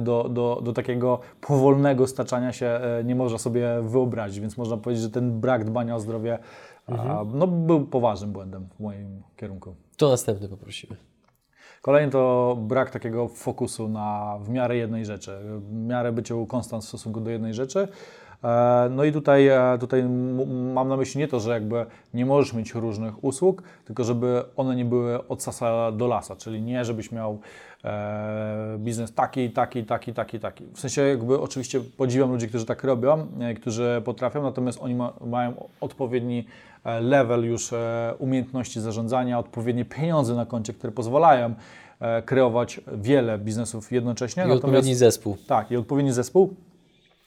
do, 0.00 0.28
do, 0.28 0.60
do 0.64 0.72
takiego 0.72 1.20
powolnego 1.40 2.06
staczania 2.06 2.52
się 2.52 2.80
nie 3.04 3.14
można 3.14 3.38
sobie 3.38 3.82
wyobrazić, 3.82 4.40
więc 4.40 4.56
można 4.56 4.76
powiedzieć, 4.76 5.02
że 5.02 5.10
ten 5.10 5.40
brak 5.40 5.64
dbania 5.64 5.96
o 5.96 6.00
zdrowie 6.00 6.38
a, 6.86 7.24
no, 7.34 7.46
był 7.46 7.86
poważnym 7.86 8.32
błędem 8.32 8.68
w 8.76 8.80
moim 8.80 9.22
kierunku. 9.36 9.74
To 9.96 10.08
następny 10.08 10.48
poprosimy. 10.48 11.09
Kolejny 11.80 12.12
to 12.12 12.56
brak 12.60 12.90
takiego 12.90 13.28
fokusu 13.28 13.88
na 13.88 14.38
w 14.42 14.48
miarę 14.48 14.76
jednej 14.76 15.04
rzeczy, 15.04 15.38
w 15.58 15.72
miarę 15.72 16.12
byciu 16.12 16.46
konstant 16.46 16.84
w 16.84 16.88
stosunku 16.88 17.20
do 17.20 17.30
jednej 17.30 17.54
rzeczy. 17.54 17.88
E, 18.44 18.88
No 18.90 19.04
i 19.04 19.12
tutaj, 19.12 19.48
e, 19.48 19.76
tutaj 19.80 20.04
mam 20.74 20.88
na 20.88 20.96
myśli 20.96 21.18
nie 21.18 21.28
to, 21.28 21.40
że 21.40 21.50
jakby 21.50 21.86
nie 22.14 22.26
możesz 22.26 22.54
mieć 22.54 22.74
różnych 22.74 23.24
usług, 23.24 23.62
tylko 23.84 24.04
żeby 24.04 24.42
one 24.56 24.76
nie 24.76 24.84
były 24.84 25.28
od 25.28 25.42
sasa 25.42 25.92
do 25.92 26.06
lasa, 26.06 26.36
czyli 26.36 26.62
nie 26.62 26.84
żebyś 26.84 27.12
miał 27.12 27.40
e, 27.84 28.76
biznes 28.78 29.14
taki, 29.14 29.50
taki, 29.50 29.84
taki, 29.84 30.14
taki, 30.14 30.40
taki. 30.40 30.64
W 30.74 30.80
sensie 30.80 31.02
jakby 31.02 31.40
oczywiście 31.40 31.80
podziwiam 31.80 32.30
ludzi, 32.30 32.48
którzy 32.48 32.66
tak 32.66 32.84
robią, 32.84 33.26
którzy 33.56 34.02
potrafią, 34.04 34.42
natomiast 34.42 34.78
oni 34.82 34.94
ma, 34.94 35.12
mają 35.26 35.68
odpowiedni 35.80 36.44
level 36.84 37.44
już 37.44 37.72
e, 37.72 38.14
umiejętności 38.18 38.80
zarządzania, 38.80 39.38
odpowiednie 39.38 39.84
pieniądze 39.84 40.34
na 40.34 40.46
koncie, 40.46 40.72
które 40.72 40.92
pozwalają 40.92 41.54
e, 42.00 42.22
kreować 42.22 42.80
wiele 42.92 43.38
biznesów 43.38 43.92
jednocześnie. 43.92 44.42
I 44.42 44.46
odpowiedni 44.52 44.94
zespół. 44.94 45.36
Tak, 45.46 45.70
i 45.70 45.76
odpowiedni 45.76 46.12
zespół. 46.12 46.54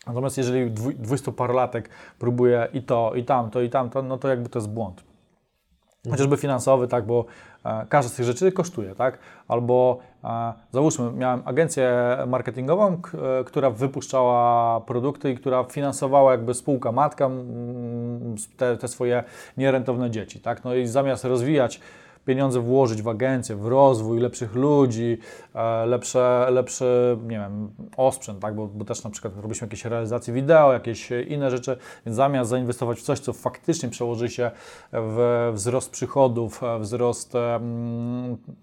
Natomiast 0.07 0.37
jeżeli 0.37 0.71
dwu- 0.71 0.93
dwustoparolatek 0.93 1.89
próbuje 2.19 2.67
i 2.73 2.81
to, 2.81 3.11
i 3.15 3.23
tamto, 3.23 3.61
i 3.61 3.69
tamto, 3.69 4.01
no 4.01 4.17
to 4.17 4.27
jakby 4.27 4.49
to 4.49 4.59
jest 4.59 4.69
błąd. 4.69 5.03
Chociażby 6.11 6.37
finansowy, 6.37 6.87
tak, 6.87 7.05
bo 7.05 7.25
e, 7.65 7.85
każda 7.89 8.09
z 8.09 8.13
tych 8.13 8.25
rzeczy 8.25 8.51
kosztuje, 8.51 8.95
tak? 8.95 9.19
Albo 9.47 9.99
e, 10.23 10.53
załóżmy, 10.71 11.11
miałem 11.11 11.41
agencję 11.45 11.93
marketingową, 12.27 12.93
e, 12.93 13.43
która 13.43 13.69
wypuszczała 13.69 14.81
produkty 14.81 15.31
i 15.31 15.35
która 15.35 15.63
finansowała 15.63 16.31
jakby 16.31 16.53
spółka 16.53 16.91
matka 16.91 17.29
te, 18.57 18.77
te 18.77 18.87
swoje 18.87 19.23
nierentowne 19.57 20.11
dzieci, 20.11 20.39
tak? 20.39 20.63
No 20.63 20.75
i 20.75 20.87
zamiast 20.87 21.23
rozwijać 21.23 21.79
pieniądze 22.25 22.59
włożyć 22.59 23.01
w 23.01 23.07
agencję, 23.07 23.55
w 23.55 23.67
rozwój 23.67 24.19
lepszych 24.19 24.55
ludzi, 24.55 25.17
e, 25.55 25.85
lepsze, 25.85 26.47
lepszy, 26.51 27.17
nie 27.23 27.39
wiem, 27.39 27.71
osprzęt, 27.97 28.39
tak? 28.39 28.55
bo, 28.55 28.67
bo 28.67 28.85
też 28.85 29.03
na 29.03 29.09
przykład 29.09 29.33
robiliśmy 29.35 29.65
jakieś 29.65 29.85
realizacje 29.85 30.33
wideo, 30.33 30.73
jakieś 30.73 31.09
inne 31.27 31.51
rzeczy, 31.51 31.77
więc 32.05 32.15
zamiast 32.15 32.49
zainwestować 32.49 32.99
w 32.99 33.01
coś, 33.01 33.19
co 33.19 33.33
faktycznie 33.33 33.89
przełoży 33.89 34.29
się 34.29 34.51
w 34.91 35.51
wzrost 35.53 35.91
przychodów, 35.91 36.63
e, 36.63 36.79
wzrost 36.79 37.33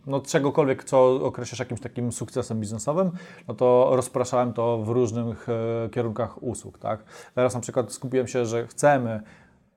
no, 0.07 0.21
czegokolwiek, 0.21 0.85
co 0.85 1.25
określasz 1.25 1.59
jakimś 1.59 1.81
takim 1.81 2.13
sukcesem 2.13 2.61
biznesowym, 2.61 3.11
no 3.49 3.55
to 3.55 3.91
rozpraszałem 3.93 4.53
to 4.53 4.79
w 4.79 4.89
różnych 4.89 5.49
e, 5.49 5.89
kierunkach 5.89 6.43
usług. 6.43 6.79
Tak? 6.79 7.05
Teraz 7.35 7.55
na 7.55 7.61
przykład 7.61 7.93
skupiłem 7.93 8.27
się, 8.27 8.47
że 8.47 8.67
chcemy 8.67 9.23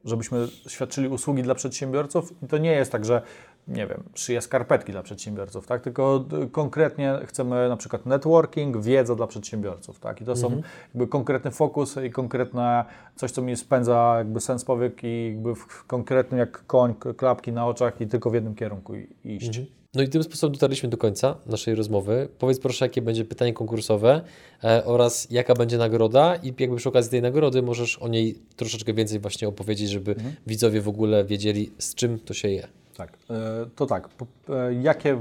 żebyśmy 0.05 0.47
świadczyli 0.67 1.07
usługi 1.07 1.43
dla 1.43 1.55
przedsiębiorców 1.55 2.33
i 2.43 2.47
to 2.47 2.57
nie 2.57 2.71
jest 2.71 2.91
tak, 2.91 3.05
że 3.05 3.21
nie 3.67 3.87
wiem, 3.87 4.03
szyję 4.13 4.41
skarpetki 4.41 4.91
dla 4.91 5.03
przedsiębiorców, 5.03 5.67
tak? 5.67 5.81
tylko 5.81 6.25
konkretnie 6.51 7.19
chcemy 7.25 7.69
na 7.69 7.77
przykład 7.77 8.05
networking, 8.05 8.77
wiedza 8.77 9.15
dla 9.15 9.27
przedsiębiorców, 9.27 9.99
tak? 9.99 10.21
I 10.21 10.25
to 10.25 10.35
są 10.35 10.61
jakby 10.93 11.07
konkretny 11.07 11.51
fokus 11.51 11.97
i 12.05 12.11
konkretne 12.11 12.85
coś, 13.15 13.31
co 13.31 13.41
mi 13.41 13.57
spędza 13.57 14.15
jakby 14.17 14.41
sens 14.41 14.65
powiek 14.65 15.03
i 15.03 15.25
jakby 15.25 15.55
w 15.55 15.85
konkretnym 15.87 16.39
jak 16.39 16.65
koń, 16.67 16.93
klapki 17.17 17.51
na 17.51 17.67
oczach 17.67 18.01
i 18.01 18.07
tylko 18.07 18.29
w 18.29 18.33
jednym 18.33 18.55
kierunku 18.55 18.93
iść. 19.23 19.47
No 19.95 20.01
i 20.01 20.09
tym 20.09 20.23
sposobem 20.23 20.53
dotarliśmy 20.53 20.89
do 20.89 20.97
końca 20.97 21.35
naszej 21.45 21.75
rozmowy. 21.75 22.29
Powiedz 22.39 22.59
proszę, 22.59 22.85
jakie 22.85 23.01
będzie 23.01 23.25
pytanie 23.25 23.53
konkursowe 23.53 24.21
e, 24.63 24.85
oraz 24.85 25.27
jaka 25.31 25.53
będzie 25.53 25.77
nagroda 25.77 26.35
i 26.35 26.53
jakby 26.59 26.77
przy 26.77 26.89
okazji 26.89 27.11
tej 27.11 27.21
nagrody 27.21 27.61
możesz 27.61 27.97
o 27.97 28.07
niej 28.07 28.35
troszeczkę 28.55 28.93
więcej 28.93 29.19
właśnie 29.19 29.47
opowiedzieć, 29.47 29.89
żeby 29.89 30.15
widzowie 30.47 30.81
w 30.81 30.87
ogóle 30.87 31.25
wiedzieli 31.25 31.71
z 31.77 31.95
czym 31.95 32.19
to 32.19 32.33
się 32.33 32.49
je. 32.49 32.67
Tak, 32.97 33.09
e, 33.29 33.33
to 33.75 33.85
tak. 33.85 34.09
E, 34.49 34.73
Jakie 34.73 35.15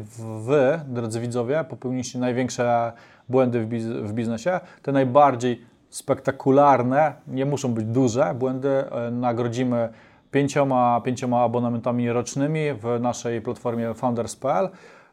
Wy, 0.45 0.81
drodzy 0.87 1.21
widzowie, 1.21 1.65
popełniliście 1.69 2.19
największe 2.19 2.93
błędy 3.29 3.61
w, 3.61 3.67
biz 3.67 3.87
w 3.87 4.13
biznesie? 4.13 4.61
Te 4.83 4.93
najbardziej 4.93 5.65
spektakularne, 5.91 7.13
nie 7.29 7.47
muszą 7.47 7.75
być 7.75 7.85
duże 7.87 8.35
błędy, 8.39 8.69
e, 8.69 9.11
nagrodzimy 9.11 9.89
pięcioma, 10.31 11.01
pięcioma 11.01 11.43
abonamentami 11.43 12.13
rocznymi 12.13 12.61
w 12.73 13.01
naszej 13.01 13.41
platformie 13.41 13.95
founders.pl. 13.95 14.69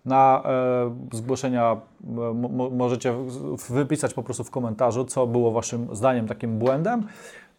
Na 0.05 0.43
e, 1.11 1.17
zgłoszenia 1.17 1.77
mo- 2.03 2.33
mo- 2.33 2.69
możecie 2.69 3.13
wypisać 3.69 4.13
po 4.13 4.23
prostu 4.23 4.43
w 4.43 4.51
komentarzu, 4.51 5.05
co 5.05 5.27
było 5.27 5.51
Waszym 5.51 5.95
zdaniem 5.95 6.27
takim 6.27 6.59
błędem. 6.59 7.03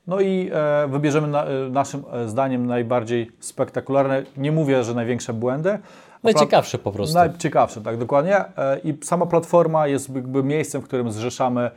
No 0.07 0.21
i 0.21 0.51
e, 0.53 0.89
wybierzemy 0.89 1.29
na, 1.29 1.45
e, 1.45 1.69
naszym 1.71 2.05
e, 2.13 2.29
zdaniem 2.29 2.67
najbardziej 2.67 3.31
spektakularne. 3.41 4.23
Nie 4.37 4.53
mówię, 4.53 4.85
że 4.85 4.95
największe 4.95 5.33
błędy. 5.33 5.79
Najciekawsze 6.23 6.79
po 6.79 6.93
prostu. 6.93 7.15
Najciekawsze, 7.15 7.81
tak, 7.81 7.97
dokładnie. 7.97 8.37
E, 8.37 8.79
I 8.85 8.95
sama 9.03 9.27
platforma 9.27 9.87
jest 9.87 10.15
jakby 10.15 10.43
miejscem, 10.43 10.81
w 10.81 10.85
którym 10.85 11.13
zrzeszamy 11.13 11.71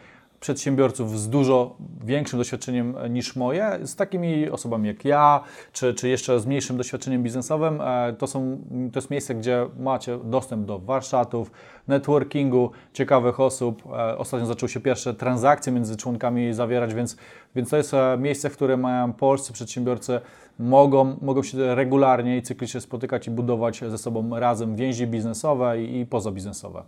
przedsiębiorców 0.44 1.20
z 1.20 1.30
dużo 1.30 1.76
większym 2.04 2.40
doświadczeniem 2.40 2.96
niż 3.10 3.36
moje, 3.36 3.80
z 3.84 3.96
takimi 3.96 4.50
osobami 4.50 4.88
jak 4.88 5.06
ja, 5.06 5.44
czy, 5.74 5.94
czy 5.94 6.10
jeszcze 6.10 6.40
z 6.40 6.46
mniejszym 6.46 6.78
doświadczeniem 6.78 7.24
biznesowym. 7.24 7.82
E, 7.82 8.14
To, 8.14 8.28
są, 8.28 8.58
to 8.94 8.98
jest 9.00 9.10
miejsce, 9.10 9.36
gdzie 9.36 9.68
macie 9.80 10.18
dostęp 10.24 10.66
do 10.66 10.80
warsztatów, 10.80 11.52
networkingu, 11.88 12.72
ciekawych 12.94 13.40
osób. 13.40 13.84
E, 13.86 14.18
Ostatnio 14.18 14.46
zaczęły 14.46 14.70
się 14.70 14.80
pierwsze 14.80 15.14
transakcje 15.14 15.74
między 15.74 15.98
członkami 15.98 16.54
zawierać, 16.54 16.94
więc, 16.94 17.18
więc 17.56 17.70
to 17.70 17.78
jest 17.78 17.94
e, 17.94 18.18
miejsce, 18.20 18.50
w 18.50 18.54
którym 18.56 18.88
polscy 19.18 19.54
przedsiębiorcy 19.54 20.20
mogą, 20.60 21.18
mogą 21.22 21.44
się 21.44 21.76
regularnie 21.76 22.38
i 22.38 22.42
cyklicznie 22.42 22.82
spotykać 22.82 23.28
i 23.28 23.32
budować 23.32 23.80
ze 23.88 23.98
sobą 23.98 24.40
razem 24.40 24.76
więzi 24.76 25.08
biznesowe 25.08 25.84
i, 25.84 26.00
i 26.00 26.06
pozabiznesowe. 26.06 26.84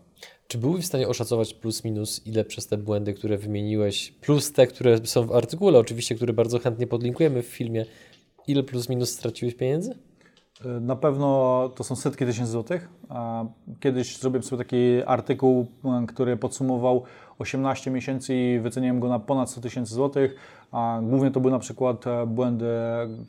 Czy 0.47 0.57
byłeś 0.57 0.83
w 0.83 0.87
stanie 0.87 1.07
oszacować 1.07 1.53
plus 1.53 1.83
minus, 1.83 2.21
ile 2.25 2.45
przez 2.45 2.67
te 2.67 2.77
błędy, 2.77 3.13
które 3.13 3.37
wymieniłeś, 3.37 4.11
plus 4.21 4.51
te, 4.51 4.67
które 4.67 5.07
są 5.07 5.27
w 5.27 5.31
artykule, 5.31 5.79
oczywiście, 5.79 6.15
które 6.15 6.33
bardzo 6.33 6.59
chętnie 6.59 6.87
podlinkujemy 6.87 7.43
w 7.43 7.47
filmie, 7.47 7.85
ile 8.47 8.63
plus 8.63 8.89
minus 8.89 9.09
straciłeś 9.09 9.55
pieniędzy? 9.55 9.95
Na 10.81 10.95
pewno 10.95 11.69
to 11.75 11.83
są 11.83 11.95
setki 11.95 12.25
tysięcy 12.25 12.51
złotych. 12.51 12.89
Kiedyś 13.79 14.17
zrobiłem 14.19 14.43
sobie 14.43 14.63
taki 14.63 15.03
artykuł, 15.05 15.65
m, 15.85 16.07
który 16.07 16.37
podsumował 16.37 17.03
18 17.39 17.91
miesięcy 17.91 18.35
i 18.35 18.59
wyceniłem 18.59 18.99
go 18.99 19.07
na 19.09 19.19
ponad 19.19 19.49
100 19.49 19.61
tysięcy 19.61 19.93
złotych. 19.93 20.35
Głównie 21.01 21.31
to 21.31 21.39
były 21.39 21.51
na 21.51 21.59
przykład 21.59 22.07
e, 22.07 22.25
błędy, 22.27 22.67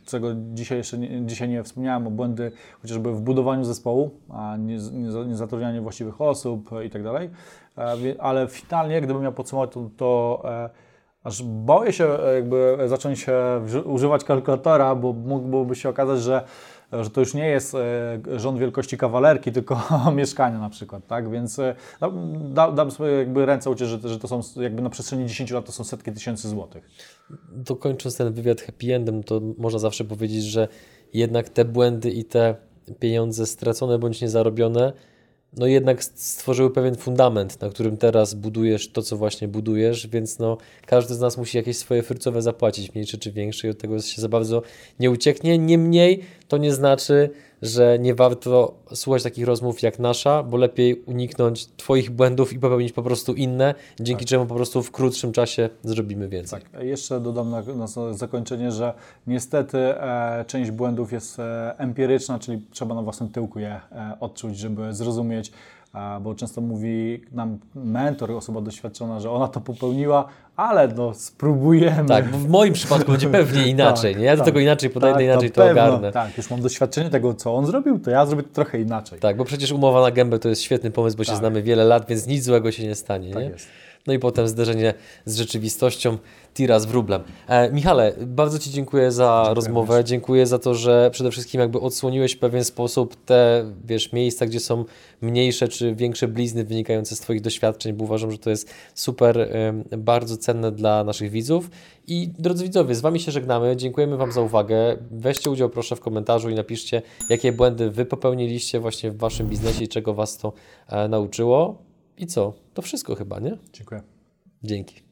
czego 0.05 0.29
dzisiaj 0.35 0.79
jeszcze 0.79 0.99
nie, 0.99 1.27
dzisiaj 1.27 1.49
nie 1.49 1.63
wspomniałem, 1.63 2.07
o 2.07 2.11
błędy 2.11 2.53
chociażby 2.83 3.13
w 3.13 3.21
budowaniu 3.21 3.65
zespołu, 3.65 4.11
nie, 4.59 4.77
nie, 4.93 5.11
za- 5.13 5.25
nie 5.25 5.37
zatrudnianiu 5.37 5.83
właściwych 5.83 6.21
osób 6.21 6.71
i 6.85 6.91
tak 6.91 7.03
dalej. 7.03 7.31
E, 7.79 7.95
Ale 8.23 8.47
finalnie, 8.49 9.01
gdybym 9.01 9.23
miał 9.23 9.33
podsumować, 9.33 9.71
to, 9.71 9.91
to 9.97 10.43
e, 10.45 10.71
Aż 11.25 11.43
boję 11.43 11.93
się 11.93 12.09
jakby 12.35 12.79
zacząć 12.87 13.27
używać 13.85 14.25
kalkulatora, 14.25 14.95
bo 14.95 15.13
mógłby 15.13 15.75
się 15.75 15.89
okazać, 15.89 16.21
że, 16.21 16.45
że 17.05 17.11
to 17.11 17.21
już 17.21 17.35
nie 17.35 17.49
jest 17.49 17.75
e, 17.75 18.21
rząd 18.37 18.59
wielkości 18.59 18.99
kawalerki, 18.99 19.53
tylko 19.53 19.83
mieszkania 20.17 20.59
na 20.59 20.71
przykład, 20.71 21.07
tak? 21.07 21.31
Więc 21.31 21.59
e, 21.59 21.75
da, 22.01 22.11
da, 22.41 22.73
dam 22.73 22.91
sobie 22.91 23.11
jakby 23.11 23.47
ręce 23.47 23.71
uciec, 23.71 23.89
że, 23.89 24.09
że 24.09 24.19
to 24.19 24.29
są 24.29 24.63
jakby 24.63 24.83
na 24.83 24.91
przestrzeni 24.91 25.27
10 25.27 25.51
lat 25.51 25.65
to 25.65 25.73
są 25.73 25.85
setki 25.85 26.13
tysięcy 26.13 26.49
złotych. 26.49 26.91
To 27.65 27.77
kończąc 27.77 28.17
ten 28.17 28.33
wywiad 28.33 28.61
happy 28.61 28.95
endem, 28.95 29.23
to 29.23 29.41
można 29.59 29.79
zawsze 29.79 30.05
powiedzieć, 30.05 30.45
że 30.45 30.69
jednak 31.13 31.49
te 31.49 31.65
błędy 31.65 32.11
i 32.11 32.25
te 32.25 32.55
pieniądze 32.99 33.47
stracone 33.47 33.99
bądź 33.99 34.21
niezarobione 34.21 34.93
no 35.57 35.67
jednak 35.67 36.05
stworzyły 36.05 36.71
pewien 36.71 36.95
fundament, 36.95 37.61
na 37.61 37.71
którym 37.71 37.97
teraz 37.97 38.35
budujesz 38.35 38.93
to, 38.93 39.03
co 39.03 39.17
właśnie 39.17 39.49
budujesz, 39.49 40.07
więc 40.07 40.39
no 40.39 40.59
każdy 40.87 41.15
z 41.15 41.21
nas 41.21 41.39
musi 41.39 41.57
jakieś 41.57 41.77
swoje 41.77 42.03
frycowe 42.03 42.43
zapłacić, 42.43 42.95
mniejsze 42.95 43.19
czy 43.19 43.33
większe 43.33 43.69
i 43.69 43.71
od 43.71 43.79
tego 43.79 44.01
się 44.01 44.23
za 44.23 44.29
bardzo 44.29 44.63
nie 45.01 45.11
ucieknie. 45.11 45.59
Niemniej 45.59 46.23
to 46.49 46.57
nie 46.57 46.73
znaczy, 46.73 47.31
że 47.63 47.99
nie 47.99 48.15
warto 48.15 48.75
słuchać 48.95 49.23
takich 49.23 49.47
rozmów 49.47 49.83
jak 49.83 49.99
nasza, 49.99 50.43
bo 50.43 50.57
lepiej 50.57 51.03
uniknąć 51.07 51.67
Twoich 51.67 52.11
błędów 52.11 52.53
i 52.53 52.59
popełnić 52.59 52.93
po 52.93 53.03
prostu 53.03 53.35
inne, 53.35 53.75
dzięki 54.01 54.25
tak. 54.25 54.29
czemu 54.29 54.47
po 54.47 54.55
prostu 54.55 54.83
w 54.83 54.91
krótszym 54.91 55.33
czasie 55.33 55.71
zrobimy 55.83 56.29
więcej. 56.29 56.63
Tak. 56.63 56.83
Jeszcze 56.83 57.21
dodam 57.21 57.51
na, 57.51 57.63
na 57.63 57.87
zakończenie, 58.13 58.73
że 58.73 58.95
niestety 59.27 59.79
e, 59.79 60.45
część 60.47 60.71
błędów 60.71 61.13
jest 61.13 61.39
e, 61.39 61.75
empiryczna, 61.79 62.39
czyli 62.39 62.63
trzeba 62.71 62.95
na 62.95 63.03
własnym 63.03 63.29
tyłku 63.29 63.59
je 63.59 63.81
e, 63.93 64.17
odczuć, 64.21 64.59
żeby 64.59 64.95
zrozumieć, 64.95 65.53
bo 66.21 66.35
często 66.35 66.61
mówi 66.61 67.21
nam 67.33 67.59
mentor, 67.75 68.33
osoba 68.33 68.61
doświadczona, 68.61 69.21
że 69.21 69.31
ona 69.31 69.49
to 69.49 69.61
popełniła, 69.61 70.29
ale 70.57 70.89
no 70.89 71.15
spróbujemy. 71.15 72.09
Tak, 72.09 72.31
bo 72.31 72.39
w 72.39 72.49
moim 72.49 72.73
przypadku 72.73 73.11
będzie 73.11 73.29
pewnie 73.29 73.67
inaczej, 73.77 74.13
tak, 74.13 74.21
nie? 74.21 74.27
Ja 74.27 74.33
do 74.33 74.39
tak, 74.39 74.45
tego 74.47 74.61
inaczej 74.61 74.91
podejdę, 74.91 75.15
tak, 75.15 75.25
inaczej 75.25 75.51
to, 75.51 75.65
to 75.65 75.71
ogarnę. 75.71 76.13
Tak, 76.13 76.37
już 76.37 76.51
mam 76.51 76.61
doświadczenie 76.61 77.11
tego, 77.11 77.35
co 77.35 77.55
on 77.55 77.67
zrobił, 77.67 77.99
to 77.99 78.11
ja 78.11 78.27
zrobię 78.27 78.43
to 78.43 78.49
trochę 78.55 78.81
inaczej. 78.81 79.19
Tak, 79.19 79.37
bo 79.37 79.45
przecież 79.45 79.73
umowa 79.73 80.03
na 80.03 80.11
gębę 80.11 80.39
to 80.39 80.49
jest 80.49 80.63
świetny 80.63 80.91
pomysł, 80.91 81.17
bo 81.17 81.25
się 81.25 81.31
tak. 81.31 81.39
znamy 81.39 81.63
wiele 81.63 81.85
lat, 81.85 82.09
więc 82.09 82.27
nic 82.27 82.45
złego 82.45 82.73
się 82.73 82.85
nie 82.85 82.95
stanie, 82.95 83.33
tak 83.33 83.43
nie? 83.43 83.49
Jest. 83.49 83.69
No 84.07 84.13
i 84.13 84.19
potem 84.19 84.49
zderzenie 84.49 84.95
z 85.25 85.37
rzeczywistością, 85.37 86.19
tira 86.55 86.81
z 86.81 86.87
wróblem. 86.87 87.23
E, 87.49 87.73
Michale, 87.73 88.13
bardzo 88.27 88.59
Ci 88.59 88.71
dziękuję 88.71 89.13
za 89.13 89.35
dziękuję 89.37 89.55
rozmowę. 89.55 89.95
Bardzo. 89.95 90.09
Dziękuję 90.09 90.47
za 90.47 90.59
to, 90.59 90.75
że 90.75 91.11
przede 91.13 91.31
wszystkim 91.31 91.61
jakby 91.61 91.81
odsłoniłeś 91.81 92.33
w 92.33 92.39
pewien 92.39 92.65
sposób 92.65 93.17
te, 93.25 93.65
wiesz, 93.85 94.13
miejsca, 94.13 94.47
gdzie 94.47 94.61
są 94.61 94.85
mniejsze 95.21 95.69
czy 95.69 95.95
większe 95.95 96.29
blizny 96.29 96.65
wynikające 96.65 97.17
z 97.17 97.21
Twoich 97.21 97.41
doświadczeń, 97.41 97.93
bo 97.93 98.05
uważam, 98.05 98.31
że 98.31 98.39
to 98.39 98.51
jest 98.51 98.71
super, 98.95 99.49
bardzo 99.99 100.37
cenne 100.37 100.73
dla 100.73 101.05
naszych 101.05 101.31
widzów. 101.31 101.71
I 102.07 102.29
drodzy 102.39 102.65
widzowie, 102.65 102.95
z 102.95 103.01
Wami 103.01 103.21
się 103.21 103.33
żegnamy. 103.33 103.77
Dziękujemy 103.77 104.17
Wam 104.17 104.33
za 104.33 104.41
uwagę. 104.41 104.97
Weźcie 105.11 105.51
udział 105.51 105.71
proszę 105.71 105.97
w 105.97 106.01
komentarzu 106.01 106.51
i 106.51 106.55
napiszcie, 106.55 107.03
jakie 107.31 107.53
błędy 107.53 107.91
Wy 107.91 108.05
popełniliście 108.05 108.81
właśnie 108.81 109.11
w 109.11 109.19
Waszym 109.19 109.49
biznesie 109.49 109.85
i 109.85 109.89
czego 109.89 110.15
Was 110.15 110.39
to 110.39 110.53
e, 110.89 111.09
nauczyło. 111.09 111.83
I 112.19 112.27
co? 112.27 112.66
To 112.77 112.83
wszystko 112.83 113.15
chyba, 113.15 113.41
nie? 113.41 113.59
Dziękuję. 113.73 114.03
Dzięki. 114.63 115.06